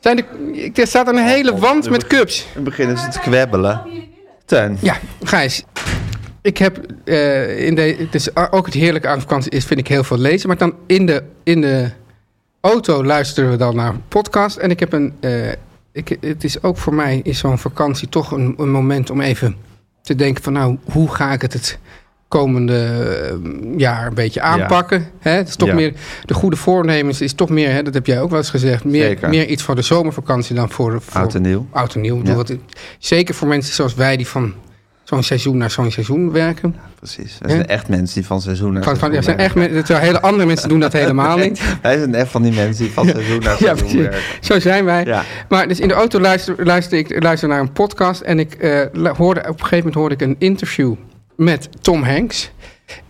Zijn 0.00 0.16
de, 0.16 0.70
er 0.74 0.86
staat 0.86 1.08
een 1.08 1.16
hele 1.18 1.58
wand 1.58 1.90
met 1.90 2.06
cups. 2.06 2.46
Dan 2.54 2.64
beginnen 2.64 2.98
ze 2.98 3.08
te 3.08 3.18
kwebbelen. 3.18 3.82
Teun. 4.44 4.76
Ja, 4.80 4.96
Gijs. 5.22 5.64
Ik 6.42 6.58
heb 6.58 6.78
eh, 7.04 7.66
in 7.66 7.74
de... 7.74 7.96
Het 7.98 8.14
is 8.14 8.36
ook 8.50 8.64
het 8.66 8.74
heerlijke 8.74 9.08
aan 9.08 9.20
vakantie 9.20 9.50
is, 9.50 9.64
vind 9.64 9.80
ik 9.80 9.88
heel 9.88 10.04
veel 10.04 10.18
lezen. 10.18 10.48
Maar 10.48 10.56
dan 10.58 10.74
in 10.86 11.06
de, 11.06 11.22
in 11.44 11.60
de 11.60 11.90
auto 12.60 13.04
luisteren 13.04 13.50
we 13.50 13.56
dan 13.56 13.76
naar 13.76 13.88
een 13.88 14.02
podcast. 14.08 14.56
En 14.56 14.70
ik 14.70 14.80
heb 14.80 14.92
een... 14.92 15.12
eh, 15.20 15.48
ik, 15.92 16.16
het 16.20 16.44
is 16.44 16.62
ook 16.62 16.76
voor 16.76 16.94
mij 16.94 17.20
is 17.24 17.38
zo'n 17.38 17.58
vakantie 17.58 18.08
toch 18.08 18.30
een, 18.30 18.54
een 18.58 18.70
moment 18.70 19.10
om 19.10 19.20
even 19.20 19.56
te 20.02 20.14
denken 20.14 20.42
van... 20.42 20.52
Nou, 20.52 20.76
hoe 20.92 21.14
ga 21.14 21.32
ik 21.32 21.42
het 21.42 21.52
het 21.52 21.78
komende 22.28 22.76
eh, 23.30 23.78
jaar 23.78 24.06
een 24.06 24.14
beetje 24.14 24.40
aanpakken? 24.40 25.06
Hè? 25.18 25.30
Het 25.30 25.48
is 25.48 25.56
toch 25.56 25.68
Ja. 25.68 25.74
meer... 25.74 25.92
De 26.24 26.34
goede 26.34 26.56
voornemens 26.56 27.20
is 27.20 27.32
toch 27.32 27.48
meer... 27.48 27.70
Hè, 27.72 27.82
dat 27.82 27.94
heb 27.94 28.06
jij 28.06 28.20
ook 28.20 28.30
wel 28.30 28.38
eens 28.38 28.50
gezegd. 28.50 28.84
Meer, 28.84 29.02
Zeker. 29.06 29.28
meer 29.28 29.46
iets 29.46 29.62
voor 29.62 29.74
de 29.74 29.82
zomervakantie 29.82 30.54
dan 30.54 30.70
voor... 30.70 31.02
voor 31.02 31.20
Oud 31.20 31.34
en 31.34 31.42
nieuw. 31.42 31.66
oud 31.70 31.94
en 31.94 32.04
Ja. 32.24 32.44
zeker 32.98 33.34
voor 33.34 33.48
mensen 33.48 33.74
zoals 33.74 33.94
wij 33.94 34.16
die 34.16 34.26
van 34.26 34.54
zo'n 35.04 35.22
seizoen 35.22 35.56
naar 35.56 35.70
zo'n 35.70 35.90
seizoen 35.90 36.32
werken. 36.32 36.76
Precies. 37.00 37.38
Er 37.42 37.48
zijn 37.50 37.60
Ja. 37.62 37.66
echt 37.66 37.88
mensen 37.88 38.14
die 38.14 38.26
van 38.26 38.40
seizoen 38.40 38.72
naar 38.72 38.82
Van, 38.82 38.96
van, 38.96 39.10
seizoen 39.12 39.22
zijn 39.22 39.38
echt 39.38 39.54
terwijl 39.86 40.00
hele 40.06 40.20
andere 40.20 40.46
mensen 40.46 40.68
doen 40.68 40.80
dat 40.80 40.92
helemaal 40.92 41.36
niet. 41.48 41.60
Wij 41.82 41.98
zijn 41.98 42.14
echt 42.14 42.30
van 42.30 42.42
die 42.42 42.52
mensen 42.52 42.84
die 42.84 42.92
van 42.92 43.08
seizoen 43.08 43.38
naar 43.40 43.50
Ja, 43.52 43.56
seizoen 43.58 43.76
precies. 43.88 44.00
werken. 44.00 44.20
Zo 44.40 44.60
zijn 44.60 44.84
wij. 44.84 45.04
Ja. 45.04 45.22
Maar 45.48 45.68
dus 45.68 45.80
in 45.80 45.88
de 45.88 45.94
auto 45.94 46.20
luister, 46.20 46.64
luister 46.64 46.98
ik 46.98 47.22
luister 47.22 47.48
naar 47.48 47.60
een 47.60 47.72
podcast 47.72 48.20
en 48.20 48.38
ik 48.38 48.54
eh, 48.54 48.80
la- 48.92 49.14
hoorde 49.14 49.40
op 49.40 49.46
een 49.46 49.52
gegeven 49.54 49.76
moment 49.78 49.94
hoorde 49.94 50.14
ik 50.14 50.20
een 50.20 50.36
interview 50.38 50.94
met 51.36 51.68
Tom 51.80 52.02
Hanks. 52.02 52.50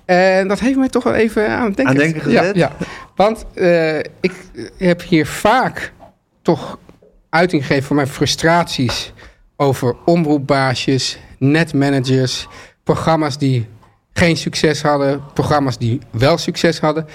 En 0.05 0.49
dat 0.49 0.61
heeft 0.61 0.77
mij 0.79 0.89
toch 0.89 1.05
wel 1.05 1.15
even 1.15 1.49
aan 1.49 1.65
het 1.67 1.77
denken, 1.77 1.95
Aan 1.95 2.01
denken 2.03 2.21
gezet? 2.23 2.55
Ja, 2.55 2.71
ja. 2.79 2.87
want 3.17 3.45
eh, 3.55 3.99
ik 3.99 4.33
heb 4.79 5.03
hier 5.03 5.27
vaak 5.27 5.93
toch 6.43 6.79
uiting 7.31 7.63
gegeven 7.63 7.87
voor 7.87 7.97
mijn 7.97 8.09
frustraties 8.09 9.13
over 9.57 9.97
omroepbaasjes, 10.05 11.19
netmanagers, 11.39 12.47
programma's 12.85 13.39
die 13.39 13.67
geen 14.21 14.37
succes 14.37 14.83
hadden, 14.83 15.23
programma's 15.35 15.79
die 15.79 16.01
wel 16.11 16.39
succes 16.39 16.79
hadden. 16.81 17.07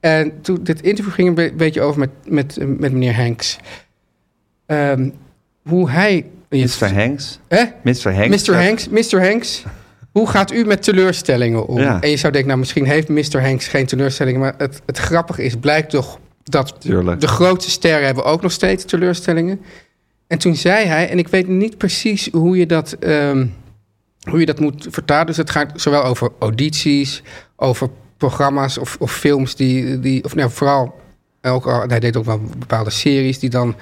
En 0.00 0.40
toen, 0.40 0.58
dit 0.62 0.82
interview 0.82 1.12
ging 1.12 1.28
een 1.28 1.34
be- 1.34 1.52
beetje 1.56 1.80
over 1.80 1.98
met, 1.98 2.10
met, 2.28 2.56
met 2.60 2.92
meneer 2.92 3.16
Hanks. 3.16 3.58
Ehm, 4.66 5.08
hoe 5.62 5.90
hij... 5.90 6.26
Mr. 6.48 6.94
Hanks. 6.94 7.38
Hè? 7.48 7.64
Mr. 7.82 8.14
Hanks. 8.14 8.48
Mr. 8.48 8.64
Hanks, 8.64 8.88
Mr. 8.88 9.26
Hanks, 9.28 9.64
hoe 10.12 10.28
gaat 10.28 10.52
u 10.52 10.64
met 10.64 10.82
teleurstellingen 10.82 11.66
om? 11.66 11.78
Ja. 11.80 12.00
En 12.00 12.10
je 12.10 12.16
zou 12.16 12.32
denken, 12.32 12.48
nou 12.50 12.60
misschien 12.60 12.86
heeft 12.86 13.08
Mr. 13.08 13.42
Hanks 13.42 13.68
geen 13.68 13.86
teleurstellingen, 13.86 14.40
maar 14.40 14.54
het, 14.58 14.80
het 14.86 14.98
grappige 14.98 15.44
is, 15.44 15.56
blijkt 15.56 15.90
toch 15.90 16.18
dat 16.42 16.74
Tuurlijk. 16.78 17.20
de 17.20 17.26
grootste 17.28 17.70
sterren 17.70 18.06
hebben 18.06 18.24
ook 18.24 18.42
nog 18.42 18.52
steeds 18.52 18.84
teleurstellingen. 18.84 19.60
En 20.26 20.38
toen 20.38 20.56
zei 20.56 20.86
hij, 20.86 21.10
en 21.10 21.18
ik 21.18 21.28
weet 21.28 21.48
niet 21.48 21.78
precies 21.78 22.28
hoe 22.32 22.56
je 22.56 22.66
dat, 22.66 22.92
ehm, 22.92 23.46
hoe 24.24 24.40
je 24.40 24.46
dat 24.46 24.60
moet 24.60 24.86
vertalen. 24.90 25.26
Dus 25.26 25.36
het 25.36 25.50
gaat 25.50 25.72
zowel 25.74 26.04
over 26.04 26.30
audities, 26.38 27.22
over 27.56 27.88
programma's 28.16 28.78
of, 28.78 28.96
of 29.00 29.12
films 29.12 29.56
die, 29.56 30.00
die 30.00 30.24
of 30.24 30.34
nou, 30.34 30.50
vooral, 30.50 31.00
ook, 31.42 31.66
al- 31.66 31.88
hij 31.88 32.00
deed 32.00 32.16
ook 32.16 32.24
wel 32.24 32.40
bepaalde 32.58 32.90
series 32.90 33.38
die 33.38 33.50
dan 33.50 33.76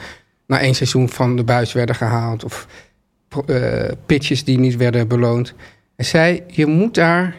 na 0.46 0.60
één 0.60 0.74
seizoen 0.74 1.08
van 1.08 1.36
de 1.36 1.44
buis 1.44 1.72
werden 1.72 1.94
gehaald. 1.94 2.44
Of 2.44 2.66
eh, 3.46 3.84
pitches 4.06 4.44
die 4.44 4.58
niet 4.58 4.76
werden 4.76 5.08
beloond. 5.08 5.54
En 5.96 6.04
zei, 6.04 6.42
je 6.46 6.66
moet 6.66 6.94
daar 6.94 7.34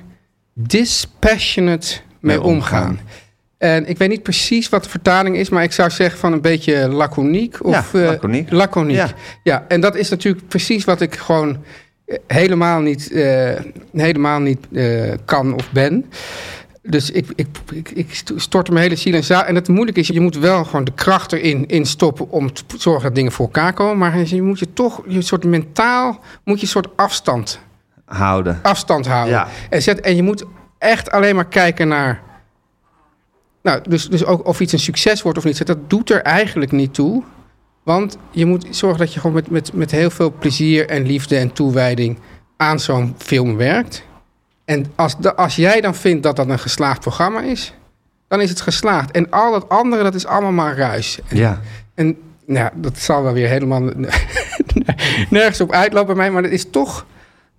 dispassionate 0.54 1.96
mee 2.20 2.38
Mee 2.38 2.46
omgaan. 2.46 2.90
omgaan. 2.90 3.08
En 3.58 3.88
ik 3.90 3.98
weet 3.98 4.10
niet 4.10 4.24
precies 4.24 4.70
wat 4.70 4.84
de 4.84 4.90
vertaling 4.90 5.36
is, 5.38 5.50
maar 5.50 5.64
ik 5.64 5.72
zou 5.72 5.90
zeggen 5.90 6.20
van 6.20 6.34
een 6.34 6.42
beetje 6.42 6.88
laconiek. 6.88 7.66
Of, 7.66 7.94
Ja, 7.94 8.00
eh, 8.00 8.06
laconiek. 8.08 8.52
laconiek. 8.52 8.96
Ja. 8.96 9.10
Ja. 9.44 9.66
en 9.68 9.82
dat 9.82 9.96
is 9.96 10.10
natuurlijk 10.10 10.48
precies 10.48 10.84
wat 10.86 11.02
ik 11.02 11.16
gewoon 11.16 11.64
helemaal 12.28 12.80
niet, 12.80 13.12
eh, 13.12 13.60
helemaal 13.92 14.40
niet 14.40 14.68
eh, 14.72 15.14
kan 15.26 15.54
of 15.54 15.72
ben. 15.72 16.06
Dus 16.82 17.12
ik, 17.12 17.28
ik, 17.36 17.48
ik, 17.74 17.90
ik 17.90 18.22
stort 18.36 18.70
mijn 18.70 18.82
hele 18.82 18.96
ziel 18.96 19.14
en 19.14 19.24
zaal. 19.24 19.44
En 19.44 19.56
het 19.56 19.68
moeilijke 19.68 20.00
is, 20.00 20.08
je 20.08 20.20
moet 20.20 20.38
wel 20.38 20.66
gewoon 20.66 20.84
de 20.84 20.94
kracht 20.96 21.32
erin 21.32 21.68
in 21.68 21.86
stoppen 21.86 22.30
om 22.30 22.54
te 22.54 22.64
zorgen 22.78 23.04
dat 23.04 23.16
dingen 23.16 23.32
voor 23.32 23.46
elkaar 23.46 23.74
komen. 23.74 23.98
Maar 23.98 24.28
je 24.28 24.42
moet 24.42 24.60
je 24.60 24.74
toch, 24.74 25.02
je 25.08 25.22
soort 25.22 25.44
mentaal, 25.44 26.20
moet 26.44 26.58
je 26.58 26.64
een 26.64 26.72
soort 26.72 26.88
afstand 26.96 27.60
Houden. 28.06 28.60
afstand 28.62 29.08
houden. 29.08 29.34
Ja. 29.34 29.48
En, 29.70 29.82
zet, 29.82 30.00
en 30.00 30.16
je 30.16 30.24
moet 30.24 30.46
echt 30.78 31.12
alleen 31.12 31.36
maar 31.36 31.48
kijken 31.48 31.88
naar. 31.88 32.22
Nou, 33.64 33.82
dus, 33.90 34.10
dus 34.10 34.26
ook 34.26 34.48
of 34.48 34.60
iets 34.60 34.74
een 34.74 34.80
succes 34.80 35.22
wordt 35.22 35.38
of 35.38 35.44
niet. 35.44 35.66
Dat 35.66 35.90
doet 35.90 36.10
er 36.10 36.22
eigenlijk 36.22 36.72
niet 36.72 36.94
toe. 36.94 37.24
Want 37.84 38.18
je 38.32 38.46
moet 38.46 38.66
zorgen 38.70 39.00
dat 39.00 39.14
je 39.14 39.20
gewoon 39.20 39.36
met, 39.36 39.50
met, 39.50 39.74
met 39.74 39.92
heel 39.92 40.10
veel 40.10 40.34
plezier 40.40 40.90
en 40.90 41.06
liefde 41.06 41.38
en 41.38 41.52
toewijding 41.54 42.18
aan 42.58 42.80
zo'n 42.80 43.16
film 43.18 43.58
werkt. 43.58 44.04
En 44.66 44.86
als, 44.96 45.18
de, 45.18 45.36
als 45.36 45.56
jij 45.56 45.82
dan 45.82 45.96
vindt 45.96 46.24
dat 46.24 46.36
dat 46.36 46.48
een 46.50 46.60
geslaagd 46.60 47.00
programma 47.00 47.42
is, 47.42 47.74
dan 48.28 48.42
is 48.42 48.50
het 48.50 48.62
geslaagd. 48.62 49.12
En 49.12 49.30
al 49.30 49.54
het 49.54 49.70
andere, 49.70 50.04
dat 50.04 50.16
is 50.16 50.26
allemaal 50.26 50.52
maar 50.52 50.78
ruis. 50.78 51.20
En, 51.28 51.38
Ja. 51.38 51.62
en 51.96 52.18
nou, 52.46 52.70
dat 52.76 52.98
zal 52.98 53.24
wel 53.24 53.34
weer 53.34 53.48
helemaal 53.48 53.82
nergens 55.30 55.62
op 55.62 55.72
uitlopen 55.72 56.16
bij 56.16 56.24
mij. 56.24 56.32
Maar 56.32 56.42
dat 56.42 56.52
is 56.52 56.70
toch, 56.70 57.06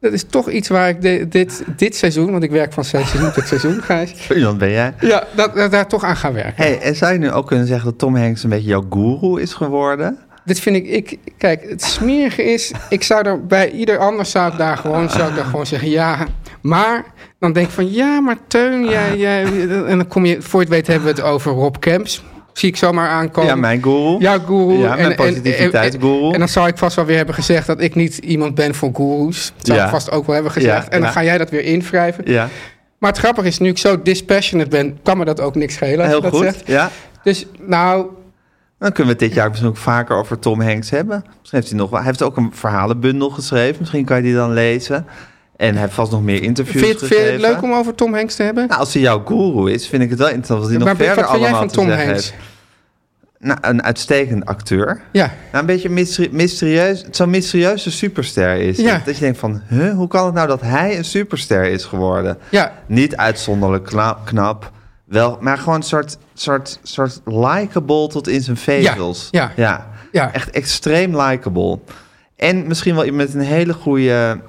dat 0.04 0.12
is 0.12 0.24
toch 0.30 0.50
iets 0.50 0.68
waar 0.68 0.88
ik 0.88 1.02
de- 1.02 1.26
dit, 1.28 1.62
dit 1.76 1.96
seizoen... 1.96 2.30
want 2.30 2.42
ik 2.42 2.50
werk 2.50 2.72
van 2.72 2.84
seizoen 2.84 3.32
tot 3.32 3.46
seizoen, 3.46 3.82
Gijs... 3.82 4.28
Iemand 4.36 4.58
ben 4.58 4.70
jij. 4.70 4.94
Ja, 5.00 5.24
dat, 5.34 5.54
dat- 5.54 5.70
daar 5.70 5.86
toch 5.88 6.04
aan 6.04 6.16
gaan 6.16 6.32
werken. 6.32 6.64
Hey, 6.64 6.80
en 6.80 6.96
zou 6.96 7.12
je 7.12 7.18
nu 7.18 7.30
ook 7.30 7.46
kunnen 7.46 7.66
zeggen 7.66 7.84
dat 7.90 7.98
Tom 7.98 8.16
Hanks 8.16 8.44
een 8.44 8.50
beetje 8.50 8.68
jouw 8.68 8.86
guru 8.90 9.40
is 9.40 9.54
geworden? 9.54 10.18
Dit 10.44 10.60
vind 10.60 10.76
ik, 10.76 10.86
ik... 10.86 11.18
Kijk, 11.38 11.68
het 11.68 11.82
smerige 11.82 12.42
is... 12.42 12.72
Ik 12.88 13.02
zou 13.02 13.26
er 13.26 13.46
bij 13.46 13.70
ieder 13.70 13.98
ander 13.98 14.26
zou 14.26 14.52
ik 14.52 14.58
daar 14.58 14.76
gewoon, 14.76 15.10
zou 15.10 15.28
ik 15.28 15.34
daar 15.36 15.44
gewoon 15.44 15.66
zeggen... 15.66 15.90
Ja, 15.90 16.26
maar... 16.62 17.04
Dan 17.38 17.52
denk 17.52 17.66
ik 17.66 17.72
van... 17.72 17.92
Ja, 17.92 18.20
maar 18.20 18.36
Teun, 18.48 18.84
jij... 18.84 19.16
jij 19.16 19.44
en 19.86 19.96
dan 19.96 20.06
kom 20.08 20.24
je... 20.24 20.42
Voor 20.42 20.60
je 20.60 20.66
het 20.66 20.74
weet 20.74 20.86
hebben 20.86 21.14
we 21.14 21.20
het 21.20 21.30
over 21.30 21.52
Rob 21.52 21.74
Kemps. 21.78 22.24
Zie 22.54 22.68
ik 22.68 22.76
zomaar 22.76 23.08
aankomen. 23.08 23.50
Ja, 23.50 23.56
mijn 23.56 23.82
guru. 23.82 24.16
Ja, 24.18 24.38
guru. 24.46 24.72
Ja, 24.78 24.94
mijn 24.96 25.14
positiviteitsguru. 25.14 26.32
En, 26.32 26.38
dan 26.38 26.48
zou 26.48 26.68
ik 26.68 26.78
vast 26.78 26.96
wel 26.96 27.04
weer 27.04 27.16
hebben 27.16 27.34
gezegd 27.34 27.66
dat 27.66 27.80
ik 27.80 27.94
niet 27.94 28.16
iemand 28.16 28.54
ben 28.54 28.74
voor 28.74 28.90
gurus. 28.94 29.52
Dat 29.56 29.66
zou 29.66 29.78
Ja. 29.78 29.84
ik 29.84 29.90
vast 29.90 30.10
ook 30.10 30.26
wel 30.26 30.34
hebben 30.34 30.52
gezegd. 30.52 30.84
Ja, 30.86 30.90
en 30.90 31.00
dan 31.00 31.10
ga 31.10 31.24
jij 31.24 31.38
dat 31.38 31.50
weer 31.50 31.64
invrijven. 31.64 32.24
Ja, 32.26 32.48
Maar 32.98 33.10
het 33.10 33.18
grappige 33.18 33.46
is, 33.46 33.58
nu 33.58 33.68
ik 33.68 33.78
zo 33.78 34.02
dispassionate 34.02 34.70
ben, 34.70 34.98
kan 35.02 35.18
me 35.18 35.24
dat 35.24 35.40
ook 35.40 35.54
niks 35.54 35.74
schelen. 35.74 35.98
als 35.98 36.06
heel 36.06 36.16
je 36.16 36.22
dat 36.22 36.32
goed. 36.32 36.42
Zegt. 36.42 36.62
Ja. 36.66 36.90
Dus 37.22 37.46
nou, 37.60 38.06
Dan 38.78 38.92
kunnen 38.92 39.16
we 39.16 39.20
het 39.20 39.28
dit 39.30 39.34
jaar 39.38 39.48
misschien 39.48 39.68
ook 39.70 39.76
vaker 39.76 40.16
over 40.16 40.38
Tom 40.38 40.60
Hanks 40.60 40.90
hebben. 40.90 41.24
Misschien 41.26 41.58
heeft 41.58 41.68
hij 41.70 41.78
nog 41.78 41.90
wel. 41.90 41.98
Hij 41.98 42.08
heeft 42.08 42.22
ook 42.22 42.36
een 42.36 42.50
verhalenbundel 42.54 43.30
geschreven. 43.30 43.76
Misschien 43.78 44.04
kan 44.04 44.16
je 44.16 44.22
die 44.22 44.34
dan 44.34 44.52
lezen. 44.52 45.06
En 45.56 45.76
hij 45.76 45.88
vast 45.88 46.10
nog 46.12 46.22
meer 46.22 46.42
interviews 46.42 46.84
vind 46.86 46.98
je, 47.00 47.04
het, 47.06 47.14
vind 47.14 47.20
je 47.20 47.26
het 47.32 47.34
gegeven. 47.34 47.54
leuk 47.54 47.62
om 47.62 47.72
over 47.78 47.94
Tom 47.94 48.14
Hanks 48.14 48.34
te 48.36 48.42
hebben? 48.42 48.66
Nou, 48.68 48.80
als 48.80 48.92
hij 48.92 49.02
jouw 49.02 49.22
guru 49.24 49.70
is, 49.72 49.86
vind 49.88 50.02
ik 50.02 50.10
het 50.10 50.18
wel 50.18 50.28
interessant 50.28 50.60
wat 50.60 50.68
hij 50.70 50.78
nog 50.78 50.88
verder 50.88 51.06
wat 51.06 51.16
vind 51.16 51.28
jij 51.30 51.40
allemaal 51.40 51.60
van 51.60 51.68
Tom 51.76 51.86
zeggen 51.86 52.06
Hanks? 52.06 52.30
heeft. 52.30 52.42
Nou, 53.38 53.58
een 53.62 53.82
uitstekend 53.82 54.44
acteur. 54.46 55.00
Ja, 55.12 55.24
Nou, 55.26 55.58
een 55.60 55.66
beetje 55.66 55.88
mysterie- 55.90 56.32
mysterieus. 56.32 57.02
Het 57.02 57.16
zo'n 57.16 57.30
mysterieuze 57.30 57.90
superster 57.90 58.56
is. 58.56 58.76
Ja. 58.78 59.02
Dat 59.04 59.14
je 59.14 59.20
denkt 59.20 59.38
van, 59.38 59.62
huh, 59.68 59.92
hoe 59.94 60.08
kan 60.08 60.24
het 60.24 60.34
nou 60.34 60.48
dat 60.48 60.60
hij 60.60 60.96
een 60.96 61.04
superster 61.04 61.64
is 61.64 61.84
geworden? 61.84 62.38
ja, 62.48 62.72
Niet 62.86 63.16
uitzonderlijk 63.16 63.84
kna- 63.84 64.18
knap, 64.24 64.70
wel, 65.04 65.36
maar 65.40 65.58
gewoon 65.58 65.74
een 65.74 65.82
soort, 65.82 66.18
soort, 66.34 66.78
soort 66.82 67.20
likable 67.24 68.08
tot 68.08 68.28
in 68.28 68.40
zijn 68.42 68.56
vezels. 68.56 69.28
ja, 69.30 69.52
ja. 69.56 69.90
ja. 70.12 70.32
Echt 70.32 70.50
extreem 70.50 71.20
likable. 71.20 71.78
En 72.36 72.66
misschien 72.66 72.94
wel 72.94 73.12
met 73.12 73.34
een 73.34 73.40
hele 73.40 73.72
goede 73.72 74.40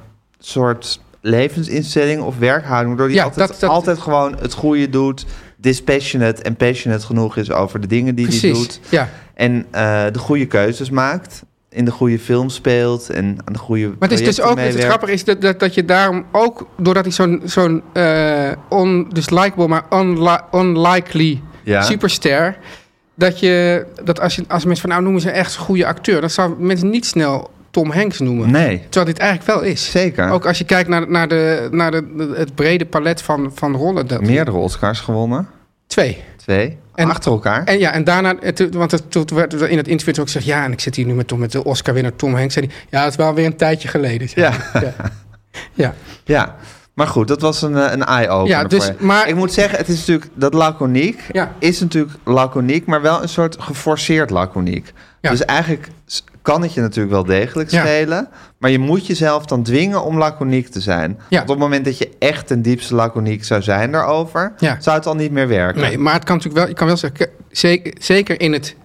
soort 0.47 0.99
levensinstelling 1.21 2.21
of 2.21 2.37
werkhouding, 2.37 2.87
waardoor 2.87 3.05
hij 3.07 3.15
Ja, 3.15 3.23
altijd, 3.23 3.47
dat- 3.49 3.59
dat- 3.59 3.69
altijd 3.69 3.99
gewoon 3.99 4.35
het 4.41 4.53
goede 4.53 4.89
doet, 4.89 5.25
dispassionate 5.57 6.41
en 6.41 6.55
passionate 6.55 7.05
genoeg 7.05 7.37
is 7.37 7.51
over 7.51 7.81
de 7.81 7.87
dingen 7.87 8.15
die 8.15 8.27
hij 8.27 8.51
doet. 8.51 8.79
Ja. 8.89 9.09
En 9.33 9.65
eh, 9.71 10.03
de 10.11 10.19
goede 10.19 10.45
keuzes 10.45 10.89
maakt. 10.89 11.43
In 11.69 11.85
de 11.85 11.91
goede 11.91 12.19
film 12.19 12.49
speelt. 12.49 13.09
En 13.09 13.37
aan 13.45 13.53
de 13.53 13.59
goede 13.59 13.87
Maar 13.87 14.09
het 14.09 14.19
is 14.19 14.25
dus 14.25 14.41
ook, 14.41 14.59
het 14.59 14.83
grappige 14.83 15.11
is 15.11 15.23
dat, 15.23 15.41
dat, 15.41 15.59
dat 15.59 15.73
je 15.73 15.85
daarom 15.85 16.25
ook, 16.31 16.67
doordat 16.77 17.03
hij 17.03 17.13
zo'n, 17.13 17.41
zo'n 17.45 17.81
eh 17.93 18.51
on, 18.69 19.09
dus 19.09 19.29
likable, 19.29 19.67
maar 19.67 19.83
unli- 19.93 20.39
unlikely 20.53 21.41
Ja. 21.63 21.81
superster, 21.81 22.57
dat 23.15 23.39
je, 23.39 23.85
dat 24.03 24.19
als, 24.19 24.35
je, 24.35 24.43
als 24.47 24.63
mensen 24.65 24.81
van 24.81 24.89
nou 24.89 25.03
noemen 25.03 25.21
ze 25.21 25.29
echt 25.29 25.55
een 25.55 25.61
goede 25.61 25.85
acteur, 25.85 26.21
dan 26.21 26.29
zou 26.29 26.55
mensen 26.59 26.89
niet 26.89 27.05
snel 27.05 27.49
Tom 27.75 27.91
Hanks 27.91 28.19
noemen. 28.19 28.51
Nee, 28.51 28.81
Terwijl 28.89 29.05
dit 29.05 29.17
eigenlijk 29.17 29.59
wel 29.59 29.69
is. 29.69 29.91
zeker. 29.91 30.29
Ook 30.29 30.45
als 30.45 30.57
je 30.57 30.63
kijkt 30.63 30.89
naar, 30.89 31.09
naar, 31.09 31.27
de, 31.27 31.67
naar 31.71 31.91
de, 31.91 32.33
het 32.37 32.55
brede 32.55 32.85
palet 32.85 33.21
van, 33.21 33.51
van 33.55 33.75
rollen. 33.75 34.07
Dat, 34.07 34.21
Meerdere 34.21 34.57
Oscars 34.57 34.99
gewonnen. 34.99 35.47
Twee. 35.87 36.23
Twee. 36.37 36.77
En- 36.93 37.09
achter 37.09 37.31
elkaar. 37.31 37.63
En 37.63 37.79
ja, 37.79 37.91
en 37.91 38.03
daarna, 38.03 38.35
het- 38.39 38.73
want 38.75 38.91
het, 38.91 39.11
toen 39.11 39.25
werd 39.33 39.53
er 39.53 39.69
in 39.69 39.77
het 39.77 39.87
interview 39.87 40.19
ook 40.19 40.25
gezegd... 40.25 40.45
ja, 40.45 40.63
en 40.63 40.71
ik 40.71 40.79
zit 40.79 40.95
hier 40.95 41.05
nu 41.05 41.13
met, 41.13 41.37
met 41.37 41.51
de 41.51 41.63
Oscar-winnaar 41.63 42.15
Tom 42.15 42.35
Hanks. 42.35 42.55
Hij, 42.55 42.69
ja, 42.89 43.01
het 43.03 43.09
is 43.09 43.15
wel 43.15 43.33
weer 43.33 43.45
een 43.45 43.55
tijdje 43.57 43.87
geleden. 43.87 44.27
ja. 44.35 44.51
ja. 44.73 44.93
ja. 45.73 45.93
ja. 46.23 46.55
Maar 46.93 47.07
goed, 47.07 47.27
dat 47.27 47.41
was 47.41 47.61
een, 47.61 47.77
eh, 47.77 47.91
een 47.91 48.03
eye-opener 48.05 48.47
Ja, 48.57 48.63
dus- 48.63 48.91
maar- 48.99 49.27
Ik 49.27 49.35
moet 49.35 49.53
zeggen, 49.53 49.77
het 49.77 49.87
is 49.87 49.97
natuurlijk... 49.99 50.31
Dat 50.33 50.53
laconiek 50.53 51.19
Ja. 51.31 51.51
is 51.59 51.79
natuurlijk 51.79 52.11
laconiek... 52.23 52.85
maar 52.85 53.01
wel 53.01 53.21
een 53.21 53.29
soort 53.29 53.55
geforceerd 53.59 54.29
laconiek. 54.29 54.93
Ja. 55.21 55.29
Dus 55.29 55.45
eigenlijk 55.45 55.87
kan 56.45 56.61
het 56.61 56.73
je 56.73 56.81
natuurlijk 56.81 57.13
wel 57.13 57.23
degelijk 57.23 57.71
Ja. 57.71 57.81
schelen... 57.85 58.27
maar 58.57 58.71
je 58.71 58.79
moet 58.79 59.07
jezelf 59.07 59.45
dan 59.45 59.63
dwingen 59.63 60.03
om 60.03 60.17
laconiek 60.17 60.67
te 60.67 60.81
zijn. 60.81 61.19
Ja. 61.29 61.41
Op 61.41 61.47
het 61.47 61.57
moment 61.57 61.85
dat 61.85 61.97
je 61.97 62.09
echt 62.19 62.47
ten 62.47 62.61
diepste 62.61 62.95
laconiek 62.95 63.43
zou 63.43 63.61
zijn 63.61 63.91
daarover... 63.91 64.53
Ja. 64.57 64.77
zou 64.79 64.97
het 64.97 65.05
al 65.05 65.15
niet 65.15 65.31
meer 65.31 65.47
werken. 65.47 65.81
Nee, 65.81 65.97
maar 65.97 66.13
het 66.13 66.23
kan 66.23 66.35
natuurlijk 66.35 66.61
wel... 66.63 66.69
Je 66.73 66.77
kan 66.79 66.87
wel 66.87 66.97
zeggen, 66.97 67.27
zeker, 67.49 67.93
zeker 67.99 68.41
in 68.41 68.53
het, 68.53 68.75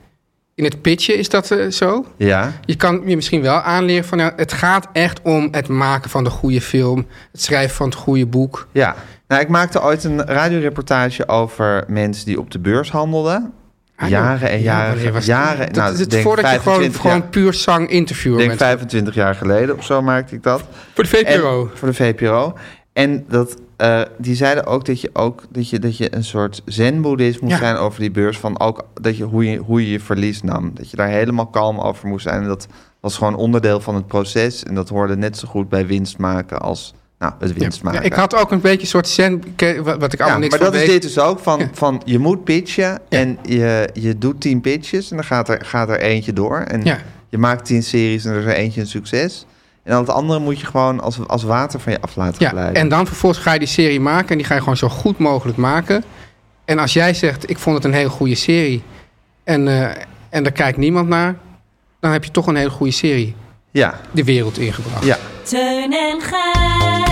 in 0.55 0.65
het 0.65 0.83
pitchen 0.83 1.19
is 1.19 1.29
dat 1.29 1.51
eh, 1.51 1.71
zo. 1.71 2.05
Ja, 2.17 2.53
Je 2.65 2.77
kan 2.77 3.03
je 3.07 3.17
misschien 3.17 3.43
wel 3.43 3.61
aanleren 3.61 4.05
van... 4.05 4.19
Nou, 4.19 4.33
het 4.37 4.53
gaat 4.53 4.89
echt 4.93 5.21
om 5.23 5.49
het 5.51 5.69
maken 5.69 6.11
van 6.11 6.25
de 6.25 6.31
goede 6.31 6.61
film. 6.61 7.07
Het 7.33 7.43
schrijven 7.43 7.77
van 7.77 7.87
het 7.87 7.95
goede 7.99 8.27
boek. 8.27 8.69
ja. 8.73 8.95
Nou, 9.29 9.43
ik 9.43 9.49
maakte 9.49 9.83
ooit 9.83 10.05
een 10.05 10.25
radioreportage 10.27 11.29
over 11.29 11.85
mensen 11.89 12.27
die 12.27 12.39
op 12.41 12.51
de 12.51 12.59
beurs 12.59 12.91
handelden. 12.91 13.53
Ah, 14.01 14.09
jaren 14.09 14.51
en 14.51 14.61
Ja, 14.63 14.95
jaren. 14.95 15.23
jaren 15.23 15.67
Dat 15.67 15.75
nou, 15.77 15.93
is 15.93 16.01
het 16.01 16.11
denk 16.11 16.23
voordat 16.23 16.45
je 16.45 16.51
gewoon, 16.51 16.63
25 16.63 17.01
gewoon 17.01 17.17
jaar- 17.19 17.29
puur 17.29 17.55
zang 17.55 17.89
interviewer 17.89 18.41
Ik 18.41 18.47
denk 18.47 18.59
bent. 18.59 18.71
25 18.71 19.15
jaar 19.15 19.35
geleden 19.35 19.77
of 19.79 19.85
zo 19.85 20.03
maakte 20.03 20.35
ik 20.35 20.43
dat. 20.43 20.63
Voor 20.95 21.05
de 21.05 21.11
VPRO. 21.11 21.63
En, 21.71 21.77
voor 21.79 21.89
de 21.89 21.95
VPRO. 21.95 22.55
En 22.93 23.25
dat, 23.29 23.57
eh, 23.77 24.01
die 24.19 24.35
zeiden 24.35 24.67
ook 24.67 24.85
dat 24.85 25.01
je 25.01 25.11
ook 25.13 25.43
dat 25.51 25.71
je, 25.71 25.79
dat 25.79 25.97
je 25.97 26.15
een 26.15 26.25
soort 26.25 26.63
zen-boeddhist 26.65 27.41
moest 27.41 27.53
Ja. 27.53 27.59
zijn 27.59 27.77
over 27.77 28.01
die 28.01 28.11
beurs. 28.11 28.39
Van 28.39 28.61
ook 28.61 28.87
dat 29.01 29.17
je 29.17 29.25
hoe, 29.25 29.51
je 29.51 29.57
hoe 29.59 29.85
je 29.85 29.91
je 29.91 30.01
verlies 30.01 30.43
nam. 30.43 30.71
Dat 30.75 30.91
je 30.91 30.97
daar 30.97 31.09
helemaal 31.09 31.47
kalm 31.47 31.79
over 31.81 32.09
moest 32.09 32.23
zijn. 32.27 32.43
En 32.43 32.49
dat 32.49 32.67
was 33.01 33.17
gewoon 33.17 33.35
onderdeel 33.35 33.81
van 33.81 33.95
het 33.95 34.07
proces. 34.07 34.63
En 34.65 34.75
dat 34.75 34.89
hoorde 34.89 35.17
net 35.17 35.39
zo 35.39 35.49
goed 35.49 35.69
bij 35.69 35.87
winst 35.87 36.19
maken 36.19 36.61
als 36.61 36.95
nou, 37.21 37.33
het 37.39 37.53
winst 37.53 37.77
Ja, 37.83 37.85
maken. 37.91 38.05
ik 38.05 38.13
had 38.13 38.35
ook 38.35 38.51
een 38.51 38.61
beetje 38.61 38.81
een 38.81 38.87
soort 38.87 39.09
zen, 39.09 39.43
wat 39.85 40.13
ik 40.13 40.21
allemaal 40.21 40.29
Ja, 40.29 40.37
niks 40.39 40.49
maar 40.51 40.59
dat 40.71 40.75
is 40.75 40.87
dit 40.89 41.03
dus 41.03 41.19
ook. 41.19 41.39
Van, 41.39 41.59
Ja. 41.59 41.69
van 41.73 42.03
je 42.05 42.19
moet 42.19 42.45
pitchen 42.45 43.01
en 43.09 43.39
je, 43.43 43.89
je 43.93 44.19
doet 44.19 44.41
tien 44.41 44.61
pitches 44.61 45.11
en 45.11 45.17
dan 45.17 45.25
gaat 45.25 45.49
er, 45.49 45.65
gaat 45.65 45.89
er 45.89 46.01
eentje 46.01 46.33
door. 46.33 46.59
En 46.59 46.85
Ja. 46.85 46.99
je 47.29 47.39
maakt 47.39 47.65
tien 47.65 47.83
series 47.83 48.25
en 48.25 48.33
er 48.33 48.39
is 48.39 48.45
er 48.45 48.53
eentje 48.53 48.81
een 48.81 48.87
succes. 48.87 49.47
En 49.83 49.91
dan 49.93 50.01
het 50.01 50.11
andere 50.11 50.41
moet 50.41 50.61
je 50.61 50.67
gewoon 50.67 51.01
als, 51.01 51.19
als 51.27 51.43
water 51.43 51.81
van 51.81 51.93
je 51.93 52.01
af 52.01 52.17
laten 52.17 52.37
Ja, 52.45 52.49
glijden. 52.49 52.75
en 52.75 52.89
dan 52.89 53.07
vervolgens 53.07 53.43
ga 53.43 53.53
je 53.53 53.59
die 53.59 53.69
serie 53.69 54.01
maken 54.01 54.29
en 54.29 54.37
die 54.37 54.47
ga 54.47 54.55
je 54.55 54.61
gewoon 54.61 54.77
zo 54.77 54.89
goed 54.89 55.19
mogelijk 55.19 55.59
maken. 55.59 56.05
En 56.65 56.79
als 56.79 56.93
jij 56.93 57.15
zegt, 57.15 57.51
ik 57.51 57.59
vond 57.59 57.77
het 57.77 57.85
een 57.85 57.93
hele 57.93 58.09
goede 58.09 58.35
serie 58.35 58.83
en, 59.45 59.69
eh, 59.69 60.03
en 60.29 60.43
daar 60.43 60.53
kijkt 60.53 60.79
niemand 60.79 61.09
naar, 61.09 61.35
dan 62.01 62.11
heb 62.13 62.25
je 62.25 62.31
toch 62.31 62.47
een 62.47 62.57
hele 62.57 62.71
goede 62.71 62.93
serie 62.93 63.35
Ja, 63.71 64.01
de 64.11 64.25
wereld 64.25 64.59
ingebracht. 64.59 65.05
ja. 65.05 65.19
Teun 65.43 65.93
en 65.93 66.21
Gijs. 66.21 67.10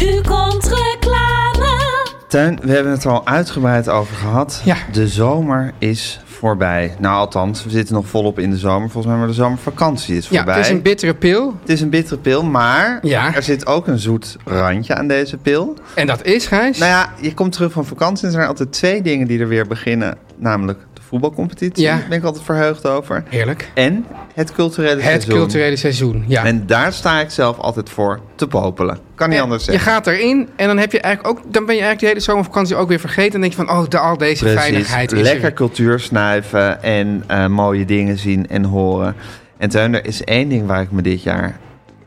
Nu 0.00 0.20
komt 0.20 0.64
reclame. 0.68 2.06
Teun, 2.28 2.58
we 2.62 2.72
hebben 2.72 2.92
het 2.92 3.04
er 3.04 3.10
al 3.10 3.26
uitgebreid 3.26 3.88
over 3.88 4.16
gehad. 4.16 4.60
Ja. 4.64 4.76
De 4.92 5.08
zomer 5.08 5.72
is 5.78 6.20
voorbij. 6.24 6.94
Nou, 6.98 7.16
althans, 7.16 7.64
we 7.64 7.70
zitten 7.70 7.94
nog 7.94 8.06
volop 8.06 8.38
in 8.38 8.50
de 8.50 8.56
zomer. 8.56 8.90
Volgens 8.90 9.06
mij, 9.06 9.16
maar 9.16 9.26
de 9.26 9.32
zomervakantie 9.34 10.16
is 10.16 10.28
Ja, 10.28 10.36
voorbij. 10.36 10.54
het 10.56 10.64
is 10.64 10.70
een 10.70 10.82
bittere 10.82 11.14
pil. 11.14 11.54
Het 11.60 11.68
is 11.68 11.80
een 11.80 11.90
bittere 11.90 12.16
pil, 12.18 12.44
maar 12.44 12.98
Ja. 13.02 13.34
er 13.34 13.42
zit 13.42 13.66
ook 13.66 13.86
een 13.86 13.98
zoet 13.98 14.36
randje 14.44 14.94
aan 14.94 15.06
deze 15.06 15.36
pil. 15.36 15.74
En 15.94 16.06
dat 16.06 16.24
is, 16.24 16.46
Gijs? 16.46 16.78
Nou 16.78 16.90
ja, 16.90 17.12
je 17.20 17.34
komt 17.34 17.52
terug 17.52 17.72
van 17.72 17.84
vakantie 17.86 18.22
en 18.22 18.28
er 18.28 18.34
zijn 18.36 18.48
altijd 18.48 18.72
twee 18.72 19.02
dingen 19.02 19.26
die 19.26 19.40
er 19.40 19.48
weer 19.48 19.66
beginnen. 19.66 20.16
Namelijk 20.36 20.78
voetbalcompetitie. 21.10 21.84
Ja. 21.84 21.96
Daar 21.96 22.06
ben 22.08 22.18
ik 22.18 22.24
altijd 22.24 22.44
verheugd 22.44 22.86
over. 22.86 23.22
Heerlijk. 23.28 23.70
En 23.74 24.06
het 24.34 24.52
culturele 24.52 24.94
Het 24.94 25.02
seizoen. 25.02 25.34
culturele 25.34 25.76
seizoen, 25.76 26.24
ja. 26.26 26.44
En 26.44 26.66
daar 26.66 26.92
sta 26.92 27.20
ik 27.20 27.30
zelf 27.30 27.58
altijd 27.58 27.88
voor 27.90 28.20
te 28.34 28.46
popelen. 28.46 28.98
Kan 29.14 29.28
niet 29.28 29.38
En 29.38 29.44
anders 29.44 29.64
je 29.64 29.70
zeggen. 29.72 29.92
gaat 29.92 30.06
erin 30.06 30.48
en 30.56 30.66
dan, 30.66 30.78
heb 30.78 30.92
je 30.92 31.00
eigenlijk 31.00 31.38
ook, 31.38 31.52
dan 31.52 31.66
ben 31.66 31.74
je 31.74 31.80
eigenlijk 31.82 32.00
de 32.00 32.06
hele 32.06 32.20
zomervakantie 32.20 32.76
ook 32.76 32.88
weer 32.88 33.00
vergeten. 33.00 33.34
En 33.34 33.40
denk 33.40 33.52
je 33.52 33.58
van, 33.66 33.70
oh, 33.70 33.88
de, 33.88 33.98
al 33.98 34.16
deze 34.16 34.48
veiligheid 34.48 35.12
is 35.12 35.18
er 35.18 35.24
Lekker 35.24 35.52
cultuur 35.52 36.00
snuiven 36.00 36.82
en 36.82 37.24
eh, 37.26 37.46
mooie 37.46 37.84
dingen 37.84 38.18
zien 38.18 38.48
en 38.48 38.64
horen. 38.64 39.14
En 39.58 39.68
Teun, 39.68 39.94
er 39.94 40.06
is 40.06 40.24
één 40.24 40.48
ding 40.48 40.66
waar 40.66 40.82
ik 40.82 40.90
me 40.90 41.02
dit 41.02 41.22
jaar 41.22 41.58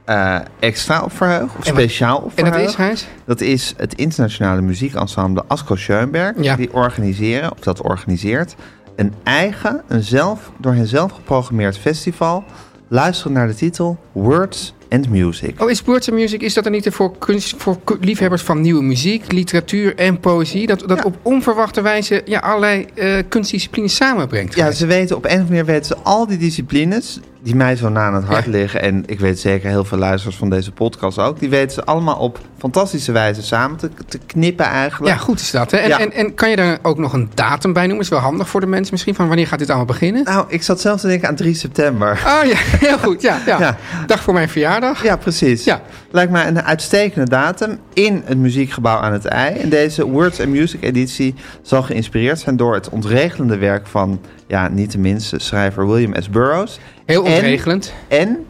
eh, 0.06 0.36
extra 0.60 1.02
op 1.02 1.12
verheug. 1.16 1.56
Of 1.58 1.66
speciaal 1.66 2.18
op 2.18 2.32
En 2.36 2.44
dat 2.44 2.54
verheug. 2.54 2.70
is, 2.70 2.76
Gijs? 2.76 3.08
Dat 3.26 3.42
is 3.42 3.74
het 3.78 3.94
internationale 3.94 4.62
muziekensemble 4.62 5.44
Asko 5.48 5.76
Schoenberg. 5.76 6.34
Ja. 6.42 6.56
Die 6.56 6.74
organiseren, 6.74 7.52
of 7.52 7.60
dat 7.60 7.82
organiseert, 7.82 8.56
een 8.96 9.14
eigen, 9.24 9.82
een 9.88 10.04
zelf, 10.04 10.52
door 10.60 10.74
hen 10.74 10.88
zelf 10.88 11.12
geprogrammeerd 11.12 11.78
festival. 11.78 12.44
Luisteren 12.88 13.34
naar 13.34 13.48
de 13.48 13.56
titel 13.56 13.98
Words 14.12 14.74
and 14.90 15.10
Music. 15.10 15.62
Oh, 15.62 15.70
is 15.70 15.82
Words 15.82 16.10
and 16.10 16.18
Music, 16.18 16.42
is 16.42 16.54
dat 16.54 16.66
er 16.66 16.72
niet 16.72 16.88
voor, 16.92 17.18
kunst, 17.18 17.56
voor 17.58 17.78
liefhebbers 18.00 18.42
van 18.42 18.62
nieuwe 18.62 18.84
muziek, 18.84 19.32
literatuur 19.32 19.96
en 19.96 20.20
poëzie? 20.20 20.68
Dat, 20.68 20.80
dat 20.88 20.98
Ja. 20.98 21.04
op 21.04 21.16
onverwachte 21.22 21.82
wijze 21.82 22.22
ja, 22.26 22.40
allerlei 22.40 22.86
eh, 22.94 23.18
kunstdisciplines 23.30 23.96
samenbrengt. 23.96 24.56
Ja, 24.56 24.72
ze 24.72 24.86
weten 24.86 25.16
op 25.16 25.24
een 25.24 25.30
of 25.30 25.36
andere 25.38 25.50
manier 25.54 25.66
weten 25.66 25.86
ze 25.86 25.98
al 26.04 26.28
die 26.28 26.38
disciplines 26.38 27.20
die 27.44 27.56
mij 27.56 27.76
zo 27.76 27.90
na 27.90 28.02
aan 28.06 28.14
het 28.16 28.26
hart 28.26 28.46
liggen. 28.46 28.82
En 28.82 29.04
ik 29.06 29.20
weet 29.20 29.40
zeker 29.40 29.70
heel 29.70 29.86
veel 29.86 29.98
luisteraars 29.98 30.38
van 30.38 30.50
deze 30.50 30.72
podcast 30.72 31.18
ook. 31.20 31.40
Die 31.40 31.50
weten 31.50 31.72
ze 31.72 31.84
allemaal 31.86 32.16
op 32.16 32.40
fantastische 32.58 33.12
wijze 33.12 33.42
samen 33.42 33.78
te, 33.78 33.90
te 34.08 34.20
knippen 34.26 34.66
eigenlijk. 34.66 35.14
Ja, 35.16 35.20
goed 35.20 35.40
is 35.40 35.52
dat. 35.52 35.72
Hè? 35.72 35.78
En, 35.78 35.88
Ja. 35.90 36.00
en, 36.00 36.12
en 36.12 36.34
kan 36.34 36.50
je 36.50 36.56
daar 36.56 36.78
ook 36.82 36.98
nog 36.98 37.14
een 37.14 37.30
datum 37.34 37.74
bij 37.74 37.84
noemen? 37.86 38.04
Is 38.04 38.10
wel 38.10 38.20
handig 38.20 38.50
voor 38.50 38.60
de 38.60 38.68
mensen 38.68 38.94
misschien. 38.94 39.16
Van 39.16 39.28
wanneer 39.28 39.48
gaat 39.48 39.60
dit 39.60 39.68
allemaal 39.68 39.86
beginnen? 39.88 40.24
Nou, 40.24 40.46
ik 40.48 40.64
zat 40.64 40.82
zelf 40.82 41.00
te 41.00 41.08
denken 41.08 41.28
aan 41.28 41.36
3 41.36 41.54
september. 41.54 42.12
Oh 42.12 42.48
ja, 42.50 42.56
heel 42.88 42.98
goed. 42.98 43.22
Ja, 43.22 43.38
ja. 43.46 43.60
Ja. 43.60 43.78
Dag 44.08 44.22
voor 44.22 44.34
mijn 44.34 44.50
verjaardag. 44.50 45.04
Ja, 45.04 45.16
precies. 45.16 45.64
Ja. 45.64 45.82
Lijkt 46.12 46.32
mij 46.32 46.48
een 46.48 46.64
uitstekende 46.64 47.30
datum 47.30 47.80
in 47.94 48.22
het 48.26 48.38
muziekgebouw 48.38 48.98
aan 49.00 49.14
het 49.14 49.26
IJ. 49.26 49.58
En 49.62 49.70
deze 49.70 50.06
Words 50.08 50.40
and 50.40 50.50
Music 50.50 50.84
editie 50.84 51.36
zal 51.62 51.82
geïnspireerd 51.84 52.40
zijn 52.40 52.58
door 52.58 52.74
het 52.74 52.90
ontregelende 52.90 53.58
werk 53.58 53.88
van, 53.88 54.22
ja, 54.48 54.68
niet 54.68 54.92
de 54.92 54.98
minste, 54.98 55.40
schrijver 55.40 55.88
William 55.88 56.14
S. 56.22 56.30
Burroughs. 56.30 56.80
Heel 57.06 57.26
En- 57.26 57.32
ontregelend. 57.32 57.94
En 58.08 58.46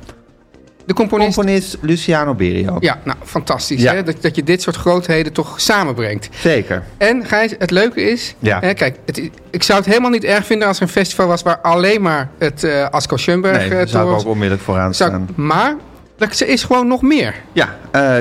De 0.86 0.94
componist. 0.94 1.36
componist 1.36 1.78
Luciano 1.82 2.34
Berio. 2.34 2.78
Ja, 2.80 3.00
nou, 3.04 3.18
fantastisch. 3.24 3.82
Ja. 3.82 3.94
Hè? 3.94 4.04
Dat, 4.04 4.16
dat 4.22 4.36
je 4.36 4.44
dit 4.44 4.62
soort 4.62 4.76
grootheden 4.76 5.34
toch 5.34 5.62
samenbrengt. 5.62 6.30
Zeker. 6.36 6.84
En 6.98 7.26
Gijs, 7.26 7.56
het 7.58 7.72
leuke 7.72 8.02
is... 8.02 8.36
Ja. 8.40 8.60
Hè, 8.60 8.74
kijk, 8.74 8.96
het, 9.06 9.30
ik 9.50 9.64
zou 9.64 9.80
het 9.80 9.88
helemaal 9.88 10.10
niet 10.10 10.24
erg 10.24 10.46
vinden 10.46 10.68
als 10.68 10.78
er 10.78 10.84
een 10.84 10.90
festival 10.90 11.28
was... 11.28 11.42
waar 11.42 11.58
alleen 11.60 12.02
maar 12.02 12.30
het 12.38 12.64
eh 12.64 12.90
Asko 12.90 13.18
Schoenberg 13.18 13.58
Nee, 13.58 13.70
eh, 13.70 13.76
daar 13.76 13.88
zou 13.88 14.12
ik 14.14 14.20
ook 14.20 14.26
onmiddellijk 14.26 14.64
vooraan 14.64 14.94
staan. 14.94 15.28
ik- 15.30 15.36
Maar 15.36 15.76
er 16.18 16.48
is 16.48 16.64
gewoon 16.64 16.88
nog 16.88 17.02
meer. 17.02 17.36
Ja, 17.52 17.76
eh, 17.92 18.16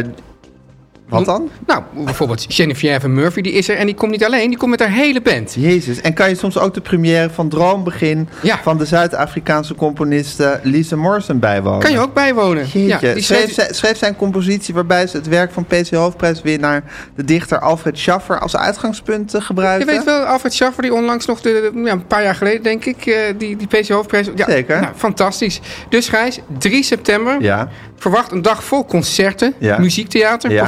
wat 1.12 1.24
dan? 1.24 1.48
Nou, 1.66 1.82
bijvoorbeeld 2.04 2.44
Geneviève 2.48 3.08
Murphy, 3.08 3.40
die 3.40 3.52
is 3.52 3.68
er. 3.68 3.76
En 3.76 3.86
die 3.86 3.94
komt 3.94 4.10
niet 4.10 4.24
alleen, 4.24 4.48
die 4.48 4.58
komt 4.58 4.70
met 4.70 4.80
haar 4.80 4.90
hele 4.90 5.20
band. 5.20 5.54
Jezus. 5.58 6.00
En 6.00 6.14
kan 6.14 6.28
je 6.28 6.34
soms 6.34 6.58
ook 6.58 6.74
de 6.74 6.80
première 6.80 7.30
van 7.30 7.48
Droombegin 7.48 8.28
Ja. 8.42 8.58
van 8.62 8.78
de 8.78 8.84
Zuid-Afrikaanse 8.84 9.74
componiste 9.74 10.60
Lisa 10.62 10.96
Morrison 10.96 11.38
bijwonen? 11.38 11.80
Kan 11.80 11.90
je 11.92 11.98
ook 12.00 12.14
bijwonen. 12.14 12.66
Jeetje. 12.66 13.12
die 13.14 13.22
schreef, 13.22 13.40
schreef- 13.40 13.54
zij, 13.54 13.68
schreef 13.72 13.98
zij 13.98 14.08
een 14.08 14.16
compositie 14.16 14.74
waarbij 14.74 15.06
ze 15.06 15.16
het 15.16 15.28
werk 15.28 15.52
van 15.52 15.64
PC 15.64 15.90
Hoofdprijswinnaar, 15.90 16.82
de 17.16 17.24
dichter 17.24 17.58
Alfred 17.58 17.98
Schaffer, 17.98 18.38
als 18.38 18.56
uitgangspunt 18.56 19.34
eh, 19.34 19.40
Je 19.40 19.46
gebruikte? 19.46 19.86
weet 19.86 20.04
wel, 20.04 20.20
Alfred 20.24 20.52
Schaffer, 20.54 20.82
die 20.82 20.94
onlangs 20.94 21.26
nog, 21.26 21.40
de, 21.40 21.70
de- 21.74 21.80
ja, 21.80 21.92
een 21.92 22.06
paar 22.06 22.22
jaar 22.22 22.34
geleden 22.34 22.62
denk 22.62 22.84
ik, 22.84 23.06
eh, 23.06 23.14
die, 23.38 23.56
die 23.56 23.66
PC 23.66 23.88
Hoofdprijs... 23.88 24.28
Ja, 24.34 24.50
Zeker. 24.50 24.80
Nou, 24.80 24.92
fantastisch. 24.96 25.60
Dus 25.88 26.08
Gijs, 26.08 26.38
3 26.58 26.82
september, 26.82 27.42
Ja, 27.42 27.68
verwacht 27.96 28.32
een 28.32 28.42
dag 28.42 28.64
vol 28.64 28.84
concerten, 28.84 29.54
Ja. 29.58 29.78
muziektheater, 29.78 30.50
Ja. 30.50 30.58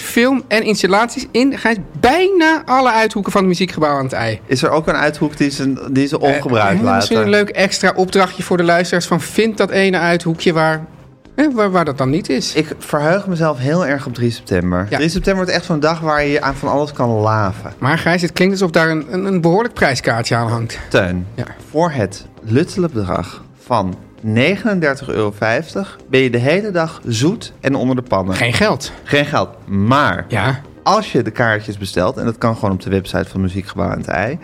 Film 0.00 0.42
en 0.48 0.62
installaties 0.62 1.26
in 1.30 1.58
Gijs, 1.58 1.76
bijna 2.00 2.62
alle 2.64 2.92
uithoeken 2.92 3.32
van 3.32 3.40
het 3.40 3.50
muziekgebouw 3.50 3.96
aan 3.96 4.04
het 4.04 4.12
ei. 4.12 4.40
is 4.46 4.62
er 4.62 4.70
ook 4.70 4.86
een 4.88 4.94
uithoek 4.96 5.36
die 5.36 5.50
ze, 5.50 5.88
die 5.90 6.06
ze 6.06 6.20
ongebruikt 6.20 6.78
Eh, 6.78 6.82
laten? 6.84 6.96
Misschien 6.96 7.18
een 7.20 7.28
leuk 7.28 7.48
extra 7.48 7.92
opdrachtje 7.96 8.42
voor 8.42 8.56
de 8.56 8.62
luisteraars 8.62 9.06
van 9.06 9.20
vind 9.20 9.56
dat 9.56 9.70
ene 9.70 9.98
uithoekje 9.98 10.52
waar, 10.52 10.84
hè, 11.36 11.50
waar, 11.52 11.70
waar 11.70 11.84
dat 11.84 11.98
dan 11.98 12.10
niet 12.10 12.28
is. 12.28 12.54
Ik 12.54 12.74
verheug 12.78 13.26
mezelf 13.26 13.58
heel 13.58 13.86
erg 13.86 14.06
op 14.06 14.14
3 14.14 14.30
september. 14.30 14.86
Ja. 14.90 14.96
3 14.96 15.08
september 15.08 15.44
wordt 15.44 15.56
echt 15.58 15.64
zo'n 15.64 15.80
dag 15.80 16.00
waar 16.00 16.24
je 16.24 16.40
aan 16.42 16.54
van 16.54 16.68
alles 16.68 16.92
kan 16.92 17.08
laven. 17.08 17.72
Maar 17.78 17.98
Gijs, 17.98 18.22
het 18.22 18.32
klinkt 18.32 18.52
alsof 18.54 18.70
daar 18.70 18.88
een, 18.90 19.06
een, 19.10 19.24
een 19.24 19.40
behoorlijk 19.40 19.74
prijskaartje 19.74 20.34
aan 20.36 20.48
hangt. 20.48 20.78
Teun, 20.88 21.26
Ja. 21.34 21.44
voor 21.70 21.90
het 21.90 22.26
luttele 22.42 22.88
bedrag 22.92 23.42
van 23.64 23.94
39,50 24.24 25.06
euro 25.06 25.32
ben 26.08 26.20
je 26.20 26.30
de 26.30 26.38
hele 26.38 26.70
dag 26.70 27.00
zoet 27.06 27.52
en 27.60 27.74
onder 27.74 27.96
de 27.96 28.02
pannen. 28.02 28.34
Geen 28.36 28.52
geld. 28.52 28.92
Geen 29.02 29.24
geld. 29.26 29.48
Maar 29.66 30.24
Ja. 30.28 30.60
als 30.82 31.12
je 31.12 31.22
de 31.22 31.30
kaartjes 31.30 31.78
bestelt, 31.78 32.16
en 32.16 32.24
dat 32.24 32.38
kan 32.38 32.54
gewoon 32.54 32.70
op 32.74 32.82
de 32.82 32.90
website 32.90 33.28
van 33.28 33.40
Muziekgebouw 33.40 33.88
aan 33.88 33.98
het 33.98 34.06
IJ, 34.06 34.38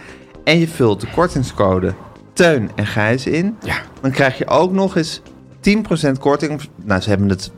en 0.44 0.58
je 0.58 0.68
vult 0.68 1.00
de 1.00 1.06
kortingscode 1.14 1.94
Teun 2.32 2.70
en 2.74 2.86
Gijs 2.86 3.26
in, 3.26 3.56
Ja. 3.62 3.76
dan 4.00 4.10
krijg 4.10 4.38
je 4.38 4.46
ook 4.46 4.72
nog 4.72 4.96
eens 4.96 5.22
10% 5.60 6.18
korting. 6.18 6.60
Nou, 6.84 7.00
ze 7.00 7.08
hebben 7.08 7.28
het, 7.28 7.50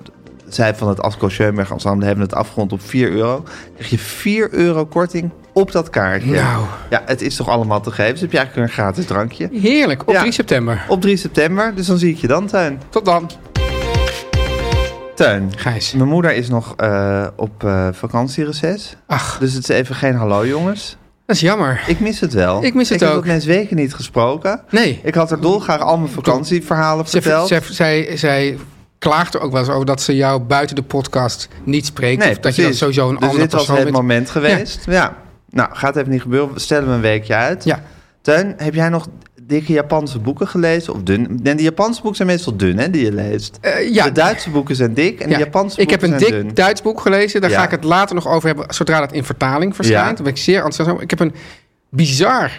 zij 0.49 0.75
van 0.75 0.89
het 0.89 1.03
Asko 1.03 1.29
Schoenberg 1.29 1.71
Ensemble 1.71 2.07
hebben 2.07 2.25
het 2.25 2.35
afgerond 2.35 2.73
op 2.73 2.81
4 2.83 3.11
euro. 3.11 3.45
Krijg 3.75 3.91
je 3.91 3.99
4 3.99 4.49
euro 4.53 4.87
korting 4.87 5.31
op 5.53 5.73
dat 5.73 5.91
kaartje. 5.91 6.31
Nou. 6.35 6.65
Ja, 6.91 7.03
het 7.07 7.23
is 7.23 7.37
toch 7.37 7.49
allemaal 7.49 7.81
te 7.81 7.91
geven. 7.91 8.13
Dus 8.13 8.21
heb 8.21 8.33
je 8.33 8.39
eigenlijk 8.39 8.69
een 8.69 8.75
gratis 8.75 9.07
drankje. 9.07 9.49
Heerlijk, 9.53 10.03
op 10.03 10.15
Ja. 10.15 10.21
3 10.21 10.33
september. 10.33 10.85
Op 10.89 11.01
3 11.01 11.17
september, 11.17 11.75
dus 11.75 11.87
dan 11.87 11.99
zie 11.99 12.11
ik 12.11 12.17
je 12.19 12.27
dan, 12.27 12.47
Teun. 12.47 12.81
Tot 12.89 13.05
dan. 13.05 13.31
Teun. 15.15 15.53
Gijs. 15.57 15.93
Mijn 15.93 16.09
moeder 16.09 16.35
is 16.35 16.49
nog 16.49 16.75
eh, 16.77 17.27
op 17.37 17.65
eh 17.65 17.89
vakantiereces. 17.93 18.97
Ach, 19.07 19.39
Dus 19.41 19.53
het 19.53 19.63
is 19.69 19.77
even 19.77 19.95
geen 19.95 20.15
hallo 20.15 20.47
jongens. 20.47 20.97
dat 21.27 21.37
is 21.37 21.43
jammer. 21.43 21.83
Ik 21.87 22.01
mis 22.01 22.21
het 22.21 22.33
wel. 22.33 22.65
Ik 22.65 22.75
mis 22.75 22.89
het 22.89 23.01
ik 23.01 23.07
ook. 23.09 23.15
heb 23.15 23.23
dat 23.25 23.33
mensen 23.33 23.51
weken 23.51 23.77
niet 23.77 23.95
gesproken. 23.95 24.61
Nee. 24.71 25.01
Ik 25.03 25.15
had 25.15 25.31
er 25.31 25.41
dolgraag 25.41 25.81
al 25.81 25.99
mijn 25.99 26.13
vakantieverhalen 26.13 27.07
verteld. 27.07 27.49
ze, 27.49 27.61
zij, 27.71 28.17
zij 28.17 28.59
klaagt 28.99 29.35
er 29.35 29.41
ook 29.41 29.53
wel 29.53 29.61
eens 29.61 29.71
over 29.71 29.87
dat 29.87 30.03
ze 30.03 30.17
jou 30.17 30.41
buiten 30.41 30.77
de 30.77 30.83
podcast 30.83 31.49
niet 31.65 31.87
spreekt. 31.87 32.31
of 32.31 32.39
dat 32.39 32.55
je 32.57 32.63
dan 32.63 32.75
sowieso 32.75 33.09
een 33.09 33.15
dus 33.15 33.23
andere 33.23 33.43
dit 33.43 33.53
was 33.53 33.65
persoon 33.65 33.85
het 33.85 33.95
moment 33.95 34.31
geweest. 34.31 34.85
Ja. 34.87 35.17
Nou, 35.53 35.69
gaat 35.73 35.97
even 35.97 36.11
niet 36.11 36.23
gebeuren. 36.23 36.61
Stellen 36.61 36.89
we 36.89 36.95
een 36.95 37.01
weekje 37.01 37.35
uit. 37.35 37.65
Ja. 37.65 37.83
Teun, 38.21 38.55
heb 38.57 38.75
jij 38.75 38.89
nog 38.89 39.09
dikke 39.43 39.73
Japanse 39.73 40.19
boeken 40.19 40.49
gelezen? 40.49 40.95
Of 40.95 41.03
dun? 41.03 41.41
En 41.43 41.57
die 41.57 41.63
Japanse 41.65 42.01
boeken 42.01 42.17
zijn 42.17 42.29
meestal 42.29 42.57
dun, 42.57 42.79
hè, 42.79 42.91
die 42.91 43.05
je 43.05 43.13
leest. 43.13 43.59
Eh, 43.61 43.95
ja. 43.95 44.05
De 44.05 44.13
Duitse 44.13 44.51
boeken 44.51 44.77
zijn 44.77 44.95
dik 44.95 45.21
en 45.21 45.29
Ja. 45.29 45.37
de 45.37 45.45
Japanse 45.45 45.81
ik 45.81 45.91
heb 45.91 46.01
boeken 46.01 46.19
een 46.19 46.25
zijn 46.27 46.41
dik 46.41 46.47
dun. 46.49 46.55
Duits 46.55 46.83
boek 46.83 47.01
gelezen. 47.01 47.41
Daar 47.41 47.51
Ja. 47.51 47.59
ga 47.59 47.65
ik 47.65 47.71
het 47.71 47.85
later 47.85 48.15
nog 48.15 48.29
over 48.29 48.47
hebben, 48.49 48.67
zodra 48.75 49.01
dat 49.01 49.13
in 49.13 49.25
vertaling 49.25 49.75
verschijnt. 49.75 50.09
Ja. 50.09 50.15
Daar 50.15 50.23
ben 50.23 50.33
ik 50.33 50.39
zeer 50.39 50.65
enthousiast. 50.65 51.01
Ik 51.03 51.11
heb 51.11 51.21
een 51.21 51.35
bizar 51.89 52.51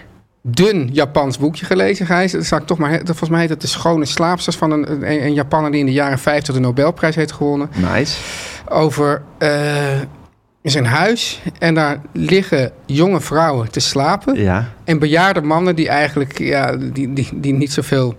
dun 0.42 0.90
Japans 0.92 1.38
boekje 1.38 1.66
gelezen, 1.66 2.06
Gijs. 2.06 2.32
Dat 2.32 2.46
zal 2.46 2.58
ik 2.58 2.66
toch 2.66 2.78
maar, 2.78 3.00
volgens 3.04 3.30
mij 3.30 3.40
heet 3.40 3.50
het 3.50 3.62
De 3.62 3.68
Schone 3.68 4.06
Slaapsters 4.06 4.56
van 4.56 4.72
een, 4.72 4.92
een, 4.92 5.24
een 5.24 5.34
Japaner 5.34 5.72
die 5.72 5.80
in 5.80 5.86
de 5.86 5.92
jaren 5.92 6.20
50 6.20 6.54
de 6.54 6.60
Nobelprijs 6.60 7.16
heeft 7.16 7.32
gewonnen. 7.32 7.70
Nice. 7.94 8.18
Over 8.70 9.22
eh, 9.38 9.50
in 10.64 10.72
zijn 10.72 10.86
huis 10.86 11.42
en 11.60 11.74
daar 11.74 12.02
liggen 12.12 12.72
jonge 12.86 13.22
vrouwen 13.22 13.72
te 13.72 13.80
slapen. 13.80 14.36
Ja. 14.42 14.70
En 14.84 15.00
bejaarde 15.00 15.42
mannen 15.42 15.76
die 15.76 15.88
eigenlijk 15.90 16.38
ja, 16.40 16.76
die, 16.78 17.14
die, 17.14 17.30
die 17.34 17.54
niet 17.54 17.72
zoveel 17.74 18.16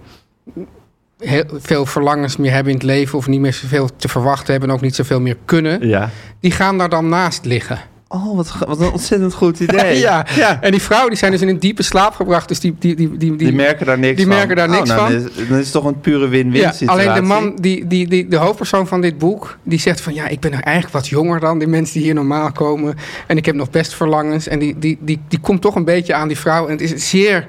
heel 1.18 1.44
veel 1.52 1.86
verlangens 1.86 2.36
meer 2.36 2.52
hebben 2.52 2.72
in 2.72 2.78
het 2.78 2.86
leven 2.86 3.18
of 3.18 3.26
niet 3.26 3.40
meer 3.40 3.52
zoveel 3.52 3.88
te 3.96 4.08
verwachten 4.08 4.50
hebben 4.52 4.68
en 4.68 4.74
ook 4.74 4.80
niet 4.80 4.94
zoveel 4.94 5.20
meer 5.20 5.36
kunnen, 5.44 5.88
Ja. 5.88 6.10
die 6.40 6.50
gaan 6.50 6.78
daar 6.78 6.88
dan 6.88 7.08
naast 7.08 7.44
liggen. 7.44 7.78
Oh, 8.14 8.36
wat, 8.36 8.54
wat 8.66 8.80
een 8.80 8.90
ontzettend 8.92 9.34
goed 9.34 9.60
idee. 9.60 9.98
ja. 10.08 10.26
ja. 10.36 10.58
En 10.60 10.70
die 10.70 10.82
vrouwen 10.82 11.10
die 11.10 11.18
zijn 11.18 11.30
dus 11.30 11.40
in 11.40 11.48
een 11.48 11.58
diepe 11.58 11.82
slaap 11.82 12.14
gebracht, 12.14 12.48
dus 12.48 12.60
die, 12.60 12.74
die, 12.78 12.94
die, 12.94 13.16
die, 13.16 13.36
Die 13.36 13.52
merken 13.52 13.86
daar 13.86 13.98
niks 13.98 14.16
die 14.16 14.26
van. 14.26 14.34
merken 14.34 14.56
daar 14.56 14.68
niks 14.68 14.90
oh, 14.90 14.96
nou, 14.96 15.00
van. 15.00 15.12
Dan 15.12 15.30
is, 15.36 15.48
dan 15.48 15.58
is 15.58 15.64
het 15.64 15.72
toch 15.72 15.84
een 15.84 16.00
pure 16.00 16.28
win-win 16.28 16.60
ja, 16.60 16.72
situatie. 16.72 17.08
alleen 17.08 17.22
de 17.22 17.28
man, 17.28 17.56
die, 17.56 17.86
die, 17.86 18.08
die, 18.08 18.28
de 18.28 18.36
hoofdpersoon 18.36 18.86
van 18.86 19.00
dit 19.00 19.18
boek, 19.18 19.58
die 19.62 19.78
zegt 19.78 20.00
van 20.00 20.14
ja, 20.14 20.28
ik 20.28 20.40
ben 20.40 20.52
er 20.52 20.60
eigenlijk 20.60 20.94
wat 20.94 21.08
jonger 21.08 21.40
dan 21.40 21.58
die 21.58 21.68
mensen 21.68 21.94
die 21.94 22.02
hier 22.02 22.14
normaal 22.14 22.52
komen. 22.52 22.94
En 23.26 23.36
ik 23.36 23.46
heb 23.46 23.54
nog 23.54 23.70
best 23.70 23.94
verlangens. 23.94 24.48
En 24.48 24.58
die, 24.58 24.78
die, 24.78 24.98
die, 25.00 25.20
die 25.28 25.38
komt 25.40 25.60
toch 25.60 25.74
een 25.74 25.84
beetje 25.84 26.14
aan 26.14 26.28
die 26.28 26.38
vrouw. 26.38 26.66
En 26.66 26.72
het 26.72 26.80
is 26.80 27.10
zeer. 27.10 27.48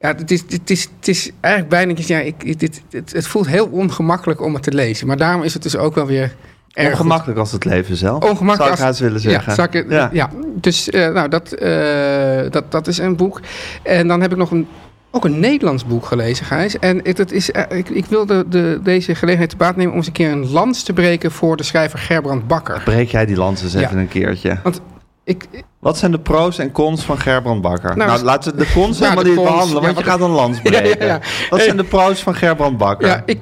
Ja, 0.00 0.14
het 0.16 0.30
is, 0.30 0.42
het 0.48 0.70
is, 0.70 0.88
het 0.98 1.08
is 1.08 1.30
eigenlijk 1.40 1.74
bijna. 1.74 1.94
Ja, 2.06 2.18
ik, 2.18 2.58
dit, 2.58 2.82
het, 2.90 3.12
het 3.12 3.26
voelt 3.26 3.46
heel 3.46 3.66
ongemakkelijk 3.66 4.42
om 4.42 4.54
het 4.54 4.62
te 4.62 4.72
lezen. 4.72 5.06
Maar 5.06 5.16
daarom 5.16 5.42
is 5.42 5.54
het 5.54 5.62
dus 5.62 5.76
ook 5.76 5.94
wel 5.94 6.06
weer 6.06 6.34
erg 6.72 6.86
goed. 6.88 6.98
Ongemakkelijk 6.98 7.38
als 7.38 7.52
het 7.52 7.64
leven 7.64 7.96
zelf. 7.96 8.24
Ongemakkelijk 8.24 8.56
Zou 8.62 8.70
ik 8.72 8.78
haast 8.78 9.00
willen 9.00 9.20
zeggen. 9.20 9.48
Ja, 9.48 9.54
zou 9.54 9.68
ik, 9.70 9.90
Ja. 9.90 10.10
ja. 10.12 10.30
dus 10.54 10.90
eh, 10.90 11.08
nou, 11.12 11.28
dat, 11.28 11.52
eh, 11.52 12.50
dat, 12.50 12.70
dat 12.72 12.86
is 12.86 12.98
een 12.98 13.16
boek. 13.16 13.40
En 13.82 14.08
dan 14.08 14.20
heb 14.20 14.30
ik 14.32 14.36
nog 14.36 14.50
een, 14.50 14.66
ook 15.10 15.24
een 15.24 15.40
Nederlands 15.40 15.86
boek 15.86 16.04
gelezen, 16.06 16.46
Gijs. 16.46 16.78
En 16.78 17.00
het, 17.02 17.18
het 17.18 17.32
is, 17.32 17.50
eh, 17.50 17.78
ik, 17.78 17.88
ik 17.88 18.04
wilde 18.04 18.48
de, 18.48 18.80
deze 18.82 19.14
gelegenheid 19.14 19.50
te 19.50 19.56
baat 19.56 19.76
nemen 19.76 19.90
om 19.92 19.98
eens 19.98 20.06
een 20.06 20.12
keer 20.12 20.30
een 20.32 20.50
lans 20.50 20.82
te 20.82 20.92
breken 20.92 21.30
voor 21.32 21.56
de 21.56 21.62
schrijver 21.62 21.98
Gerbrand 21.98 22.46
Bakker. 22.46 22.80
Breek 22.84 23.08
jij 23.08 23.26
die 23.26 23.36
lans 23.36 23.62
eens 23.62 23.72
Ja. 23.72 23.80
even 23.80 23.98
een 23.98 24.08
keertje. 24.08 24.58
Want 24.62 24.80
ik, 25.24 25.46
Wat 25.78 25.98
zijn 25.98 26.10
de 26.10 26.18
pro's 26.18 26.58
en 26.58 26.72
cons 26.72 27.02
van 27.04 27.18
Gerbrand 27.18 27.60
Bakker? 27.62 27.96
Nou, 27.96 28.10
Nou, 28.10 28.22
laten 28.22 28.52
we 28.52 28.58
de 28.64 28.70
cons 28.72 28.98
helemaal 29.00 29.24
niet 29.24 29.34
behandelen, 29.34 29.82
want 29.82 29.94
Ja, 29.98 30.04
je 30.04 30.10
gaat 30.10 30.20
een 30.20 30.32
ja, 30.72 30.80
breken. 30.80 31.06
ja. 31.06 31.20
Wat 31.50 31.60
zijn 31.60 31.76
de 31.76 31.84
pro's 31.84 32.22
van 32.22 32.34
Gerbrand 32.34 32.78
Bakker? 32.78 33.08
Ja, 33.08 33.22
ik, 33.26 33.38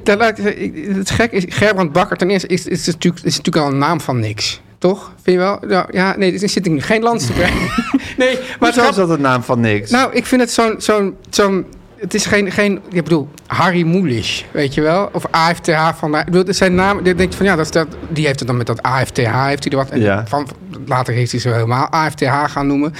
het 0.97 1.11
gek 1.11 1.33
is, 1.33 1.45
Gerbrand 1.49 1.93
Bakker, 1.93 2.17
ten 2.17 2.31
eerste 2.31 2.49
is, 2.49 2.67
is, 2.67 2.87
natuurlijk, 2.87 3.25
is 3.25 3.37
natuurlijk 3.37 3.65
al 3.67 3.73
een 3.73 3.79
naam 3.79 4.01
van 4.01 4.21
niks. 4.21 4.61
Toch? 4.79 5.13
Vind 5.23 5.37
je 5.37 5.43
wel? 5.43 5.59
Nou, 5.67 5.87
ja, 5.91 6.17
nee, 6.17 6.33
er 6.41 6.49
zit 6.49 6.67
ik 6.67 6.73
nu 6.73 6.81
geen 6.83 7.03
lans 7.03 7.27
te 7.27 7.33
brengen. 7.41 7.69
nee, 8.17 8.35
maar 8.39 8.57
Hoezo 8.59 8.73
grap- 8.81 8.91
is 8.91 8.97
dat 8.97 9.11
een 9.11 9.21
naam 9.21 9.43
van 9.43 9.61
niks? 9.61 9.91
Nou, 9.91 10.13
ik 10.15 10.27
vind 10.27 10.41
het 10.41 10.51
zo'n... 10.53 10.75
zo'n 10.79 11.17
zo'n 11.31 11.67
het 11.97 12.15
is 12.15 12.27
geen, 12.27 12.51
geen, 12.53 12.81
ik 12.91 13.05
bedoel, 13.05 13.29
Harry 13.47 13.87
Mulisch, 13.87 14.45
weet 14.51 14.75
je 14.75 14.81
wel? 14.81 15.09
Of 15.13 15.27
AFTH 15.31 15.89
van, 15.95 16.17
ik 16.17 16.25
bedoel, 16.25 16.55
zijn 16.55 17.03
die 17.03 17.15
denk 17.15 17.31
je 17.31 17.37
van 17.37 17.47
ja, 17.47 17.57
dat 17.57 17.73
dat, 17.73 17.87
die 18.09 18.27
heeft 18.27 18.39
het 18.39 18.49
dan 18.49 18.57
met 18.57 18.67
dat 18.67 18.83
AFTH, 18.83 19.47
heeft 19.47 19.65
hij 19.65 19.73
er 19.73 19.77
wat, 19.77 19.91
en 19.91 20.01
Ja. 20.01 20.27
van, 20.27 20.49
later 20.87 21.15
heeft 21.15 21.31
hij 21.31 21.41
ze 21.41 21.49
helemaal 21.49 21.89
AFTH 21.89 22.45
gaan 22.47 22.67
noemen. 22.67 22.93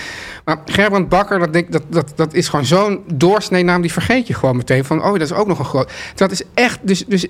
Maar 0.45 0.59
Gerbrand 0.65 1.09
Bakker, 1.09 1.39
dat, 1.39 1.53
denk, 1.53 1.73
dat, 1.73 1.83
dat, 1.89 2.13
dat 2.17 2.35
is 2.35 2.49
gewoon 2.49 2.65
zo'n 2.65 3.05
doorsnee-naam, 3.15 3.81
die 3.81 3.93
vergeet 3.93 4.27
je 4.27 4.35
gewoon 4.35 4.57
meteen 4.57 4.85
van, 4.85 5.05
oh, 5.05 5.13
dat 5.13 5.21
is 5.21 5.33
ook 5.33 5.47
nog 5.47 5.59
een 5.59 5.65
groot. 5.65 5.93
Dat 6.15 6.31
is 6.31 6.43
echt, 6.55 6.79
dus, 6.83 7.05
dus 7.07 7.27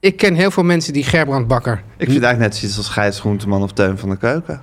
ik 0.00 0.16
ken 0.16 0.34
heel 0.34 0.50
veel 0.50 0.64
mensen 0.64 0.92
die 0.92 1.04
Gerbrand 1.04 1.46
Bakker. 1.46 1.82
ik 1.96 2.10
vind 2.10 2.22
eigenlijk 2.22 2.38
net 2.38 2.56
zoiets 2.56 2.76
als 2.78 2.88
Gijs 2.88 3.20
Groenteman 3.20 3.62
of 3.62 3.72
Teun 3.72 3.98
van 3.98 4.08
de 4.08 4.16
Keuken. 4.16 4.60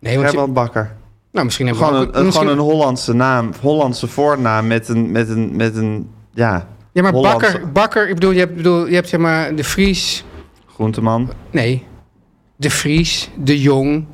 Nee, 0.00 0.18
Gerbrand 0.18 0.54
Bakker. 0.54 0.94
Nou, 1.36 1.44
misschien 1.44 1.66
hebben 1.66 1.84
we 1.84 1.90
Gewoon 1.90 2.06
ook- 2.08 2.12
een, 2.14 2.18
een, 2.20 2.26
misschien- 2.26 2.46
gewoon 2.48 2.58
een 2.66 2.70
Hollandse 2.72 3.12
naam, 3.12 3.50
Hollandse 3.60 4.06
voornaam 4.06 4.66
met 4.66 4.88
een, 4.88 5.10
met 5.10 5.28
een, 5.28 5.56
met 5.56 5.76
een 5.76 6.10
ja, 6.34 6.68
Ja, 6.92 7.02
maar 7.02 7.12
Hollandse- 7.12 7.50
Bakker, 7.52 7.72
Bakker, 7.72 8.08
ik 8.08 8.14
bedoel, 8.14 8.30
je 8.30 8.38
hebt, 8.38 8.56
bedoel, 8.56 8.86
je 8.86 8.94
hebt 8.94 9.08
zeg 9.08 9.20
maar 9.20 9.54
de 9.54 9.64
Vries, 9.64 10.24
Groenteman. 10.74 11.30
Nee. 11.50 11.84
De 12.56 12.70
Vries, 12.70 13.30
De 13.36 13.60
Jong, 13.60 14.04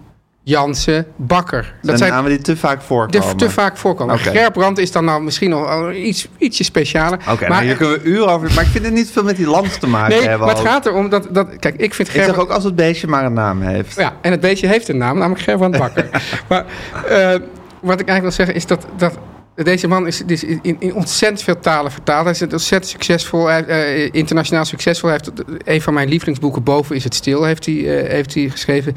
Jansen, 0.44 1.06
Bakker. 1.16 1.74
Dat 1.82 1.98
zijn 1.98 2.12
namen 2.12 2.30
die 2.30 2.40
te 2.40 2.56
vaak 2.56 2.78
de, 2.78 2.84
voorkomen. 2.84 3.36
te 3.36 3.50
vaak 3.50 3.76
voorkomen. 3.76 4.14
Oké. 4.14 4.30
Gerbrand 4.30 4.78
is 4.78 4.92
dan 4.92 5.04
nou 5.04 5.22
misschien 5.22 5.50
nog 5.50 5.92
iets, 5.92 6.28
ietsje 6.38 6.64
specialer. 6.64 7.18
Oké, 7.30 7.48
maar 7.48 7.62
hier 7.62 7.76
kunnen 7.76 8.02
we 8.02 8.08
uren 8.08 8.28
over... 8.28 8.52
Maar 8.54 8.64
ik 8.64 8.70
vind 8.70 8.84
het 8.84 8.94
niet 8.94 9.10
veel 9.10 9.24
met 9.24 9.36
die 9.36 9.46
land 9.46 9.80
te 9.80 9.86
maken 9.86 10.16
nee, 10.16 10.28
hebben. 10.28 10.46
maar 10.46 10.56
het 10.56 10.58
ook. 10.58 10.70
gaat 10.70 10.86
erom 10.86 11.08
dat, 11.08 11.28
dat... 11.30 11.56
Kijk, 11.58 11.76
ik 11.76 11.94
vind 11.94 12.08
Ik 12.08 12.14
zeg 12.14 12.24
Gerbrand... 12.24 12.48
ook 12.48 12.54
als 12.54 12.64
het 12.64 12.76
beestje 12.76 13.06
maar 13.06 13.24
een 13.24 13.32
naam 13.32 13.60
heeft. 13.60 13.96
Ja, 13.96 14.16
en 14.20 14.30
het 14.30 14.40
beestje 14.40 14.66
heeft 14.66 14.88
een 14.88 14.96
naam, 14.96 15.18
namelijk 15.18 15.42
Gerbrand 15.42 15.78
Bakker. 15.78 16.08
maar 16.48 16.64
eh, 17.08 17.40
wat 17.80 18.00
ik 18.00 18.08
eigenlijk 18.08 18.20
wil 18.20 18.30
zeggen 18.30 18.54
is 18.54 18.66
dat... 18.66 18.86
dat 18.96 19.18
deze 19.54 19.88
man 19.88 20.06
is, 20.06 20.22
is 20.26 20.44
in, 20.44 20.76
in 20.78 20.94
ontzettend 20.94 21.42
veel 21.42 21.58
talen 21.58 21.92
vertaald. 21.92 22.24
Hij 22.24 22.32
is 22.32 22.42
ontzettend 22.42 22.86
succesvol, 22.90 23.46
hij, 23.46 23.64
eh, 23.64 24.08
internationaal 24.12 24.64
succesvol. 24.64 25.08
Hij 25.08 25.20
heeft 25.22 25.44
een 25.64 25.82
van 25.82 25.94
mijn 25.94 26.08
lievelingsboeken, 26.08 26.62
Boven 26.62 26.96
is 26.96 27.04
het 27.04 27.14
stil, 27.14 27.44
heeft 27.44 27.66
hij, 27.66 27.74
eh, 27.74 28.10
heeft 28.10 28.34
hij 28.34 28.48
geschreven. 28.48 28.94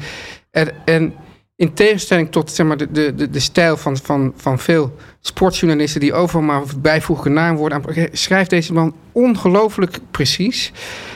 En, 0.50 0.68
en 0.84 1.14
in 1.56 1.74
tegenstelling 1.74 2.30
tot 2.30 2.50
zeg 2.50 2.66
maar, 2.66 2.76
de, 2.76 2.90
de, 2.90 3.14
de, 3.14 3.30
de 3.30 3.40
stijl 3.40 3.76
van, 3.76 3.96
van, 3.96 4.32
van 4.36 4.58
veel 4.58 4.96
sportjournalisten... 5.26 6.00
die 6.00 6.12
overal 6.14 6.42
maar 6.42 6.62
bijvoeglijke 6.76 7.40
naamwoorden 7.40 7.78
aan... 7.86 8.06
schrijft 8.12 8.50
deze 8.50 8.72
man 8.72 8.94
ongelooflijk 9.12 9.98
precies. 10.10 10.72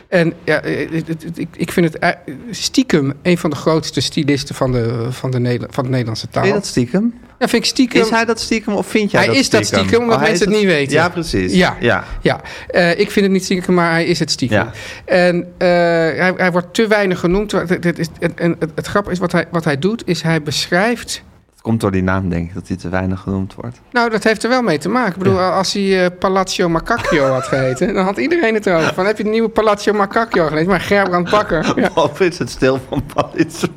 En 0.09 0.33
ja, 0.45 0.61
eh, 0.61 0.91
het- 0.91 1.09
het- 1.09 1.39
ik, 1.57 1.73
vind 1.73 1.87
het 1.87 1.99
eh, 1.99 2.09
stiekem 2.51 3.13
een 3.23 3.39
van 3.39 3.51
de 3.51 3.57
grootste 3.57 4.01
stylisten 4.01 4.55
van 4.55 4.73
de, 4.73 5.07
van 5.11 5.31
de, 5.31 5.61
van 5.71 5.85
de 5.85 5.91
Nederlandse 5.91 6.29
taal. 6.29 6.45
Je 6.47 6.53
dat 6.53 6.67
stiekem? 6.67 7.15
Ja, 7.39 7.49
vind 7.49 7.63
ik 7.65 7.69
stiekem... 7.71 8.01
Is 8.03 8.11
hij 8.11 8.25
dat 8.25 8.41
stiekem 8.41 8.75
of 8.75 8.87
vind 8.87 9.11
jij 9.11 9.21
Hij 9.21 9.29
dat 9.29 9.39
is 9.39 9.51
dat 9.51 9.67
stiekem? 9.67 10.01
omdat 10.01 10.15
Oh, 10.17 10.21
hij 10.21 10.29
mensen 10.31 10.47
is 10.47 10.53
het 10.53 10.63
niet 10.65 10.73
weten. 10.73 10.93
Ja, 10.93 11.09
precies. 11.09 11.53
Ja. 11.55 11.77
ja. 11.81 12.05
Ja, 12.21 12.41
eh, 12.67 12.91
ik 12.99 13.11
vind 13.11 13.25
het 13.25 13.35
niet 13.35 13.45
stiekem, 13.45 13.75
maar 13.75 13.91
hij 13.91 14.05
is 14.05 14.19
het 14.19 14.31
stiekem. 14.31 14.59
Ja. 14.59 14.71
En 15.05 15.53
eh, 15.59 15.69
hij, 15.69 16.33
hij 16.37 16.53
wordt 16.53 16.75
te 16.75 16.87
weinig 16.87 17.19
genoemd. 17.19 17.53
Het, 17.53 17.85
het, 17.85 17.99
is, 17.99 18.07
en- 18.19 18.39
en 18.39 18.57
het, 18.59 18.71
het 18.75 18.87
grappige 18.87 19.15
is, 19.15 19.21
wat 19.21 19.33
hij, 19.33 19.45
wat 19.51 19.65
hij 19.65 19.79
doet, 19.79 20.03
is 20.07 20.23
hij 20.23 20.43
beschrijft... 20.43 21.23
Het 21.61 21.69
komt 21.69 21.81
door 21.81 21.91
die 21.91 22.03
naam, 22.03 22.29
denk 22.29 22.49
ik, 22.49 22.55
dat 22.55 22.69
hij 22.69 22.77
te 22.77 22.89
weinig 22.89 23.21
genoemd 23.21 23.55
wordt. 23.55 23.81
Nou, 23.91 24.11
dat 24.11 24.25
heeft 24.25 24.43
er 24.43 24.49
wel 24.49 24.63
mee 24.63 24.79
te 24.79 24.89
maken. 24.89 25.13
Ik 25.13 25.19
bedoel, 25.19 25.39
als 25.39 25.73
hij 25.73 26.05
eh, 26.05 26.19
Palazzo 26.19 26.69
Macacchio 26.69 27.27
had 27.27 27.47
geheten... 27.47 27.95
dan 27.95 28.05
had 28.05 28.19
iedereen 28.19 28.55
het 28.55 28.67
erover. 28.67 28.95
Van, 28.95 29.07
heb 29.07 29.17
je 29.17 29.25
de 29.25 29.31
nieuwe 29.31 29.49
Palazzo 29.49 29.93
Macacchio 29.93 30.47
gelezen? 30.47 30.69
Maar 30.69 30.81
Gerbrand 30.81 31.31
Bakker... 31.31 31.73
Ja. 31.81 31.91
Of 31.95 32.21
is 32.21 32.39
het 32.39 32.51
stil 32.51 32.81
van 32.89 33.03
Palitse 33.15 33.69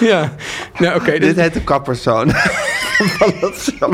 Ja, 0.00 0.32
ja 0.78 0.94
oké. 0.94 1.10
Dit 1.10 1.20
dus 1.20 1.34
heet 1.34 1.54
de 1.54 1.64
kapperzoon. 1.64 2.30
van 2.96 3.08
Palazzo 3.18 3.88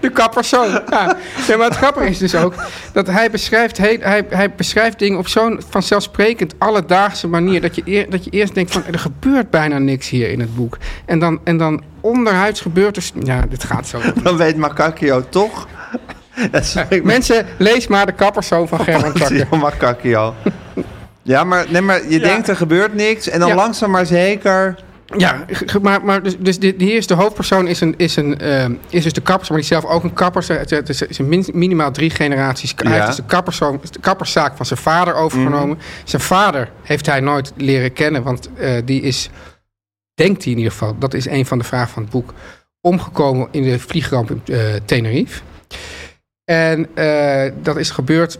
de 0.00 0.10
kappersoon. 0.10 0.68
Ja. 0.90 1.16
ja, 1.48 1.56
maar 1.56 1.66
het 1.68 1.76
grappige 1.76 2.06
is 2.08 2.18
dus 2.18 2.34
ook 2.34 2.54
dat 2.92 3.06
hij 3.06 3.30
beschrijft, 3.30 3.76
heel, 3.76 3.96
hij, 4.00 4.26
hij 4.28 4.50
beschrijft 4.54 4.98
dingen 4.98 5.18
op 5.18 5.28
zo'n 5.28 5.60
vanzelfsprekend 5.68 6.54
alledaagse 6.58 7.28
manier. 7.28 7.60
Dat 7.60 7.74
je, 7.74 7.82
eer, 7.84 8.10
dat 8.10 8.24
je 8.24 8.30
eerst 8.30 8.54
denkt 8.54 8.72
van 8.72 8.82
er 8.92 8.98
gebeurt 8.98 9.50
bijna 9.50 9.78
niks 9.78 10.08
hier 10.08 10.30
in 10.30 10.40
het 10.40 10.54
boek. 10.56 10.78
En 11.04 11.18
dan, 11.18 11.40
en 11.44 11.56
dan 11.56 11.82
onderhuids 12.00 12.60
gebeurt 12.60 12.96
er. 12.96 13.02
Ja, 13.22 13.44
dit 13.48 13.64
gaat 13.64 13.86
zo. 13.86 13.98
Dan 14.22 14.36
weet 14.36 14.56
Macacchio 14.56 15.24
toch... 15.28 15.66
Ja, 16.52 16.86
Mensen, 17.02 17.46
lees 17.58 17.86
maar 17.86 18.06
de 18.06 18.12
kappersoon 18.12 18.68
van 18.68 18.80
Gerbrand 18.80 19.18
Bakker. 19.18 19.46
Palazzo 19.46 19.56
Macacchio. 19.56 20.34
Ja, 21.22 21.44
maar, 21.44 21.66
nee, 21.68 21.80
maar 21.82 22.00
je 22.08 22.18
Ja. 22.20 22.26
denkt 22.26 22.48
er 22.48 22.56
gebeurt 22.56 22.94
niks 22.94 23.28
en 23.28 23.40
dan 23.40 23.48
Ja. 23.48 23.54
langzaam 23.54 23.90
maar 23.90 24.06
zeker... 24.06 24.78
Ja, 25.16 25.44
maar, 25.82 26.04
maar 26.04 26.22
dus, 26.22 26.36
dus 26.38 26.58
de, 26.58 26.74
hier 26.78 26.96
is 26.96 27.06
de 27.06 27.14
hoofdpersoon 27.14 27.66
is, 27.66 27.80
een, 27.80 27.94
is, 27.96 28.16
een, 28.16 28.38
ehm, 28.38 28.74
is 28.88 29.02
dus 29.02 29.12
de 29.12 29.20
kapper, 29.20 29.46
maar 29.48 29.58
die 29.58 29.66
zelf 29.66 29.84
ook 29.84 30.04
een 30.04 30.12
kapper. 30.12 30.42
Ze- 30.42 30.52
Het 30.52 30.88
is, 30.88 31.00
het 31.00 31.10
is 31.10 31.18
min- 31.18 31.46
minimaal 31.52 31.90
drie 31.92 32.10
generaties. 32.10 32.72
Hij 32.76 32.92
heeft 32.92 33.06
dus 33.06 33.16
de, 33.16 33.24
kapperzoon, 33.26 33.80
de 33.90 33.98
kapperszaak 34.00 34.56
van 34.56 34.66
zijn 34.66 34.78
vader 34.80 35.14
overgenomen. 35.14 35.78
Zijn 36.04 36.22
vader 36.22 36.70
heeft 36.82 37.06
hij 37.06 37.20
nooit 37.20 37.52
leren 37.56 37.92
kennen, 37.92 38.22
want 38.22 38.48
eh, 38.54 38.72
die 38.84 39.00
is, 39.02 39.30
denkt 40.14 40.42
hij 40.42 40.52
in 40.52 40.58
ieder 40.58 40.72
geval, 40.72 40.98
dat 40.98 41.14
is 41.14 41.26
een 41.26 41.46
van 41.46 41.58
de 41.58 41.64
vragen 41.64 41.92
van 41.92 42.02
het 42.02 42.12
boek, 42.12 42.34
omgekomen 42.80 43.48
in 43.50 43.62
de 43.62 43.78
vliegramp 43.78 44.30
in 44.30 44.42
eh, 44.44 44.58
Tenerife. 44.84 45.40
En 46.44 46.86
eh, 46.96 47.52
dat 47.62 47.76
is 47.76 47.90
gebeurd 47.90 48.38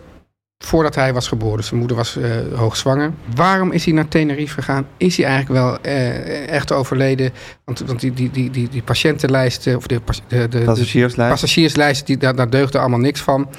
voordat 0.63 0.95
hij 0.95 1.13
was 1.13 1.27
geboren. 1.27 1.57
Dus 1.57 1.67
zijn 1.67 1.79
moeder 1.79 1.97
was 1.97 2.17
eh, 2.17 2.29
hoogzwanger. 2.55 3.11
Waarom 3.35 3.71
is 3.71 3.85
hij 3.85 3.93
naar 3.93 4.07
Tenerife 4.07 4.53
gegaan? 4.53 4.87
Is 4.97 5.17
hij 5.17 5.25
eigenlijk 5.25 5.61
wel 5.61 5.77
eh, 5.81 6.47
echt 6.47 6.71
overleden? 6.71 7.31
Want, 7.65 7.79
want 7.79 7.99
die, 7.99 8.13
die, 8.13 8.31
die, 8.31 8.49
die, 8.49 8.69
die 8.69 8.81
patiëntenlijsten, 8.81 9.75
of 9.75 9.87
de, 9.87 10.01
de, 10.27 10.47
de, 10.47 10.59
Passagierslijst. 10.59 11.31
passagierslijsten, 11.31 12.05
die, 12.05 12.17
daar, 12.17 12.35
daar 12.35 12.49
deugde 12.49 12.79
allemaal 12.79 12.99
niks 12.99 13.21
van. 13.21 13.49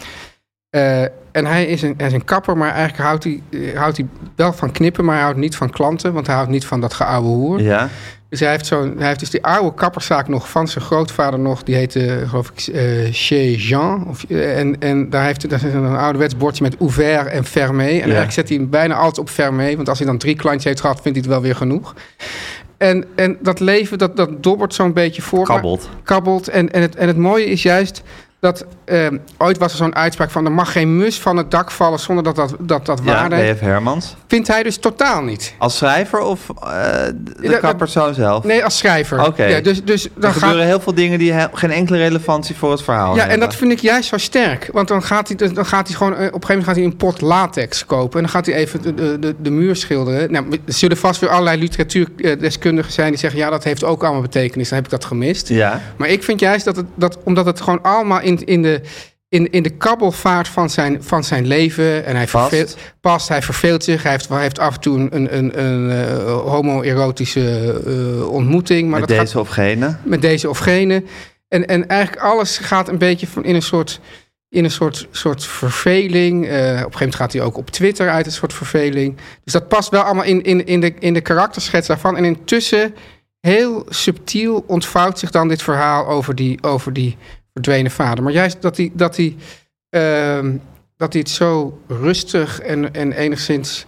Eh, 0.73 1.03
en 1.33 1.47
hij 1.47 1.64
is, 1.66 1.83
een, 1.83 1.95
hij 1.97 2.07
is 2.07 2.12
een 2.12 2.25
kapper, 2.25 2.57
maar 2.57 2.70
eigenlijk 2.70 3.03
houdt 3.09 3.25
hij, 3.25 3.43
eh, 3.51 3.79
houdt 3.79 3.97
hij 3.97 4.07
wel 4.37 4.53
van 4.53 4.73
knippen, 4.73 5.05
maar 5.05 5.14
hij 5.14 5.23
houdt 5.25 5.39
niet 5.39 5.57
van 5.57 5.70
klanten, 5.70 6.12
want 6.12 6.27
hij 6.27 6.35
houdt 6.37 6.51
niet 6.51 6.64
van 6.66 6.81
dat 6.81 6.95
geouwe 6.95 7.27
hoer. 7.29 7.61
Ja. 7.62 7.89
Dus 8.29 8.41
hij 8.41 8.51
heeft, 8.51 8.66
zo'n, 8.66 8.95
hij 8.99 9.07
heeft 9.07 9.18
dus 9.20 9.31
die 9.31 9.45
oude 9.45 9.75
kapperszaak 9.75 10.29
nog 10.29 10.51
van 10.51 10.68
zijn 10.68 10.85
grootvader 10.85 11.39
nog. 11.39 11.62
Die 11.62 11.75
heette, 11.75 12.25
geloof 12.29 12.51
ik, 12.55 12.75
eh 12.75 12.83
Chez 13.11 13.68
Jean. 13.68 14.07
Of, 14.09 14.25
eh, 14.29 14.59
en, 14.59 14.77
en 14.81 15.11
daar 15.11 15.25
heeft 15.25 15.43
hij 15.43 15.51
daar 15.51 15.68
is 15.68 15.75
een 15.75 15.97
ouderwets 15.97 16.37
bordje 16.37 16.62
met 16.62 16.77
ouvert 16.81 17.27
en 17.27 17.45
fermé. 17.45 17.85
En 17.89 18.01
eigenlijk 18.01 18.33
zet 18.33 18.49
hij 18.49 18.57
hem 18.59 18.70
bijna 18.70 18.95
altijd 18.95 19.18
op 19.18 19.29
fermé. 19.29 19.77
Want 19.77 19.89
als 19.89 19.99
hij 19.99 20.07
dan 20.07 20.18
drie 20.18 20.37
klantjes 20.37 20.64
heeft 20.64 20.81
gehad, 20.81 21.01
vindt 21.03 21.18
hij 21.18 21.27
het 21.27 21.37
wel 21.37 21.43
weer 21.43 21.57
genoeg. 21.57 21.95
En, 22.77 23.05
en 23.14 23.37
dat 23.41 23.61
leven, 23.61 23.99
dat, 23.99 24.16
dat 24.16 24.43
dobbert 24.43 24.75
zo'n 24.75 24.93
beetje 24.93 25.23
voor. 25.23 25.39
maar- 25.39 25.47
Kabbelt. 25.47 25.89
kabbelt. 26.03 26.49
En, 26.49 26.73
en, 26.73 26.83
het, 26.83 26.97
en 26.97 27.07
het 27.09 27.16
mooie 27.16 27.45
is 27.45 27.62
juist 27.62 28.03
dat 28.43 28.64
eh, 28.84 29.07
ooit 29.38 29.59
was 29.59 29.70
er 29.72 29.76
zo'n 29.78 29.95
uitspraak 29.95 30.30
van... 30.30 30.45
er 30.45 30.53
mag 30.53 30.72
geen 30.72 30.97
mus 30.97 31.20
van 31.20 31.36
het 31.36 31.51
dak 31.51 31.70
vallen 31.70 31.99
zonder 31.99 32.24
dat 32.24 32.36
dat, 32.36 32.55
dat, 32.59 32.86
dat 32.86 33.01
Ja, 33.05 33.12
waarde 33.12 33.34
heeft. 33.34 33.59
B.F. 33.59 33.61
Hermans. 33.61 34.16
Vindt 34.26 34.49
hij 34.49 34.62
dus 34.62 34.76
totaal 34.76 35.22
niet. 35.22 35.55
Als 35.59 35.76
schrijver 35.76 36.20
of 36.20 36.40
eh, 36.62 36.66
de 37.40 37.59
kappersoon 37.61 38.14
zelf? 38.14 38.45
Nee, 38.45 38.64
als 38.64 38.78
schrijver. 38.78 39.24
Oké. 39.26 39.45
Ja, 39.45 39.61
dus, 39.61 39.84
dus 39.84 40.05
Er 40.05 40.11
dan 40.14 40.30
gaat, 40.32 40.43
gebeuren 40.43 40.66
heel 40.66 40.80
veel 40.80 40.95
dingen 40.95 41.18
die 41.18 41.34
geen 41.53 41.70
enkele 41.70 41.99
relevantie 41.99 42.57
voor 42.57 42.70
het 42.70 42.82
verhaal 42.82 43.12
Ja, 43.12 43.18
hebben. 43.18 43.34
en 43.34 43.40
dat 43.40 43.55
vind 43.55 43.72
ik 43.72 43.78
juist 43.80 44.09
zo 44.09 44.18
sterk. 44.18 44.68
Want 44.72 44.88
dan 44.88 45.03
gaat 45.03 45.28
hij, 45.28 45.53
dan 45.53 45.66
gaat 45.66 45.86
hij 45.88 45.97
gewoon... 45.97 46.12
eh, 46.12 46.18
Op 46.18 46.22
een 46.22 46.26
gegeven 46.32 46.49
moment 46.49 46.66
gaat 46.66 46.76
hij 46.76 46.84
een 46.84 46.97
pot 46.97 47.20
latex 47.20 47.86
kopen. 47.86 48.16
En 48.16 48.20
dan 48.20 48.28
gaat 48.34 48.47
hij 48.47 48.55
even 48.55 48.82
de, 48.82 48.95
de, 48.95 49.18
de, 49.18 49.34
de 49.43 49.51
muur 49.51 49.76
schilderen. 49.76 50.32
Nou, 50.32 50.47
er 50.51 50.72
zullen 50.72 50.97
vast 50.97 51.20
weer 51.20 51.30
allerlei 51.30 51.59
literatuurdeskundigen 51.59 52.93
zijn... 52.93 53.09
die 53.11 53.18
zeggen, 53.18 53.40
ja, 53.40 53.51
dat 53.51 53.64
heeft 53.64 53.84
ook 53.84 54.03
allemaal 54.03 54.22
betekenis. 54.22 54.68
Dan 54.68 54.76
heb 54.76 54.84
ik 54.84 54.93
dat 54.93 55.05
gemist. 55.05 55.49
Ja. 55.49 55.80
Maar 55.97 56.09
ik 56.09 56.22
vind 56.24 56.40
juist 56.40 56.64
dat, 56.64 56.76
het, 56.76 56.86
dat 56.95 57.18
omdat 57.24 57.47
het 57.47 57.61
gewoon 57.61 57.82
allemaal 57.82 58.20
in, 58.20 58.32
in, 58.41 58.62
de, 58.62 58.80
in, 59.28 59.51
in 59.51 59.62
de 59.62 59.70
kabbelvaart 59.70 60.49
van 60.49 60.70
zijn, 60.70 61.03
van 61.03 61.24
zijn 61.24 61.47
leven... 61.47 62.05
en 62.05 62.16
hij 62.16 62.26
Past. 62.26 62.49
verveelt, 62.49 62.76
past, 63.01 63.28
hij 63.28 63.43
verveelt 63.43 63.85
zich. 63.85 64.03
Hij 64.03 64.12
heeft, 64.12 64.28
hij 64.28 64.41
heeft 64.43 64.59
af 64.59 64.74
en 64.74 64.80
toe 64.80 64.99
een, 64.99 65.37
een, 65.37 65.61
een, 65.64 65.91
eh, 65.91 66.24
homoerotische 66.41 67.80
eh, 67.87 68.28
ontmoeting. 68.28 68.91
Maar 68.91 69.01
Met 69.01 69.09
dat 69.09 69.16
gaat- 69.18 69.26
deze 69.26 69.41
of 69.41 69.49
gene. 69.49 69.97
met 70.05 70.22
deze 70.22 70.49
of 70.49 70.59
gene. 70.59 71.03
En, 71.49 71.66
en 71.66 71.89
eigenlijk 71.89 72.22
alles 72.22 72.59
gaat 72.59 72.89
een 72.89 72.99
beetje 72.99 73.26
van 73.26 73.45
in 73.45 73.55
een 73.55 73.62
soort, 73.62 74.01
in 74.49 74.64
een 74.64 74.70
soort, 74.70 75.09
soort 75.11 75.45
verveling. 75.45 76.45
Eh, 76.47 76.51
op 76.51 76.59
een 76.59 76.66
gegeven 76.74 76.91
moment 76.99 77.14
gaat 77.14 77.33
hij 77.33 77.43
ook 77.43 77.57
op 77.57 77.70
Twitter 77.70 78.11
uit 78.11 78.26
een 78.26 78.33
soort 78.33 78.53
verveling. 78.55 79.16
Dus 79.45 79.53
dat 79.53 79.68
past 79.68 79.89
wel 79.91 80.03
allemaal 80.03 80.24
in, 80.24 80.43
in, 80.43 80.66
in, 80.66 80.80
de, 80.80 80.95
in 80.99 81.14
de 81.14 81.20
karakterschets 81.20 81.87
daarvan. 81.87 82.16
En 82.16 82.24
intussen, 82.24 82.95
heel 83.41 83.87
subtiel, 83.89 84.64
ontvouwt 84.66 85.18
zich 85.18 85.30
dan 85.30 85.49
dit 85.49 85.62
verhaal 85.62 86.07
over 86.09 86.35
die, 86.35 86.62
over 86.62 86.93
die 86.93 87.16
verdwenen 87.53 87.91
vader. 87.91 88.25
Maar 88.25 88.33
juist 88.33 88.63
dat 88.63 88.77
hij, 88.77 88.91
dat 88.95 89.17
hij, 89.17 89.37
ehm, 89.91 90.57
dat 90.97 91.13
hij 91.13 91.21
het 91.23 91.31
zo 91.31 91.79
rustig 91.89 92.61
en, 92.61 92.95
en 92.95 93.13
enigszins 93.13 93.87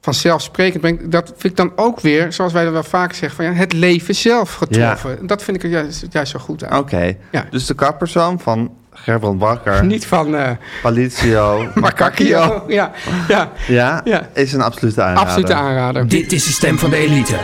vanzelfsprekend 0.00 0.80
brengt. 0.80 1.10
Dat 1.10 1.26
vind 1.36 1.44
ik 1.44 1.56
dan 1.56 1.72
ook 1.76 2.00
weer, 2.00 2.32
zoals 2.32 2.52
wij 2.52 2.64
dat 2.64 2.72
wel 2.72 2.82
vaak 2.82 3.12
zeggen, 3.12 3.36
van 3.36 3.44
ja, 3.44 3.52
het 3.60 3.72
leven 3.72 4.14
zelf 4.14 4.54
getroffen. 4.54 5.26
Dat 5.26 5.42
vind 5.42 5.56
ik 5.56 5.62
er 5.62 5.68
juist, 5.68 6.06
juist 6.10 6.30
zo 6.32 6.38
goed 6.38 6.64
aan. 6.64 6.78
Oké, 6.78 7.16
Ja. 7.30 7.46
dus 7.50 7.66
de 7.66 7.74
kappersoon 7.74 8.40
van 8.40 8.74
Gerbrand 8.90 9.38
Bakker, 9.38 9.84
Niet 9.94 10.06
van 10.06 10.36
eh 10.36 10.50
Palizio, 10.82 11.68
Macacchio. 11.74 12.64
Ja, 12.68 12.90
ja, 13.28 13.52
Ja, 13.68 14.00
Ja. 14.04 14.28
is 14.34 14.52
een 14.52 14.60
absolute 14.60 15.02
aanrader. 15.02 15.26
absolute 15.28 15.54
aanrader. 15.54 16.08
Dit 16.08 16.32
is 16.32 16.44
de 16.44 16.52
stem 16.52 16.78
van 16.78 16.90
de 16.90 16.96
elite. 16.96 17.38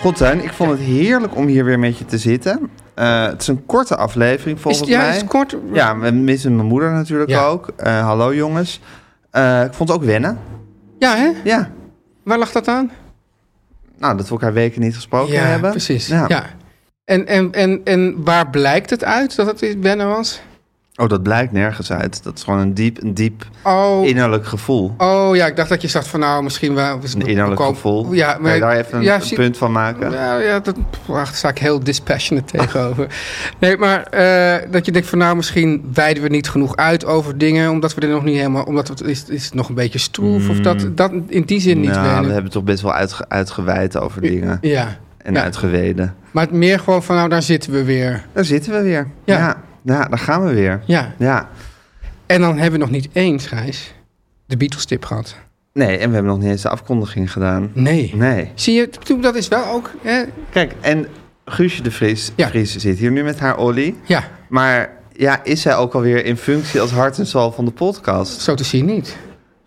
Goed, 0.00 0.16
Teun, 0.16 0.44
ik 0.44 0.52
vond 0.52 0.70
het 0.70 0.80
heerlijk 0.80 1.36
om 1.36 1.46
hier 1.46 1.64
weer 1.64 1.78
met 1.78 1.98
je 1.98 2.04
te 2.04 2.18
zitten. 2.18 2.70
Eh, 2.96 3.26
het 3.26 3.40
is 3.40 3.46
een 3.46 3.66
korte 3.66 3.96
aflevering 3.96 4.56
Is, 4.56 4.62
volgens 4.62 4.88
ja, 4.88 5.00
mij. 5.00 5.16
is 5.16 5.24
kort. 5.24 5.56
Ja, 5.72 5.98
we 5.98 6.10
missen 6.10 6.56
mijn 6.56 6.68
moeder 6.68 6.90
natuurlijk 6.92 7.30
Ja. 7.30 7.44
ook. 7.44 7.68
Eh, 7.76 8.00
hallo 8.00 8.34
jongens. 8.34 8.80
Eh, 9.30 9.62
ik 9.64 9.72
vond 9.74 9.88
het 9.88 9.98
ook 9.98 10.04
wennen. 10.04 10.38
Ja, 10.98 11.16
hè? 11.16 11.30
Ja, 11.44 11.70
Waar 12.24 12.38
lag 12.38 12.52
dat 12.52 12.68
aan? 12.68 12.90
nou 13.98 14.16
dat 14.16 14.26
we 14.26 14.30
elkaar 14.32 14.52
weken 14.52 14.80
niet 14.80 14.94
gesproken 14.94 15.32
ja, 15.34 15.40
hebben. 15.42 15.70
precies. 15.70 16.06
Ja. 16.06 16.24
Ja. 16.28 16.44
En, 17.04 17.26
en, 17.26 17.52
en, 17.52 17.80
en 17.84 18.24
waar 18.24 18.50
blijkt 18.50 18.90
het 18.90 19.04
uit 19.04 19.36
dat 19.36 19.46
het 19.60 19.80
wennen 19.80 20.08
was? 20.08 20.40
Oh, 20.96 21.08
dat 21.08 21.22
blijkt 21.22 21.52
nergens 21.52 21.92
uit. 21.92 22.22
Dat 22.22 22.36
is 22.36 22.42
gewoon 22.42 22.58
een 22.58 22.74
diep, 22.74 23.02
een 23.02 23.14
diep 23.14 23.44
Oh, 23.62 24.06
innerlijk 24.06 24.46
gevoel. 24.46 24.94
oh 24.98 25.36
ja, 25.36 25.46
ik 25.46 25.56
dacht 25.56 25.68
dat 25.68 25.82
je 25.82 25.88
zag 25.88 26.06
van 26.08 26.20
nou, 26.20 26.42
misschien 26.42 26.74
wel... 26.74 26.98
Een 27.14 27.26
innerlijk 27.26 27.56
koop- 27.60 27.74
gevoel. 27.74 28.12
Ja, 28.12 28.32
Kan 28.42 28.54
je 28.54 28.60
daar 28.60 28.76
even 28.76 28.98
een, 28.98 29.02
ja, 29.04 29.14
een 29.14 29.22
zie- 29.22 29.36
punt 29.36 29.56
van 29.56 29.72
maken? 29.72 30.10
Ja, 30.10 30.38
ja 30.38 30.60
dat, 30.60 30.76
wacht, 31.06 31.26
daar 31.26 31.34
sta 31.36 31.48
ik 31.48 31.58
heel 31.58 31.80
dispassionate 31.84 32.56
tegenover. 32.58 33.06
Nee, 33.58 33.76
maar 33.76 34.02
eh, 34.02 34.70
dat 34.70 34.86
je 34.86 34.92
denkt 34.92 35.08
van 35.08 35.18
nou, 35.18 35.36
misschien 35.36 35.90
wijden 35.94 36.22
we 36.22 36.28
niet 36.28 36.48
genoeg 36.48 36.76
uit 36.76 37.04
over 37.06 37.38
dingen, 37.38 37.70
omdat 37.70 37.94
we 37.94 38.00
er 38.00 38.08
nog 38.08 38.24
niet 38.24 38.36
helemaal, 38.36 38.64
omdat 38.64 38.88
het 38.88 39.00
is, 39.02 39.24
is 39.28 39.44
het 39.44 39.54
nog 39.54 39.68
een 39.68 39.74
beetje 39.74 39.98
stroef 39.98 40.48
of 40.48 40.58
dat, 40.60 40.86
dat 40.96 41.12
in 41.26 41.42
die 41.42 41.60
zin 41.60 41.80
niet 41.80 41.90
nou, 41.90 42.02
we 42.06 42.08
wennen. 42.12 42.32
hebben 42.32 42.50
toch 42.50 42.64
best 42.64 42.82
wel 42.82 42.92
uitge, 42.92 43.24
uitgeweid 43.28 43.96
over 43.98 44.20
dingen. 44.20 44.58
Ja, 44.60 44.96
En 45.18 45.34
ja. 45.34 45.42
uitgeweden. 45.42 46.14
maar 46.30 46.44
het 46.44 46.52
meer 46.54 46.78
gewoon 46.78 47.02
van 47.02 47.16
nou, 47.16 47.28
daar 47.28 47.42
zitten 47.42 47.72
we 47.72 47.84
weer. 47.84 48.24
Daar 48.32 48.44
zitten 48.44 48.72
we 48.72 48.82
weer. 48.82 49.06
Ja. 49.24 49.64
Ja, 49.86 50.04
daar 50.04 50.18
gaan 50.18 50.44
we 50.44 50.54
weer. 50.54 50.80
Ja, 50.84 51.14
Ja. 51.18 51.48
en 52.26 52.40
dan 52.40 52.52
hebben 52.58 52.72
we 52.72 52.78
nog 52.86 52.90
niet 52.94 53.08
eens, 53.12 53.46
Gijs, 53.46 53.94
de 54.46 54.56
Beatles-tip 54.56 55.04
gehad. 55.04 55.36
Nee, 55.72 55.98
en 55.98 56.08
we 56.08 56.14
hebben 56.14 56.32
nog 56.32 56.38
niet 56.40 56.50
eens 56.50 56.62
de 56.62 56.68
afkondiging 56.68 57.32
gedaan. 57.32 57.70
Nee. 57.72 58.12
Nee. 58.14 58.50
Zie 58.54 58.74
je, 58.74 58.88
toen, 58.88 59.20
dat 59.20 59.34
is 59.34 59.48
wel 59.48 59.64
ook, 59.66 59.90
hè? 60.02 60.22
Kijk, 60.50 60.72
en 60.80 61.06
Guusje 61.44 61.82
de 61.82 61.90
Vries, 61.90 62.32
Ja. 62.36 62.48
Vries 62.48 62.76
zit 62.76 62.98
hier 62.98 63.10
nu 63.10 63.22
met 63.22 63.38
haar 63.38 63.56
Olly. 63.58 63.94
ja, 64.04 64.24
Maar 64.48 64.90
ja, 65.12 65.44
is 65.44 65.60
zij 65.62 65.76
ook 65.76 65.94
alweer 65.94 66.24
in 66.24 66.36
functie 66.36 66.80
als 66.80 66.90
hart 66.90 67.18
en 67.18 67.26
ziel 67.26 67.52
van 67.52 67.64
de 67.64 67.70
podcast? 67.70 68.40
zo 68.40 68.54
te 68.54 68.64
zien 68.64 68.84
niet. 68.84 69.16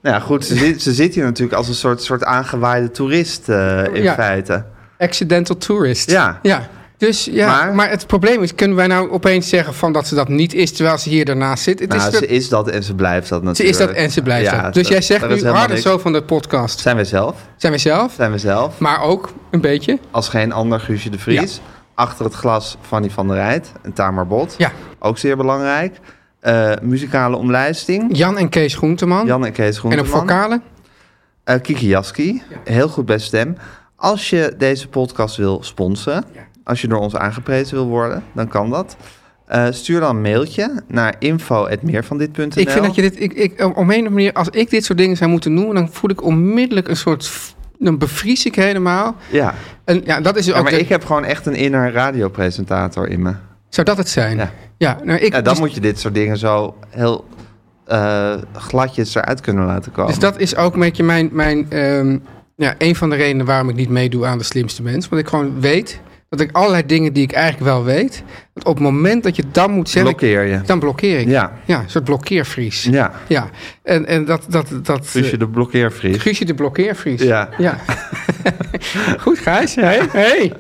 Nou 0.02 0.16
ja, 0.16 0.22
goed, 0.22 0.46
ze 0.46 0.56
zit, 0.56 0.82
ze 0.82 0.94
zit 0.94 1.14
hier 1.16 1.24
natuurlijk 1.24 1.58
als 1.58 1.68
een 1.68 1.74
soort, 1.74 2.04
soort 2.04 2.24
aangewaaide 2.24 2.92
toerist 2.92 3.50
eh, 3.50 3.84
in 3.94 4.04
Ja. 4.04 4.14
feite. 4.14 4.66
Accidental 4.98 5.58
tourist. 5.58 6.12
Ja. 6.12 6.40
Ja. 6.42 6.70
Dus 7.00 7.26
ja, 7.32 7.48
maar, 7.48 7.76
Maar- 7.76 7.90
het 7.90 8.08
probleem 8.08 8.42
is, 8.44 8.56
kunnen 8.56 8.76
wij 8.78 8.88
nou 8.88 9.10
opeens 9.12 9.50
zeggen 9.50 9.74
van 9.74 9.94
dat 9.94 10.08
ze 10.08 10.16
dat 10.16 10.28
niet 10.28 10.54
is, 10.54 10.72
terwijl 10.74 10.98
ze 10.98 11.10
hier 11.10 11.26
daarnaast 11.26 11.64
zit? 11.64 11.80
Het 11.80 11.90
Nou, 11.90 12.12
is 12.12 12.18
ze 12.18 12.28
is 12.28 12.50
dat 12.50 12.70
en 12.70 12.84
ze 12.84 12.96
blijft 12.96 13.30
dat 13.30 13.40
Ze 13.40 13.46
natuurlijk. 13.46 13.78
is 13.80 13.86
dat 13.86 13.96
en 13.96 14.12
ze 14.12 14.22
blijft 14.22 14.50
Ja, 14.52 14.62
dat. 14.62 14.74
Dus 14.74 14.84
dat- 14.84 14.92
jij 14.92 15.02
zegt 15.02 15.28
nu 15.28 15.34
helemaal 15.34 15.54
hard 15.54 15.68
en 15.68 15.72
niks. 15.76 15.86
zo 15.86 15.98
van 15.98 16.14
de 16.14 16.24
podcast. 16.24 16.80
Zijn 16.80 16.96
wij 16.96 17.06
zelf? 17.06 17.36
Zijn 17.58 17.72
wij 17.72 17.82
zelf, 17.82 18.14
Zijn 18.14 18.32
we 18.32 18.38
zelf? 18.38 18.80
maar 18.80 19.02
ook 19.02 19.30
een 19.52 19.62
beetje. 19.62 20.00
Als 20.12 20.30
geen 20.30 20.52
ander 20.52 20.80
Guusje 20.80 21.10
de 21.10 21.20
Vries. 21.20 21.62
Achter 21.96 22.26
het 22.26 22.34
glas 22.34 22.78
Fanny 22.82 23.10
van 23.10 23.28
der 23.28 23.36
Rijt 23.38 23.72
en 23.82 23.94
Tamar 23.94 24.28
Bot. 24.28 24.56
Ja. 24.58 24.72
Ook 25.00 25.18
zeer 25.18 25.38
belangrijk. 25.38 25.98
Eh, 26.40 26.72
muzikale 26.82 27.36
omlijsting. 27.36 28.18
Jan 28.18 28.38
en 28.38 28.50
Kees 28.50 28.76
Groenteman. 28.76 29.26
Jan 29.26 29.46
en 29.46 29.52
Kees 29.52 29.74
en 29.76 29.80
Groenteman. 29.80 30.06
op 30.06 30.12
vocalen. 30.20 30.62
Eh, 31.44 31.56
Kiki 31.62 31.88
Jaski, 31.88 32.44
heel 32.64 32.88
goed 32.88 33.06
bij 33.06 33.20
stem. 33.20 33.58
Als 33.96 34.30
je 34.30 34.54
deze 34.58 34.88
podcast 34.88 35.36
wil 35.38 35.64
sponsoren, 35.64 36.24
Ja. 36.34 36.48
Als 36.70 36.82
je 36.82 36.88
door 36.88 37.00
ons 37.00 37.16
aangeprezen 37.16 37.76
wil 37.76 37.88
worden, 37.88 38.24
dan 38.34 38.48
kan 38.48 38.70
dat. 38.70 38.96
Eh, 39.46 39.66
stuur 39.70 40.00
dan 40.00 40.16
een 40.16 40.22
mailtje 40.22 40.72
naar 40.88 41.16
info.meervandit.nl. 41.20 42.46
Ik 42.62 42.70
vind 42.70 42.86
dat 42.86 42.96
je 42.96 43.02
dit, 43.02 43.22
ik, 43.22 43.34
ik, 43.34 43.52
op 43.52 43.60
een 43.60 43.66
of 43.70 43.78
andere 43.78 44.10
manier, 44.10 44.34
als 44.34 44.50
ik 44.50 44.70
dit 44.70 44.86
soort 44.86 44.98
dingen 44.98 45.18
zou 45.18 45.30
moeten 45.30 45.54
noemen, 45.54 45.76
dan 45.76 45.90
voel 45.92 46.10
ik 46.10 46.24
onmiddellijk 46.24 46.88
een 46.88 46.96
soort, 46.96 47.32
dan 47.80 47.98
bevries 47.98 48.46
ik 48.46 48.56
helemaal. 48.56 49.16
Ja, 49.32 49.54
En 49.86 50.02
ja, 50.06 50.22
dat 50.22 50.36
is 50.36 50.46
ja 50.46 50.58
ook, 50.58 50.64
maar 50.64 50.72
de- 50.72 50.80
ik 50.80 50.90
heb 50.90 51.06
gewoon 51.06 51.24
echt 51.26 51.46
een 51.46 51.56
inner 51.56 51.92
radiopresentator 51.92 53.08
in 53.08 53.22
me. 53.22 53.34
zou 53.70 53.86
dat 53.86 53.98
het 53.98 54.10
zijn? 54.10 54.38
Ja. 54.38 54.52
Ja, 54.78 54.98
nou, 55.04 55.20
ik, 55.20 55.34
Ja, 55.34 55.42
dan 55.42 55.54
dus, 55.54 55.62
moet 55.62 55.74
je 55.74 55.80
dit 55.82 56.00
soort 56.00 56.14
dingen 56.14 56.38
zo 56.38 56.76
heel 56.90 57.26
eh, 57.86 58.34
gladjes 58.54 59.16
eruit 59.16 59.42
kunnen 59.42 59.66
laten 59.66 59.92
komen. 59.92 60.12
dus 60.12 60.20
dat 60.20 60.40
is 60.40 60.56
ook 60.56 60.74
een 60.74 60.80
beetje 60.80 61.04
mijn, 61.04 61.30
mijn 61.32 61.72
ehm, 61.72 62.18
ja, 62.56 62.76
een 62.78 62.96
van 62.96 63.10
de 63.10 63.16
redenen 63.16 63.46
waarom 63.46 63.70
ik 63.70 63.76
niet 63.76 63.90
meedoe 63.90 64.26
aan 64.26 64.38
de 64.38 64.44
slimste 64.44 64.84
mens. 64.84 65.10
Want 65.10 65.22
ik 65.22 65.28
gewoon 65.28 65.62
weet 65.62 66.00
dat 66.30 66.40
ik 66.40 66.52
allerlei 66.52 66.86
dingen 66.86 67.14
die 67.14 67.24
ik 67.24 67.32
eigenlijk 67.32 67.66
wel 67.66 67.84
weet, 67.84 68.24
dat 68.54 68.66
op 68.66 68.74
het 68.74 68.84
moment 68.84 69.24
dat 69.24 69.36
je 69.36 69.44
dan 69.52 69.72
moet 69.72 69.90
zeggen, 69.90 70.16
Blokkeer 70.16 70.44
je. 70.44 70.62
dan 70.66 70.80
blokkeer 70.80 71.20
ik. 71.20 71.28
Ja, 71.28 71.52
Ja, 71.66 71.80
een 71.82 71.90
soort 71.90 72.04
blokkeervries. 72.04 72.84
ja. 72.84 73.12
Ja, 73.28 73.50
en, 73.84 74.06
en 74.06 74.26
dat... 74.26 74.46
dat, 74.50 74.68
dat 74.82 75.08
Guusje 75.08 75.38
de 75.38 75.48
blokkeervries. 75.48 76.18
Guusje 76.18 76.46
de 76.46 76.54
blokkeervries. 76.54 77.22
Ja. 77.22 77.50
ja. 77.58 77.78
Goed, 79.24 79.40
Gijs. 79.40 79.76
Hey, 79.76 80.00
hey. 80.12 80.52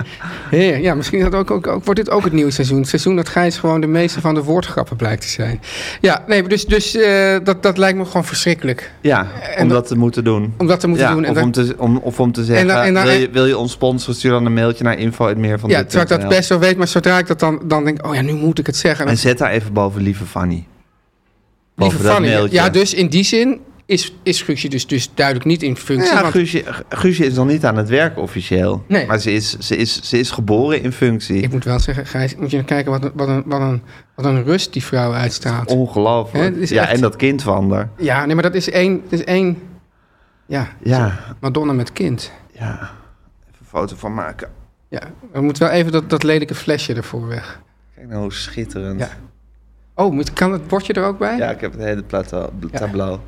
Hey, 0.50 0.82
Ja, 0.82 0.96
misschien 0.96 1.20
dat 1.20 1.36
ook, 1.36 1.52
ook, 1.52 1.68
ook, 1.68 1.84
wordt 1.86 2.00
dit 2.00 2.10
ook 2.10 2.24
het 2.24 2.34
nieuwe 2.34 2.52
seizoen. 2.52 2.78
Het 2.80 2.88
seizoen 2.88 3.16
dat 3.16 3.30
Gijs 3.30 3.58
gewoon 3.58 3.82
de 3.82 3.88
meeste 3.88 4.22
van 4.22 4.34
de 4.34 4.44
woordgrappen 4.44 4.96
blijkt 4.98 5.22
te 5.22 5.28
zijn. 5.30 5.62
Ja, 6.02 6.24
nee, 6.28 6.44
dus, 6.44 6.66
dus 6.66 6.96
eh, 6.96 7.38
dat, 7.44 7.64
dat 7.64 7.78
lijkt 7.78 7.98
me 7.98 8.06
gewoon 8.06 8.26
verschrikkelijk. 8.26 8.92
Ja, 9.02 9.28
En 9.56 9.64
om 9.64 9.70
dat- 9.70 9.88
te 9.88 9.98
moeten 9.98 10.24
doen. 10.24 10.54
Om 10.58 10.68
dat 10.68 10.80
te 10.80 10.88
moeten 10.88 11.06
ja, 11.08 11.14
doen. 11.14 11.24
En 11.24 11.30
of, 11.30 11.36
dat- 11.36 11.44
om 11.46 11.52
te, 11.52 11.76
om, 11.78 11.98
of 11.98 12.20
om 12.20 12.32
te 12.32 12.44
zeggen, 12.44 12.68
dan- 12.68 12.84
en 12.84 12.94
dan- 12.94 13.04
wil, 13.04 13.14
je, 13.14 13.30
wil 13.30 13.46
je 13.46 13.58
ons 13.58 13.72
sponsoren, 13.72 14.16
stuur 14.16 14.32
dan 14.32 14.46
een 14.46 14.54
mailtje 14.54 14.84
naar 14.84 14.98
info 14.98 15.28
het 15.28 15.38
meer 15.38 15.60
van 15.60 15.70
ja, 15.70 15.84
terwijl 15.84 16.02
ik 16.14 16.20
dat 16.22 16.30
best 16.30 16.50
wel 16.50 16.60
weet, 16.60 16.78
maar 16.78 16.88
zodra 16.88 17.18
ik 17.18 17.28
dat 17.28 17.40
dan, 17.40 17.62
dan 17.66 17.84
denk, 17.84 18.06
oh 18.08 18.16
ja, 18.16 18.22
nu 18.22 18.34
moet 18.34 18.60
ik 18.60 18.66
het 18.66 18.78
zeggen. 18.78 19.08
En 19.08 19.18
zet 19.18 19.38
daar 19.38 19.52
even 19.52 19.74
boven 19.74 20.02
lieve 20.02 20.26
Fanny. 20.26 20.54
Lieve 20.56 20.66
Boven 21.76 22.04
dat 22.04 22.14
Fanny, 22.14 22.28
mailtje. 22.30 22.56
ja, 22.56 22.70
dus 22.70 22.94
in 22.94 23.08
die 23.10 23.24
zin 23.24 23.60
is, 23.90 24.14
is 24.24 24.42
Guusje 24.42 24.68
dus, 24.70 24.88
dus 24.88 25.10
duidelijk 25.14 25.46
niet 25.46 25.64
in 25.64 25.76
functie. 25.78 26.14
Ja, 26.14 26.22
want- 26.22 26.34
Guusje, 26.34 26.64
Guusje 26.90 27.26
is 27.26 27.34
nog 27.34 27.48
niet 27.48 27.66
aan 27.66 27.76
het 27.78 27.90
werk 27.90 28.18
officieel. 28.18 28.84
Nee. 28.88 29.06
Maar 29.08 29.20
ze 29.20 29.32
is, 29.32 29.58
ze, 29.58 29.76
is, 29.76 30.02
ze 30.04 30.20
is 30.20 30.32
geboren 30.32 30.82
in 30.84 30.92
functie. 30.92 31.42
ik 31.42 31.52
moet 31.52 31.64
wel 31.64 31.80
zeggen, 31.80 32.06
Gijs, 32.06 32.36
moet 32.36 32.50
je 32.50 32.56
nou 32.56 32.68
kijken 32.68 32.92
wat 32.92 33.04
een, 33.04 33.12
wat 33.14 33.28
een, 33.28 33.44
wat 33.46 33.62
een, 33.62 33.82
wat 34.16 34.26
een 34.26 34.44
rust 34.44 34.74
die 34.74 34.84
vrouw 34.84 35.14
uitstraalt. 35.14 35.70
Ongelooflijk. 35.72 36.70
Ja, 36.70 36.82
echt- 36.82 36.92
en 36.94 37.02
dat 37.02 37.16
kind 37.16 37.42
van 37.44 37.72
haar. 37.72 37.90
Ja, 37.98 38.26
nee, 38.26 38.34
maar 38.36 38.44
dat 38.44 38.56
is 38.56 38.70
één, 38.70 39.02
dat 39.10 39.20
is 39.20 39.24
één, 39.26 39.58
ja, 40.46 40.68
Ja, 40.84 41.20
Madonna 41.40 41.74
met 41.74 41.94
kind. 41.94 42.32
ja. 42.52 42.74
Even 42.74 43.60
een 43.60 43.66
foto 43.68 43.96
van 43.96 44.14
maken. 44.14 44.50
Ja, 44.90 45.02
we 45.32 45.42
moeten 45.42 45.64
wel 45.64 45.72
even 45.72 45.92
dat, 45.92 46.10
dat 46.10 46.24
lelijke 46.24 46.56
flesje 46.56 46.94
ervoor 46.94 47.28
weg. 47.28 47.62
Kijk 47.96 48.08
nou 48.08 48.22
hoe 48.22 48.34
schitterend. 48.34 49.00
Ja. 49.00 49.06
Ja, 49.06 49.12
Oh, 50.04 50.12
moet, 50.14 50.34
kan 50.34 50.52
het 50.52 50.68
bordje 50.68 50.94
er 50.94 51.04
ook 51.04 51.18
bij? 51.20 51.38
Ja. 51.38 51.50
ik 51.50 51.62
heb 51.62 51.72
het 51.72 51.82
hele 51.82 52.04
plateau, 52.04 52.50
tableau. 52.72 53.20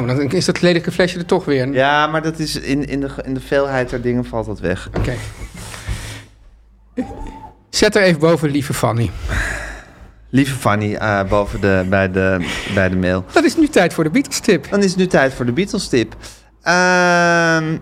Maar 0.00 0.16
dan 0.16 0.30
is 0.30 0.44
dat 0.44 0.60
lelijke 0.60 0.92
flesje 0.92 1.18
er 1.18 1.26
toch 1.26 1.44
weer. 1.44 1.72
Ja, 1.72 2.06
maar 2.06 2.22
dat 2.22 2.38
is 2.38 2.56
in, 2.56 2.84
in, 2.84 3.00
de, 3.00 3.08
in 3.24 3.34
de 3.34 3.40
veelheid 3.40 3.90
der 3.90 4.02
dingen 4.02 4.24
valt 4.24 4.46
dat 4.46 4.60
weg. 4.60 4.88
Oké. 4.98 5.12
Zet 7.70 7.96
er 7.96 8.02
even 8.02 8.20
boven, 8.20 8.50
lieve 8.50 8.74
Fanny. 8.74 9.10
Lieve 10.30 10.54
Fanny, 10.54 10.94
eh, 10.94 11.24
boven 11.28 11.60
de, 11.60 11.86
bij, 11.88 12.10
de, 12.10 12.46
bij 12.74 12.88
de 12.88 12.96
mail. 12.96 13.24
Dat 13.32 13.44
is 13.44 13.56
nu 13.56 13.68
tijd 13.68 13.92
voor 13.94 14.04
de 14.04 14.10
Beatles-tip. 14.10 14.70
Dan 14.70 14.78
is 14.82 14.88
het 14.90 14.96
nu 14.96 15.06
tijd 15.06 15.34
voor 15.34 15.44
de 15.44 15.52
Beatles 15.52 15.88
tip. 15.88 16.14
Ehm, 16.62 17.76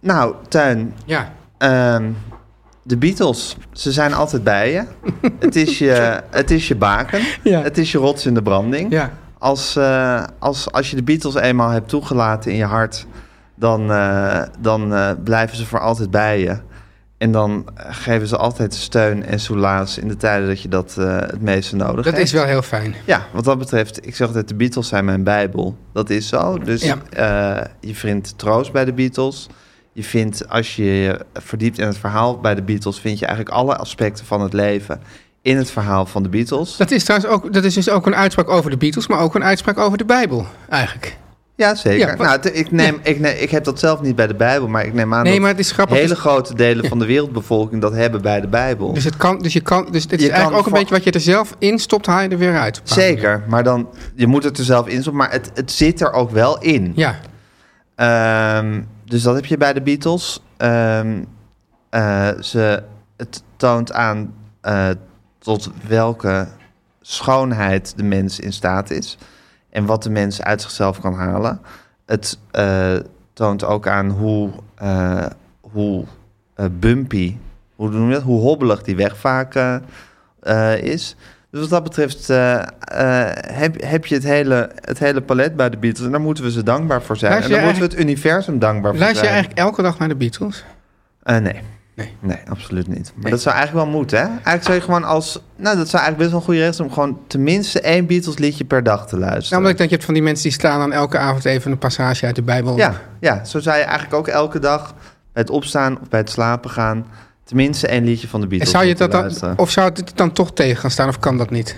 nou, 0.00 0.34
Tuin, 0.48 0.94
Ja, 1.04 1.32
ehm, 1.58 2.10
de 2.82 2.96
Beatles, 2.96 3.56
ze 3.72 3.92
zijn 3.92 4.14
altijd 4.14 4.44
bij 4.44 4.72
je. 4.72 4.84
het, 5.46 5.56
is 5.56 5.78
je 5.78 6.22
het 6.30 6.50
is 6.50 6.68
je 6.68 6.74
baken. 6.76 7.20
Ja. 7.42 7.62
Het 7.62 7.78
is 7.78 7.92
je 7.92 7.98
rots 7.98 8.26
in 8.26 8.34
de 8.34 8.42
branding. 8.42 8.92
ja. 8.92 9.12
Als, 9.42 9.76
eh, 9.76 10.24
als, 10.38 10.72
als 10.72 10.90
je 10.90 10.96
de 10.96 11.02
Beatles 11.02 11.34
eenmaal 11.34 11.70
hebt 11.70 11.88
toegelaten 11.88 12.50
in 12.50 12.56
je 12.56 12.64
hart, 12.64 13.06
dan, 13.54 13.92
eh, 13.92 14.42
dan 14.60 14.94
eh, 14.94 15.10
blijven 15.24 15.56
ze 15.56 15.66
voor 15.66 15.80
altijd 15.80 16.10
bij 16.10 16.40
je. 16.40 16.56
En 17.18 17.32
dan 17.32 17.66
geven 17.76 18.26
ze 18.28 18.36
altijd 18.36 18.74
steun 18.74 19.24
en 19.24 19.40
soelaas 19.40 19.98
in 19.98 20.08
de 20.08 20.16
tijden 20.16 20.48
dat 20.48 20.62
je 20.62 20.68
dat 20.68 20.94
het 20.94 21.40
meeste 21.42 21.76
nodig 21.76 21.94
Dat 22.04 22.04
hebt. 22.04 22.18
is 22.26 22.32
wel 22.32 22.44
heel 22.44 22.62
fijn. 22.62 22.94
Ja, 23.06 23.22
wat 23.32 23.44
dat 23.44 23.58
betreft, 23.58 24.06
ik 24.06 24.16
zeg 24.16 24.26
altijd, 24.26 24.48
de 24.48 24.54
Beatles 24.54 24.88
zijn 24.88 25.04
mijn 25.04 25.24
bijbel. 25.24 25.76
Dat 25.92 26.10
is 26.10 26.28
zo. 26.28 26.58
Dus 26.58 26.82
Ja. 26.82 26.98
je 27.80 27.94
vindt 27.94 28.38
troost 28.38 28.72
bij 28.72 28.84
de 28.84 28.92
Beatles. 28.92 29.46
Je 29.92 30.04
vindt, 30.04 30.48
als 30.48 30.76
je 30.76 30.84
je 30.84 31.20
verdiept 31.34 31.78
in 31.78 31.86
het 31.86 31.98
verhaal 31.98 32.38
bij 32.40 32.54
de 32.54 32.62
Beatles, 32.62 33.00
vind 33.00 33.18
je 33.18 33.26
eigenlijk 33.26 33.56
alle 33.56 33.76
aspecten 33.76 34.26
van 34.26 34.40
het 34.40 34.52
leven 34.52 35.00
in 35.42 35.56
het 35.56 35.70
verhaal 35.70 36.06
van 36.06 36.22
de 36.22 36.28
Beatles. 36.28 36.76
Dat 36.76 36.90
is 36.90 37.04
trouwens 37.04 37.32
ook, 37.32 37.52
dat 37.52 37.64
is 37.64 37.74
dus 37.74 37.88
ook 37.90 38.06
een 38.06 38.14
uitspraak 38.14 38.48
over 38.48 38.70
de 38.70 38.76
Beatles, 38.76 39.06
maar 39.06 39.20
ook 39.20 39.34
een 39.34 39.44
uitspraak 39.44 39.78
over 39.78 39.98
de 39.98 40.04
Bijbel, 40.04 40.46
eigenlijk. 40.68 41.16
Ja, 41.56 41.74
zeker. 41.74 42.08
Ja, 42.08 42.14
nou, 42.14 42.48
ik, 42.48 42.70
neem, 42.70 42.98
ik, 43.02 43.20
neem, 43.20 43.34
ik 43.38 43.50
heb 43.50 43.64
dat 43.64 43.78
zelf 43.78 44.00
niet 44.00 44.16
bij 44.16 44.26
de 44.26 44.34
Bijbel, 44.34 44.68
maar 44.68 44.84
ik 44.84 44.94
neem 44.94 45.14
aan 45.14 45.22
Nee, 45.22 45.32
dat 45.32 45.40
maar 45.40 45.50
het 45.50 45.58
is 45.58 45.72
grappig. 45.72 45.96
hele 45.96 46.08
dus- 46.08 46.18
grote 46.18 46.54
delen 46.54 46.88
van 46.88 46.98
de 46.98 47.06
wereldbevolking 47.06 47.80
dat 47.80 47.92
hebben 47.92 48.22
bij 48.22 48.40
de 48.40 48.48
Bijbel. 48.48 48.92
Dus 48.92 49.04
het 49.04 49.16
kan, 49.16 49.38
dus 49.38 49.52
je 49.52 49.60
kan, 49.60 49.88
dus 49.90 50.02
het 50.02 50.12
is 50.12 50.22
Je 50.22 50.30
eigenlijk 50.30 50.60
ook 50.60 50.66
een 50.66 50.78
beetje 50.78 50.94
wat 50.94 51.04
je 51.04 51.10
er 51.10 51.20
zelf 51.20 51.54
in 51.58 51.78
stopt, 51.78 52.06
haal 52.06 52.22
je 52.22 52.28
er 52.28 52.38
weer 52.38 52.58
uit. 52.58 52.80
Zeker, 52.84 53.42
maar 53.48 53.64
dan, 53.64 53.88
je 54.14 54.26
moet 54.26 54.44
het 54.44 54.58
er 54.58 54.64
zelf 54.64 54.86
in 54.86 55.00
stoppen, 55.00 55.16
maar 55.16 55.30
het, 55.32 55.50
het 55.54 55.70
zit 55.72 56.00
er 56.00 56.12
ook 56.12 56.30
wel 56.30 56.60
in. 56.60 56.92
Ja, 56.94 57.18
Ehm, 57.94 58.80
dus 59.04 59.22
dat 59.22 59.34
heb 59.34 59.44
je 59.44 59.56
bij 59.56 59.72
de 59.72 59.82
Beatles. 59.82 60.42
Ehm, 60.56 61.22
eh, 61.90 62.28
ze, 62.40 62.82
het 63.16 63.42
toont 63.56 63.92
aan 63.92 64.34
eh, 64.60 64.88
tot 65.42 65.70
welke 65.86 66.48
schoonheid 67.00 67.92
de 67.96 68.02
mens 68.02 68.40
in 68.40 68.52
staat 68.52 68.90
is. 68.90 69.18
En 69.70 69.84
wat 69.84 70.02
de 70.02 70.10
mens 70.10 70.42
uit 70.42 70.62
zichzelf 70.62 71.00
kan 71.00 71.14
halen. 71.14 71.60
Het 72.06 72.38
eh, 72.50 72.94
toont 73.32 73.64
ook 73.64 73.86
aan 73.86 74.10
hoe, 74.10 74.50
eh, 74.74 75.26
hoe 75.60 76.04
eh, 76.54 76.66
bumpy, 76.72 77.36
hoe, 77.74 77.90
noem 77.90 78.08
je 78.08 78.14
dat? 78.14 78.22
hoe 78.22 78.40
hobbelig 78.40 78.82
die 78.82 78.96
weg 78.96 79.16
vaak 79.16 79.54
is. 80.80 81.16
Dus 81.50 81.60
wat 81.60 81.70
dat 81.70 81.82
betreft 81.82 82.26
heb, 82.26 83.82
heb 83.82 84.06
je 84.06 84.14
het 84.14 84.24
hele, 84.24 84.70
het 84.74 84.98
hele 84.98 85.20
palet 85.20 85.56
bij 85.56 85.70
de 85.70 85.76
Beatles. 85.76 86.06
En 86.06 86.12
daar 86.12 86.20
moeten 86.20 86.44
we 86.44 86.50
ze 86.50 86.62
dankbaar 86.62 87.02
voor 87.02 87.16
zijn. 87.16 87.42
En 87.42 87.50
daar 87.50 87.64
moeten 87.64 87.82
we 87.82 87.88
het 87.88 87.98
universum 87.98 88.58
dankbaar 88.58 88.90
voor 88.90 89.00
Luister 89.00 89.22
je 89.22 89.28
zijn. 89.28 89.32
eigenlijk 89.32 89.58
elke 89.58 89.82
dag 89.82 89.98
naar 89.98 90.08
de 90.08 90.16
Beatles? 90.16 90.64
Nee. 91.22 91.60
Nee. 91.94 92.16
Nee, 92.20 92.38
absoluut 92.50 92.88
niet. 92.88 93.12
Maar 93.14 93.22
Nee. 93.22 93.30
dat 93.32 93.40
zou 93.40 93.54
eigenlijk 93.54 93.86
wel 93.86 93.94
moeten, 93.96 94.18
hè? 94.18 94.24
Eigenlijk 94.24 94.62
zou 94.62 94.74
je 94.74 94.82
gewoon 94.82 95.04
als... 95.04 95.42
Nou, 95.56 95.76
dat 95.76 95.88
zou 95.88 96.02
eigenlijk 96.02 96.16
best 96.16 96.30
wel 96.30 96.38
een 96.38 96.44
goede 96.44 96.58
regel 96.58 96.74
zijn... 96.74 96.88
om 96.88 96.94
gewoon 96.94 97.18
tenminste 97.26 97.80
één 97.80 98.06
Beatles 98.06 98.38
liedje 98.38 98.64
per 98.64 98.82
dag 98.82 99.06
te 99.06 99.18
luisteren. 99.18 99.48
Nou, 99.48 99.56
omdat 99.56 99.70
ik 99.70 99.76
denk, 99.78 99.88
je 99.88 99.94
hebt 99.94 100.04
van 100.04 100.14
die 100.14 100.22
mensen 100.22 100.42
die 100.48 100.58
slaan 100.58 100.78
dan 100.78 100.92
elke 100.92 101.18
avond 101.18 101.44
even 101.44 101.70
een 101.70 101.78
passage 101.78 102.26
uit 102.26 102.34
de 102.36 102.42
Bijbel. 102.42 102.76
Ja, 102.76 102.94
ja, 103.20 103.44
zo 103.44 103.60
zou 103.60 103.76
je 103.76 103.82
eigenlijk 103.82 104.14
ook 104.14 104.28
elke 104.28 104.58
dag... 104.58 104.94
bij 105.32 105.42
het 105.42 105.50
opstaan 105.50 106.00
of 106.00 106.08
bij 106.08 106.20
het 106.20 106.30
slapen 106.30 106.70
gaan... 106.70 107.06
tenminste 107.44 107.86
één 107.86 108.04
liedje 108.04 108.28
van 108.28 108.40
de 108.40 108.46
En 108.46 108.50
Beatles 108.50 108.70
zou 108.72 108.84
je 108.84 108.94
dat 108.94 109.10
dan, 109.10 109.58
of 109.58 109.70
zou 109.70 109.92
het 109.94 110.12
dan 110.14 110.32
toch 110.32 110.52
tegen 110.52 110.76
gaan 110.76 110.90
staan 110.90 111.08
of 111.08 111.18
kan 111.18 111.38
dat 111.38 111.50
niet? 111.50 111.76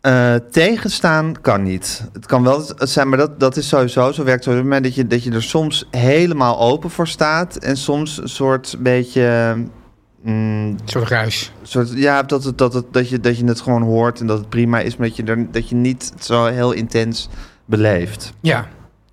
Eh, 0.00 0.34
tegenstaan 0.50 1.40
kan 1.40 1.62
niet. 1.62 2.08
Het 2.12 2.26
kan 2.26 2.42
wel 2.42 2.64
zijn, 2.78 3.08
maar 3.08 3.18
dat, 3.18 3.40
dat 3.40 3.56
is 3.56 3.68
sowieso, 3.68 4.12
zo 4.12 4.24
werkt 4.24 4.44
het 4.44 4.82
dat 4.82 4.94
je, 4.94 5.06
dat 5.06 5.24
je 5.24 5.32
er 5.32 5.42
soms 5.42 5.88
helemaal 5.90 6.60
open 6.60 6.90
voor 6.90 7.08
staat... 7.08 7.56
en 7.56 7.76
soms 7.76 8.18
een 8.22 8.28
soort 8.28 8.76
beetje... 8.78 9.54
mm, 10.22 10.32
Een 10.32 10.78
soort 10.84 11.08
ruis. 11.08 11.52
soort, 11.62 11.92
ja, 11.94 12.22
dat, 12.22 12.44
het, 12.44 12.58
dat, 12.58 12.74
het, 12.74 12.92
dat, 12.92 13.08
je, 13.08 13.20
dat 13.20 13.38
je 13.38 13.44
het 13.44 13.60
gewoon 13.60 13.82
hoort 13.82 14.20
en 14.20 14.26
dat 14.26 14.38
het 14.38 14.48
prima 14.48 14.80
is, 14.80 14.96
maar 14.96 15.08
dat 15.08 15.16
je, 15.16 15.24
er, 15.24 15.46
dat 15.50 15.68
je 15.68 15.74
niet 15.74 16.12
zo 16.18 16.44
heel 16.44 16.72
intens 16.72 17.28
beleeft. 17.64 18.32
Ja. 18.40 18.68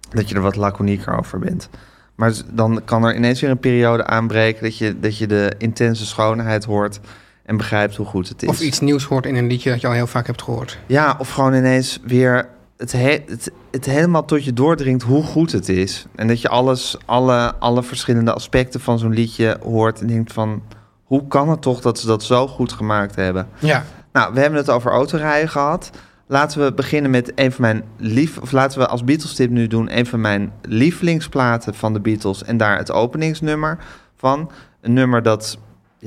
Dat 0.09 0.29
je 0.29 0.35
er 0.35 0.41
wat 0.41 0.55
laconieker 0.55 1.17
over 1.17 1.39
bent. 1.39 1.69
Maar 2.15 2.33
dan 2.51 2.81
kan 2.85 3.03
er 3.03 3.15
ineens 3.15 3.41
weer 3.41 3.49
een 3.49 3.59
periode 3.59 4.05
aanbreken 4.05 4.63
dat 4.63 4.77
je, 4.77 4.99
dat 4.99 5.17
je 5.17 5.27
de 5.27 5.51
intense 5.57 6.05
schoonheid 6.05 6.65
hoort 6.65 6.99
en 7.47 7.57
begrijpt 7.57 7.95
hoe 7.95 8.05
goed 8.05 8.29
het 8.29 8.43
is. 8.43 8.49
Of 8.49 8.59
iets 8.59 8.79
nieuws 8.79 9.03
hoort 9.03 9.25
in 9.25 9.35
een 9.35 9.47
liedje 9.47 9.69
dat 9.69 9.81
je 9.81 9.87
al 9.87 9.93
heel 9.93 10.07
vaak 10.07 10.27
hebt 10.27 10.41
gehoord. 10.41 10.77
Ja, 10.85 11.15
of 11.19 11.29
gewoon 11.29 11.53
ineens 11.53 11.99
weer 12.03 12.49
het, 12.77 12.91
he- 12.91 13.23
het, 13.27 13.51
het 13.71 13.85
helemaal 13.85 14.25
tot 14.25 14.43
je 14.43 14.53
doordringt 14.53 15.03
hoe 15.03 15.23
goed 15.23 15.51
het 15.51 15.69
is. 15.69 16.05
En 16.15 16.27
dat 16.27 16.41
je 16.41 16.49
alles, 16.49 16.97
alle, 17.05 17.55
alle 17.59 17.83
verschillende 17.83 18.33
aspecten 18.33 18.79
van 18.79 18.99
zo'n 18.99 19.13
liedje 19.13 19.57
hoort 19.63 20.01
en 20.01 20.07
denkt 20.07 20.33
van... 20.33 20.63
hoe 21.03 21.27
kan 21.27 21.49
het 21.49 21.61
toch 21.61 21.81
dat 21.81 21.99
ze 21.99 22.07
dat 22.07 22.23
zo 22.23 22.47
goed 22.47 22.71
gemaakt 22.71 23.15
hebben? 23.15 23.47
Ja. 23.59 23.85
Nou, 24.11 24.33
we 24.33 24.39
hebben 24.39 24.59
het 24.59 24.69
over 24.69 24.91
autorijden 24.91 25.49
gehad. 25.49 25.89
Laten 26.27 26.63
we 26.63 26.73
beginnen 26.73 27.11
met 27.11 27.31
een 27.35 27.51
van 27.51 27.61
mijn 27.61 27.83
lief... 27.97 28.37
Of 28.37 28.51
laten 28.51 28.79
we 28.79 28.87
als 28.87 29.03
Beatles 29.03 29.33
tip 29.33 29.49
nu 29.49 29.67
doen... 29.67 29.97
een 29.97 30.05
van 30.05 30.21
mijn 30.21 30.51
lievelingsplaten 30.61 31.73
van 31.73 31.93
de 31.93 31.99
Beatles... 31.99 32.43
en 32.43 32.57
daar 32.57 32.77
het 32.77 32.91
openingsnummer 32.91 33.77
van. 34.17 34.51
Een 34.81 34.93
nummer 34.93 35.23
dat 35.23 35.57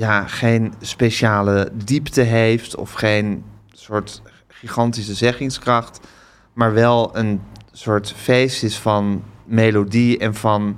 ja, 0.01 0.27
geen 0.27 0.73
speciale 0.79 1.71
diepte 1.85 2.21
heeft... 2.21 2.75
of 2.75 2.91
geen 2.91 3.43
soort 3.71 4.21
gigantische 4.47 5.13
zeggingskracht... 5.13 5.99
maar 6.53 6.73
wel 6.73 7.17
een 7.17 7.41
soort 7.71 8.13
feest 8.17 8.63
is 8.63 8.77
van 8.77 9.23
melodie 9.45 10.17
en 10.17 10.35
van 10.35 10.77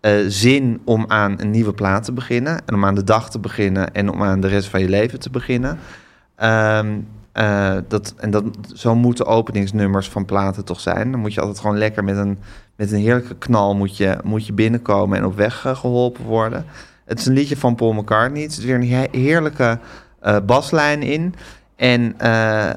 eh, 0.00 0.12
zin 0.26 0.80
om 0.84 1.04
aan 1.08 1.40
een 1.40 1.50
nieuwe 1.50 1.72
plaat 1.72 2.04
te 2.04 2.12
beginnen. 2.12 2.66
En 2.66 2.74
om 2.74 2.84
aan 2.84 2.94
de 2.94 3.04
dag 3.04 3.30
te 3.30 3.38
beginnen 3.38 3.94
en 3.94 4.10
om 4.10 4.22
aan 4.22 4.40
de 4.40 4.48
rest 4.48 4.68
van 4.68 4.80
je 4.80 4.88
leven 4.88 5.20
te 5.20 5.30
beginnen. 5.30 5.78
Ehm, 6.36 7.00
eh, 7.32 7.76
dat, 7.88 8.14
en 8.16 8.30
dat, 8.30 8.44
zo 8.74 8.94
moeten 8.94 9.26
openingsnummers 9.26 10.08
van 10.08 10.24
platen 10.24 10.64
toch 10.64 10.80
zijn. 10.80 11.10
Dan 11.10 11.20
moet 11.20 11.34
je 11.34 11.40
altijd 11.40 11.58
gewoon 11.58 11.78
lekker 11.78 12.04
met 12.04 12.16
een, 12.16 12.38
met 12.76 12.92
een 12.92 13.00
heerlijke 13.00 13.36
knal 13.36 13.74
moet 13.74 13.96
je, 13.96 14.18
moet 14.24 14.46
je 14.46 14.52
binnenkomen 14.52 15.18
en 15.18 15.24
op 15.24 15.36
weg 15.36 15.66
eh, 15.66 15.76
geholpen 15.76 16.24
worden. 16.24 16.66
Het 17.12 17.20
is 17.20 17.26
een 17.26 17.32
liedje 17.32 17.56
van 17.56 17.74
Paul 17.74 17.92
McCartney. 17.92 18.42
Het 18.42 18.50
is 18.50 18.64
weer 18.64 18.74
een 18.74 18.88
he- 18.88 19.08
heerlijke 19.10 19.78
eh, 20.20 20.36
baslijn 20.46 21.02
in. 21.02 21.34
En 21.76 22.14
eh, 22.18 22.70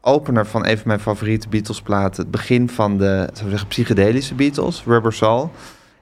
opener 0.00 0.46
van 0.46 0.66
een 0.66 0.76
van 0.76 0.86
mijn 0.86 1.00
favoriete 1.00 1.48
Beatles-platen. 1.48 2.22
Het 2.22 2.30
begin 2.30 2.68
van 2.68 2.98
de, 2.98 3.28
zou 3.32 3.50
zeggen, 3.50 3.68
psychedelische 3.68 4.34
Beatles, 4.34 4.82
Rubber 4.86 5.12
Soul. 5.12 5.50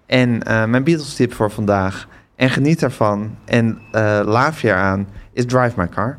En 0.06 0.42
eh, 0.42 0.64
mijn 0.64 0.84
Beatles-tip 0.84 1.32
voor 1.32 1.50
vandaag. 1.50 2.08
En 2.36 2.50
geniet 2.50 2.82
ervan. 2.82 3.36
En 3.44 3.78
laaf 4.24 4.60
je 4.60 4.68
eraan. 4.68 5.08
Is 5.32 5.46
Drive 5.46 5.72
My 5.76 5.88
Car. 5.88 6.18